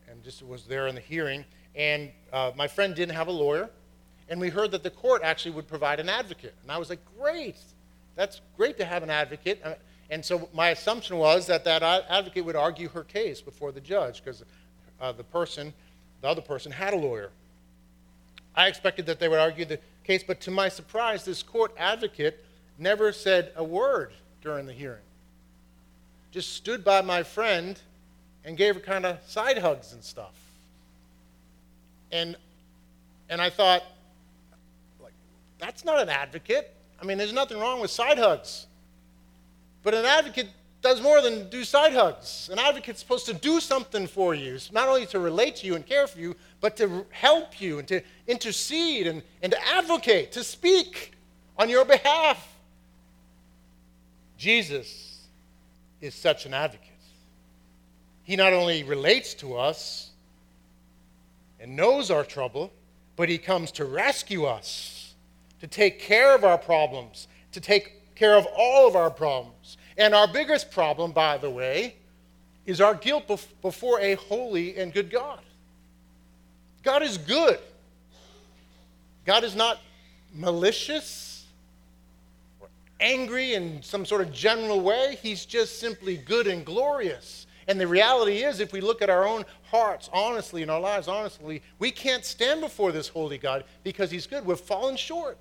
and 0.10 0.23
just 0.23 0.43
was 0.43 0.63
there 0.63 0.88
in 0.88 0.95
the 0.95 1.01
hearing. 1.01 1.45
And 1.75 2.12
my 2.56 2.67
friend 2.67 2.95
didn't 2.95 3.15
have 3.15 3.27
a 3.27 3.32
lawyer 3.32 3.69
and 4.31 4.39
we 4.39 4.47
heard 4.47 4.71
that 4.71 4.81
the 4.81 4.89
court 4.89 5.21
actually 5.23 5.51
would 5.51 5.67
provide 5.67 5.99
an 5.99 6.07
advocate. 6.07 6.55
And 6.63 6.71
I 6.71 6.77
was 6.77 6.89
like, 6.89 6.99
great, 7.19 7.57
that's 8.15 8.39
great 8.55 8.77
to 8.77 8.85
have 8.85 9.03
an 9.03 9.09
advocate. 9.09 9.59
Uh, 9.61 9.73
and 10.09 10.23
so 10.23 10.47
my 10.53 10.69
assumption 10.69 11.17
was 11.17 11.45
that 11.47 11.65
that 11.65 11.83
advocate 11.83 12.45
would 12.45 12.55
argue 12.55 12.87
her 12.89 13.03
case 13.03 13.41
before 13.41 13.73
the 13.73 13.81
judge 13.81 14.23
because 14.23 14.45
uh, 15.01 15.11
the 15.11 15.25
person, 15.25 15.73
the 16.21 16.29
other 16.29 16.41
person, 16.41 16.71
had 16.71 16.93
a 16.93 16.95
lawyer. 16.95 17.29
I 18.55 18.67
expected 18.67 19.05
that 19.07 19.19
they 19.19 19.27
would 19.27 19.37
argue 19.37 19.65
the 19.65 19.79
case, 20.05 20.23
but 20.23 20.39
to 20.41 20.51
my 20.51 20.69
surprise, 20.69 21.25
this 21.25 21.43
court 21.43 21.73
advocate 21.77 22.41
never 22.79 23.11
said 23.11 23.51
a 23.57 23.63
word 23.63 24.13
during 24.41 24.65
the 24.65 24.73
hearing. 24.73 25.03
Just 26.31 26.53
stood 26.53 26.85
by 26.85 27.01
my 27.01 27.23
friend 27.23 27.77
and 28.45 28.55
gave 28.55 28.75
her 28.75 28.81
kind 28.81 29.05
of 29.05 29.17
side 29.27 29.57
hugs 29.57 29.91
and 29.91 30.01
stuff. 30.01 30.33
And, 32.13 32.37
and 33.29 33.41
I 33.41 33.49
thought, 33.49 33.83
that's 35.62 35.86
not 35.86 36.02
an 36.02 36.10
advocate. 36.10 36.74
I 37.00 37.06
mean, 37.06 37.17
there's 37.17 37.32
nothing 37.32 37.60
wrong 37.60 37.80
with 37.80 37.91
side 37.91 38.17
hugs. 38.17 38.65
But 39.84 39.93
an 39.93 40.06
advocate 40.06 40.50
does 40.82 41.00
more 41.00 41.21
than 41.21 41.50
do 41.50 41.63
side 41.63 41.93
hugs. 41.93 42.50
An 42.52 42.58
advocate's 42.58 43.00
supposed 43.00 43.28
to 43.28 43.34
do 43.34 43.60
something 43.60 44.08
for 44.08 44.34
you, 44.34 44.56
it's 44.56 44.71
not 44.71 44.89
only 44.89 45.06
to 45.06 45.19
relate 45.19 45.56
to 45.58 45.67
you 45.67 45.76
and 45.76 45.86
care 45.86 46.08
for 46.08 46.19
you, 46.19 46.36
but 46.60 46.76
to 46.78 47.06
help 47.12 47.62
you 47.62 47.78
and 47.80 47.88
to 47.88 48.02
intercede 48.28 49.06
and, 49.06 49.21
and 49.43 49.52
to 49.52 49.67
advocate, 49.67 50.32
to 50.34 50.43
speak 50.43 51.13
on 51.58 51.69
your 51.69 51.86
behalf. 51.86 52.47
Jesus 54.38 55.28
is 56.02 56.15
such 56.15 56.47
an 56.47 56.56
advocate. 56.56 56.88
He 58.24 58.36
not 58.36 58.54
only 58.54 58.84
relates 58.84 59.36
to 59.36 59.56
us 59.56 60.09
and 61.59 61.76
knows 61.76 62.09
our 62.09 62.24
trouble, 62.24 62.74
but 63.16 63.30
he 63.30 63.38
comes 63.38 63.72
to 63.74 63.86
rescue 63.86 64.45
us 64.45 64.90
to 65.62 65.68
take 65.68 65.99
care 65.99 66.34
of 66.34 66.43
our 66.43 66.57
problems, 66.57 67.28
to 67.51 67.62
take 67.62 68.16
care 68.16 68.36
of 68.36 68.47
all 68.57 68.88
of 68.88 68.95
our 68.95 69.12
problems. 69.12 69.78
And 69.95 70.16
our 70.16 70.28
biggest 70.28 70.72
problem, 70.72 71.12
by 71.12 71.38
the 71.38 71.51
way, 71.51 71.95
is 72.66 72.82
our 72.82 72.95
guilt 72.95 73.28
before 73.62 73.99
a 73.99 74.16
holy 74.16 74.76
and 74.76 74.91
good 74.91 75.12
God. 75.12 75.39
God 76.82 77.03
is 77.03 77.20
good. 77.20 77.59
God 79.24 79.43
is 79.43 79.55
not 79.55 79.80
malicious 80.34 81.45
or 82.59 82.68
angry 82.99 83.53
in 83.53 83.84
some 83.84 84.03
sort 84.03 84.22
of 84.22 84.34
general 84.34 84.82
way. 84.82 85.20
He's 85.22 85.45
just 85.45 85.80
simply 85.80 86.18
good 86.18 86.47
and 86.47 86.66
glorious. 86.66 87.45
And 87.68 87.80
the 87.80 87.88
reality 87.88 88.43
is, 88.43 88.59
if 88.59 88.74
we 88.74 88.82
look 88.82 89.03
at 89.03 89.12
our 89.12 89.28
own 89.28 89.45
hearts 89.70 90.09
honestly 90.12 90.64
and 90.64 90.72
our 90.72 90.80
lives 90.80 91.07
honestly, 91.07 91.62
we 91.78 91.91
can't 91.91 92.26
stand 92.26 92.62
before 92.62 92.91
this 92.91 93.07
holy 93.07 93.38
God 93.38 93.64
because 93.84 94.09
He's 94.09 94.26
good. 94.26 94.43
We've 94.43 94.59
fallen 94.59 94.97
short. 94.97 95.38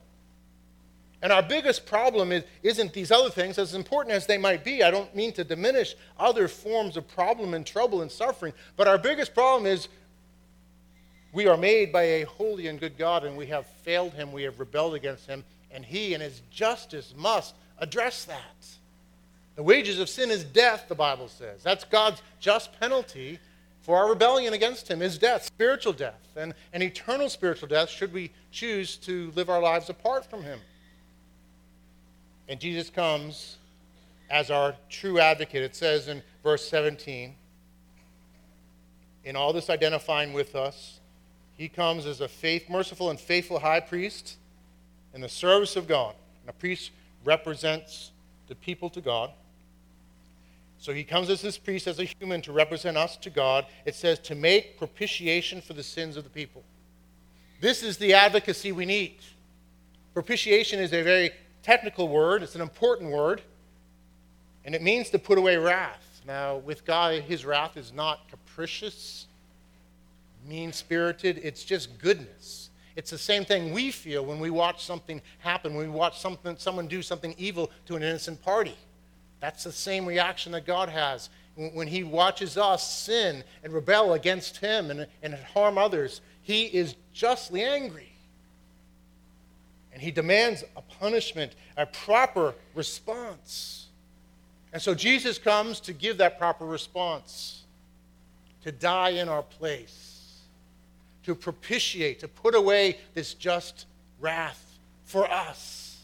And 1.23 1.33
our 1.33 1.43
biggest 1.43 1.85
problem 1.85 2.33
is, 2.33 2.45
isn't 2.63 2.93
these 2.95 3.13
other 3.13 3.29
things, 3.29 3.59
as 3.59 3.75
important 3.75 4.15
as 4.15 4.27
they 4.27 4.39
might 4.39 4.65
be. 4.65 4.83
I 4.83 4.91
don't 4.91 5.15
mean 5.15 5.33
to 5.35 5.45
diminish 5.45 5.95
other 6.19 6.49
forms 6.49 6.97
of 6.97 7.07
problem 7.09 7.53
and 7.53 7.67
trouble 7.67 8.01
and 8.01 8.11
suffering, 8.11 8.55
but 8.77 8.89
our 8.89 8.97
biggest 8.97 9.35
problem 9.35 9.67
is 9.67 9.89
we 11.33 11.47
are 11.47 11.59
made 11.59 11.93
by 11.93 12.03
a 12.03 12.25
holy 12.25 12.69
and 12.69 12.81
good 12.81 12.97
God, 12.97 13.25
and 13.25 13.37
we 13.37 13.47
have 13.47 13.67
failed 13.67 14.15
Him, 14.15 14.33
we 14.33 14.45
have 14.45 14.59
rebelled 14.59 14.95
against 14.95 15.27
Him, 15.27 15.45
and 15.71 15.85
He, 15.85 16.15
in 16.15 16.21
His 16.23 16.41
justice, 16.51 17.15
must 17.17 17.55
address 17.79 18.25
that. 18.25 18.67
The 19.57 19.63
wages 19.63 19.99
of 19.99 20.09
sin 20.09 20.31
is 20.31 20.43
death, 20.43 20.87
the 20.89 20.95
Bible 20.95 21.29
says. 21.29 21.63
That's 21.63 21.85
God's 21.85 22.23
just 22.41 22.79
penalty 22.81 23.39
for 23.83 23.99
our 23.99 24.09
rebellion 24.09 24.55
against 24.55 24.89
Him, 24.89 25.03
is 25.03 25.19
death, 25.19 25.45
spiritual 25.45 25.93
death, 25.93 26.21
and 26.35 26.55
an 26.73 26.83
eternal 26.83 27.29
spiritual 27.29 27.69
death 27.69 27.91
should 27.91 28.13
we 28.13 28.31
choose 28.51 28.97
to 28.99 29.31
live 29.37 29.51
our 29.51 29.61
lives 29.61 29.91
apart 29.91 30.25
from 30.29 30.43
Him. 30.43 30.61
And 32.51 32.59
Jesus 32.59 32.91
comes 32.91 33.59
as 34.29 34.51
our 34.51 34.75
true 34.89 35.21
advocate. 35.21 35.63
It 35.63 35.77
says 35.77 36.09
in 36.09 36.21
verse 36.43 36.69
17, 36.69 37.33
in 39.25 39.37
all 39.37 39.53
this 39.53 39.71
identifying 39.71 40.33
with 40.33 40.57
us, 40.57 40.99
he 41.57 41.69
comes 41.69 42.07
as 42.07 42.21
a 42.21 42.27
faith, 42.27 42.69
merciful 42.69 43.11
and 43.11 43.21
faithful 43.21 43.61
high 43.61 43.79
priest 43.79 44.37
in 45.15 45.21
the 45.21 45.29
service 45.29 45.77
of 45.77 45.87
God. 45.87 46.17
And 46.43 46.51
a 46.51 46.53
priest 46.53 46.91
represents 47.25 48.11
the 48.49 48.57
people 48.57 48.91
to 48.91 49.01
God. 49.01 49.31
So 50.81 50.93
he 50.93 51.05
comes 51.05 51.31
as 51.31 51.41
this 51.43 51.57
priest, 51.57 51.87
as 51.87 52.01
a 52.01 52.05
human, 52.05 52.43
to 52.43 52.53
represent 52.53 52.97
us 52.97 53.17
to 53.19 53.31
God. 53.31 53.67
It 53.85 53.95
says 53.95 54.19
to 54.21 54.35
make 54.35 54.77
propitiation 54.77 55.61
for 55.61 55.75
the 55.75 55.85
sins 55.85 56.17
of 56.17 56.25
the 56.25 56.31
people. 56.31 56.65
This 57.61 57.85
is 57.85 57.97
the 57.97 58.13
advocacy 58.15 58.73
we 58.73 58.87
need. 58.87 59.19
Propitiation 60.15 60.81
is 60.81 60.93
a 60.93 61.03
very 61.03 61.31
technical 61.63 62.09
word, 62.09 62.43
it's 62.43 62.55
an 62.55 62.61
important 62.61 63.11
word, 63.11 63.43
and 64.65 64.75
it 64.75 64.83
means 64.83 65.11
to 65.11 65.19
put 65.19 65.39
away 65.39 65.57
wrath. 65.57 66.23
Now, 66.27 66.57
with 66.57 66.85
God, 66.85 67.23
his 67.23 67.45
wrath 67.45 67.77
is 67.77 67.93
not 67.93 68.29
capricious, 68.29 69.27
mean 70.47 70.73
spirited, 70.73 71.41
it's 71.43 71.65
just 71.65 71.99
goodness. 71.99 72.71
It's 72.97 73.11
the 73.11 73.19
same 73.19 73.45
thing 73.45 73.73
we 73.73 73.91
feel 73.91 74.25
when 74.25 74.41
we 74.41 74.51
watch 74.51 74.85
something 74.85 75.23
happen, 75.39 75.75
when 75.75 75.91
we 75.91 75.93
watch 75.93 76.21
something, 76.21 76.57
someone 76.59 76.89
do 76.89 77.03
something 77.03 77.35
evil 77.39 77.71
to 77.87 77.97
an 77.97 78.03
innocent 78.03 78.43
party. 78.43 78.77
That's 79.41 79.65
the 79.65 79.73
same 79.73 80.05
reaction 80.05 80.53
that 80.53 80.67
God 80.67 80.89
has. 80.89 81.31
When 81.57 81.89
he 81.89 82.05
watches 82.05 82.57
us 82.57 82.89
sin 82.89 83.43
and 83.65 83.73
rebel 83.73 84.15
against 84.15 84.59
him 84.59 84.91
and, 84.91 85.07
and 85.23 85.35
harm 85.35 85.79
others, 85.79 86.21
he 86.43 86.65
is 86.67 86.95
justly 87.13 87.63
angry. 87.63 88.10
And 90.01 90.07
he 90.07 90.13
demands 90.13 90.65
a 90.79 90.81
punishment, 90.81 91.53
a 91.77 91.85
proper 91.85 92.55
response. 92.75 93.89
And 94.73 94.81
so 94.81 94.95
Jesus 94.95 95.37
comes 95.37 95.79
to 95.81 95.93
give 95.93 96.17
that 96.17 96.39
proper 96.39 96.65
response, 96.65 97.65
to 98.65 98.73
die 98.73 99.11
in 99.11 99.29
our 99.29 99.43
place, 99.43 100.39
to 101.25 101.35
propitiate, 101.35 102.19
to 102.21 102.29
put 102.29 102.55
away 102.55 102.97
this 103.13 103.35
just 103.35 103.85
wrath 104.21 104.79
for 105.05 105.31
us. 105.31 105.99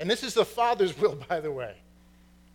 And 0.00 0.10
this 0.10 0.22
is 0.22 0.32
the 0.32 0.46
Father's 0.46 0.96
will, 0.98 1.16
by 1.28 1.40
the 1.40 1.52
way. 1.52 1.74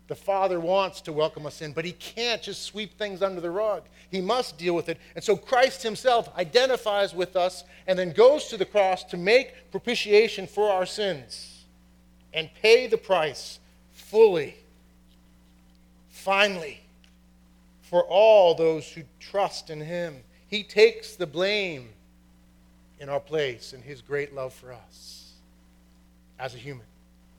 The 0.10 0.16
Father 0.16 0.60
wants 0.60 1.02
to 1.02 1.14
welcome 1.14 1.46
us 1.46 1.62
in, 1.62 1.72
but 1.72 1.86
He 1.86 1.92
can't 1.92 2.42
just 2.42 2.64
sweep 2.64 2.98
things 2.98 3.22
under 3.22 3.40
the 3.40 3.52
rug. 3.52 3.84
He 4.10 4.22
must 4.22 4.58
deal 4.58 4.74
with 4.74 4.90
it. 4.90 4.98
And 5.14 5.24
so 5.24 5.38
Christ 5.38 5.84
Himself 5.84 6.36
identifies 6.36 7.14
with 7.14 7.36
us 7.36 7.64
and 7.86 7.98
then 7.98 8.12
goes 8.12 8.48
to 8.48 8.58
the 8.58 8.66
cross 8.66 9.04
to 9.06 9.18
make 9.18 9.70
propitiation 9.70 10.48
for 10.48 10.72
our 10.72 10.88
sins 10.88 11.64
and 12.34 12.50
pay 12.60 12.88
the 12.88 12.98
price 12.98 13.60
fully, 13.92 14.56
finally, 16.10 16.82
for 17.84 18.04
all 18.04 18.56
those 18.56 18.92
who 18.92 19.04
trust 19.20 19.70
in 19.70 19.80
Him. 19.80 20.24
He 20.48 20.64
takes 20.64 21.16
the 21.16 21.28
blame 21.28 21.90
in 23.00 23.10
our 23.10 23.20
place 23.20 23.74
in 23.74 23.84
His 23.84 24.02
great 24.02 24.34
love 24.34 24.56
for 24.56 24.74
us 24.74 25.34
as 26.40 26.56
a 26.56 26.58
human 26.58 26.88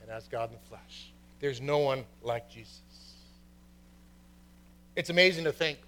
and 0.02 0.08
as 0.08 0.28
God 0.28 0.50
in 0.50 0.54
the 0.54 0.68
flesh. 0.68 1.09
There's 1.40 1.60
no 1.60 1.78
one 1.78 2.04
like 2.22 2.50
Jesus. 2.50 2.80
It's 4.94 5.08
amazing 5.08 5.44
to 5.44 5.52
think 5.52 5.78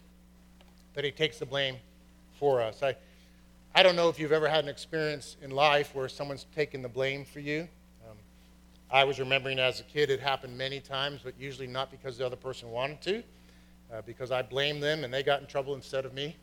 that 0.94 1.04
he 1.04 1.10
takes 1.10 1.38
the 1.38 1.46
blame 1.46 1.76
for 2.38 2.62
us. 2.62 2.82
I, 2.82 2.96
I 3.74 3.82
don't 3.82 3.96
know 3.96 4.08
if 4.08 4.18
you've 4.18 4.32
ever 4.32 4.48
had 4.48 4.64
an 4.64 4.70
experience 4.70 5.36
in 5.42 5.50
life 5.50 5.94
where 5.94 6.08
someone's 6.08 6.46
taken 6.54 6.82
the 6.82 6.88
blame 6.88 7.24
for 7.24 7.40
you. 7.40 7.68
Um, 8.08 8.16
I 8.90 9.04
was 9.04 9.18
remembering 9.18 9.58
as 9.58 9.80
a 9.80 9.84
kid, 9.84 10.10
it 10.10 10.20
happened 10.20 10.56
many 10.56 10.80
times, 10.80 11.20
but 11.22 11.34
usually 11.38 11.66
not 11.66 11.90
because 11.90 12.16
the 12.16 12.24
other 12.24 12.36
person 12.36 12.70
wanted 12.70 13.00
to, 13.02 13.22
uh, 13.92 14.02
because 14.06 14.30
I 14.30 14.42
blamed 14.42 14.82
them 14.82 15.04
and 15.04 15.12
they 15.12 15.22
got 15.22 15.40
in 15.40 15.46
trouble 15.46 15.74
instead 15.74 16.04
of 16.04 16.14
me. 16.14 16.36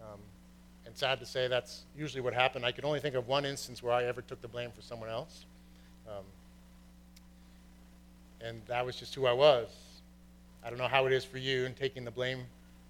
Um, 0.00 0.18
and 0.86 0.96
sad 0.96 1.20
to 1.20 1.26
say, 1.26 1.46
that's 1.46 1.82
usually 1.96 2.20
what 2.20 2.34
happened. 2.34 2.64
I 2.64 2.72
can 2.72 2.84
only 2.84 2.98
think 2.98 3.14
of 3.14 3.28
one 3.28 3.44
instance 3.44 3.82
where 3.82 3.92
I 3.92 4.04
ever 4.04 4.22
took 4.22 4.42
the 4.42 4.48
blame 4.48 4.70
for 4.72 4.82
someone 4.82 5.08
else. 5.08 5.44
Um, 6.08 6.24
and 8.42 8.60
that 8.66 8.84
was 8.84 8.96
just 8.96 9.14
who 9.14 9.26
I 9.26 9.32
was. 9.32 9.68
I 10.64 10.68
don't 10.70 10.78
know 10.78 10.88
how 10.88 11.06
it 11.06 11.12
is 11.12 11.24
for 11.24 11.38
you 11.38 11.64
and 11.64 11.76
taking 11.76 12.04
the 12.04 12.10
blame 12.10 12.44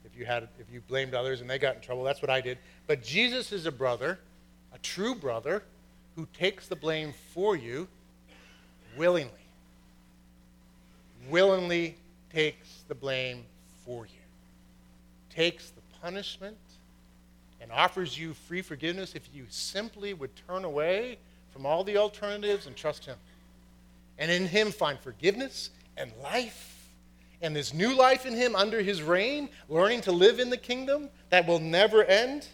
if 0.04 0.18
you 0.18 0.24
had 0.24 0.48
if 0.58 0.72
you 0.72 0.80
blamed 0.88 1.14
others 1.14 1.40
and 1.40 1.48
they 1.48 1.58
got 1.58 1.74
in 1.74 1.80
trouble. 1.80 2.04
That's 2.04 2.22
what 2.22 2.30
I 2.30 2.40
did. 2.40 2.58
But 2.86 3.02
Jesus 3.02 3.52
is 3.52 3.66
a 3.66 3.72
brother, 3.72 4.18
a 4.74 4.78
true 4.78 5.14
brother, 5.14 5.62
who 6.16 6.26
takes 6.38 6.68
the 6.68 6.76
blame 6.76 7.14
for 7.32 7.56
you 7.56 7.88
willingly. 8.96 9.32
Willingly 11.28 11.96
takes 12.32 12.84
the 12.88 12.94
blame 12.94 13.44
for 13.86 14.06
you. 14.06 14.12
Takes 15.30 15.70
the 15.70 15.80
punishment 16.02 16.58
and 17.60 17.70
offers 17.70 18.18
you 18.18 18.34
free 18.34 18.60
forgiveness 18.60 19.14
if 19.14 19.28
you 19.32 19.46
simply 19.48 20.14
would 20.14 20.30
turn 20.48 20.64
away 20.64 21.16
from 21.52 21.64
all 21.64 21.84
the 21.84 21.96
alternatives 21.96 22.66
and 22.66 22.74
trust 22.74 23.04
him 23.04 23.16
and 24.22 24.30
in 24.30 24.46
him 24.46 24.70
find 24.70 25.00
forgiveness 25.00 25.70
and 25.96 26.12
life 26.22 26.78
and 27.42 27.56
this 27.56 27.74
new 27.74 27.92
life 27.92 28.24
in 28.24 28.34
him 28.34 28.54
under 28.54 28.80
his 28.80 29.02
reign, 29.02 29.48
learning 29.68 30.00
to 30.00 30.12
live 30.12 30.38
in 30.38 30.48
the 30.48 30.56
kingdom 30.56 31.10
that 31.30 31.44
will 31.44 31.58
never 31.58 32.04
end. 32.04 32.46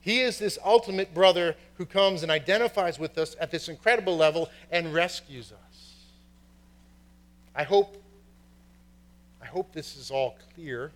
He 0.00 0.18
is 0.18 0.36
this 0.36 0.58
ultimate 0.64 1.14
brother 1.14 1.54
who 1.74 1.86
comes 1.86 2.24
and 2.24 2.32
identifies 2.32 2.98
with 2.98 3.16
us 3.18 3.36
at 3.40 3.52
this 3.52 3.68
incredible 3.68 4.16
level 4.16 4.48
and 4.72 4.92
rescues 4.92 5.52
us. 5.52 5.94
I 7.54 7.62
hope 7.62 8.02
I 9.40 9.46
hope 9.46 9.72
this 9.72 9.96
is 9.96 10.10
all 10.10 10.36
clear. 10.56 10.90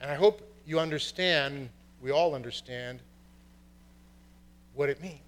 And 0.00 0.08
I 0.08 0.14
hope 0.14 0.40
you 0.64 0.78
understand, 0.78 1.68
we 2.00 2.12
all 2.12 2.36
understand 2.36 3.00
what 4.74 4.88
it 4.88 5.02
means. 5.02 5.18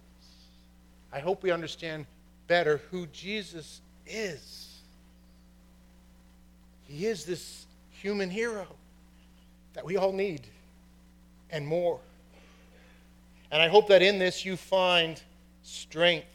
I 1.11 1.19
hope 1.19 1.43
we 1.43 1.51
understand 1.51 2.05
better 2.47 2.81
who 2.91 3.07
Jesus 3.07 3.81
is. 4.05 4.81
He 6.85 7.05
is 7.05 7.25
this 7.25 7.65
human 7.91 8.29
hero 8.29 8.67
that 9.73 9.85
we 9.85 9.97
all 9.97 10.11
need 10.11 10.41
and 11.49 11.65
more. 11.65 11.99
And 13.51 13.61
I 13.61 13.67
hope 13.67 13.87
that 13.87 14.01
in 14.01 14.19
this 14.19 14.45
you 14.45 14.57
find 14.57 15.21
strength 15.63 16.27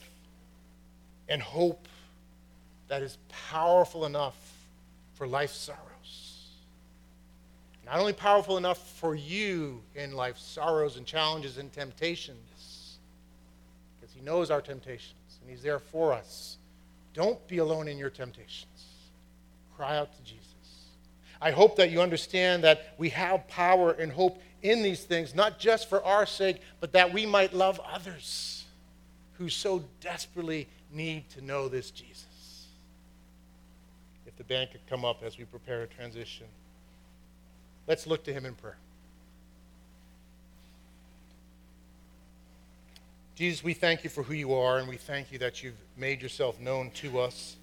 and 1.29 1.43
hope 1.43 1.87
that 2.89 3.03
is 3.03 3.19
powerful 3.51 4.07
enough 4.07 4.37
for 5.15 5.27
life's 5.27 5.57
sorrows. 5.57 6.47
Not 7.85 7.99
only 7.99 8.13
powerful 8.13 8.57
enough 8.57 8.79
for 8.99 9.15
you 9.15 9.83
in 9.95 10.13
life's 10.13 10.43
sorrows 10.43 10.97
and 10.97 11.07
challenges 11.07 11.59
and 11.59 11.73
temptations, 11.73 12.99
because 14.01 14.15
He 14.15 14.21
knows 14.23 14.51
our 14.51 14.61
temptations 14.61 15.18
and 15.49 15.57
He's 15.57 15.63
there 15.63 15.79
for 15.79 16.13
us. 16.13 16.59
Don't 17.15 17.45
be 17.49 17.57
alone 17.57 17.89
in 17.89 17.97
your 17.97 18.11
temptations. 18.11 18.67
Cry 19.75 19.97
out 19.97 20.15
to 20.15 20.23
Jesus. 20.23 20.45
I 21.41 21.53
hope 21.53 21.77
that 21.77 21.91
you 21.91 22.03
understand 22.03 22.65
that 22.65 22.95
we 22.99 23.09
have 23.11 23.49
power 23.49 23.93
and 23.93 24.13
hope 24.13 24.43
in 24.63 24.83
these 24.83 25.05
things, 25.05 25.35
not 25.35 25.59
just 25.59 25.89
for 25.89 26.05
our 26.05 26.27
sake, 26.27 26.61
but 26.81 26.93
that 26.93 27.15
we 27.15 27.25
might 27.25 27.55
love 27.55 27.81
others 27.91 28.67
who 29.39 29.49
so 29.49 29.83
desperately 30.03 30.69
need 30.93 31.31
to 31.31 31.41
know 31.41 31.69
this 31.69 31.91
Jesus. 31.91 32.67
If 34.27 34.37
the 34.37 34.45
band 34.45 34.71
could 34.73 34.87
come 34.87 35.03
up 35.03 35.23
as 35.23 35.39
we 35.39 35.45
prepare 35.45 35.83
a 35.83 35.87
transition, 35.87 36.47
let's 37.87 38.07
look 38.07 38.23
to 38.25 38.35
him 38.35 38.45
in 38.45 38.55
prayer. 38.55 38.77
Jesus, 43.39 43.63
we 43.63 43.73
thank 43.73 44.03
you 44.03 44.11
for 44.11 44.25
who 44.25 44.35
you 44.35 44.53
are, 44.53 44.79
and 44.79 44.89
we 44.89 44.97
thank 44.97 45.31
you 45.31 45.39
that 45.39 45.63
you've 45.63 45.79
made 45.97 46.21
yourself 46.21 46.59
known 46.59 46.91
to 46.91 47.21
us. 47.21 47.55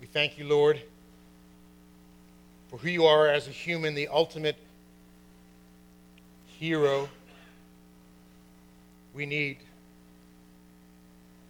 We 0.00 0.06
thank 0.06 0.38
you, 0.38 0.46
Lord, 0.46 0.80
for 2.68 2.76
who 2.76 2.88
you 2.88 3.04
are 3.04 3.26
as 3.26 3.48
a 3.48 3.50
human, 3.50 3.96
the 3.96 4.06
ultimate 4.06 4.54
hero 6.46 7.08
we 9.12 9.26
need 9.26 9.56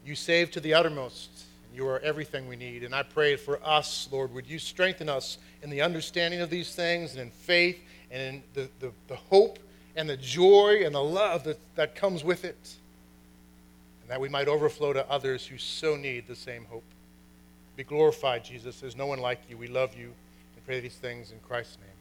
You 0.06 0.14
save 0.14 0.50
to 0.52 0.60
the 0.60 0.72
uttermost. 0.72 1.28
And 1.68 1.76
you 1.76 1.86
are 1.88 2.00
everything 2.00 2.48
we 2.48 2.56
need. 2.56 2.84
And 2.84 2.94
I 2.94 3.02
pray 3.02 3.36
for 3.36 3.60
us, 3.62 4.08
Lord, 4.10 4.32
would 4.32 4.46
you 4.46 4.58
strengthen 4.58 5.10
us 5.10 5.36
in 5.62 5.68
the 5.68 5.82
understanding 5.82 6.40
of 6.40 6.48
these 6.48 6.74
things 6.74 7.12
and 7.12 7.20
in 7.20 7.30
faith 7.30 7.78
and 8.10 8.22
in 8.22 8.42
the, 8.54 8.70
the, 8.80 8.92
the 9.08 9.16
hope 9.16 9.58
and 9.96 10.08
the 10.08 10.16
joy 10.16 10.82
and 10.84 10.94
the 10.94 11.02
love 11.02 11.44
that, 11.44 11.58
that 11.74 11.94
comes 11.94 12.22
with 12.24 12.44
it. 12.44 12.74
And 14.02 14.10
that 14.10 14.20
we 14.20 14.28
might 14.28 14.48
overflow 14.48 14.92
to 14.92 15.08
others 15.10 15.46
who 15.46 15.58
so 15.58 15.96
need 15.96 16.26
the 16.26 16.36
same 16.36 16.64
hope. 16.66 16.84
Be 17.76 17.84
glorified, 17.84 18.44
Jesus. 18.44 18.80
There's 18.80 18.96
no 18.96 19.06
one 19.06 19.20
like 19.20 19.40
you. 19.48 19.56
We 19.56 19.68
love 19.68 19.96
you 19.96 20.06
and 20.06 20.66
pray 20.66 20.80
these 20.80 20.96
things 20.96 21.30
in 21.30 21.38
Christ's 21.40 21.78
name. 21.78 21.97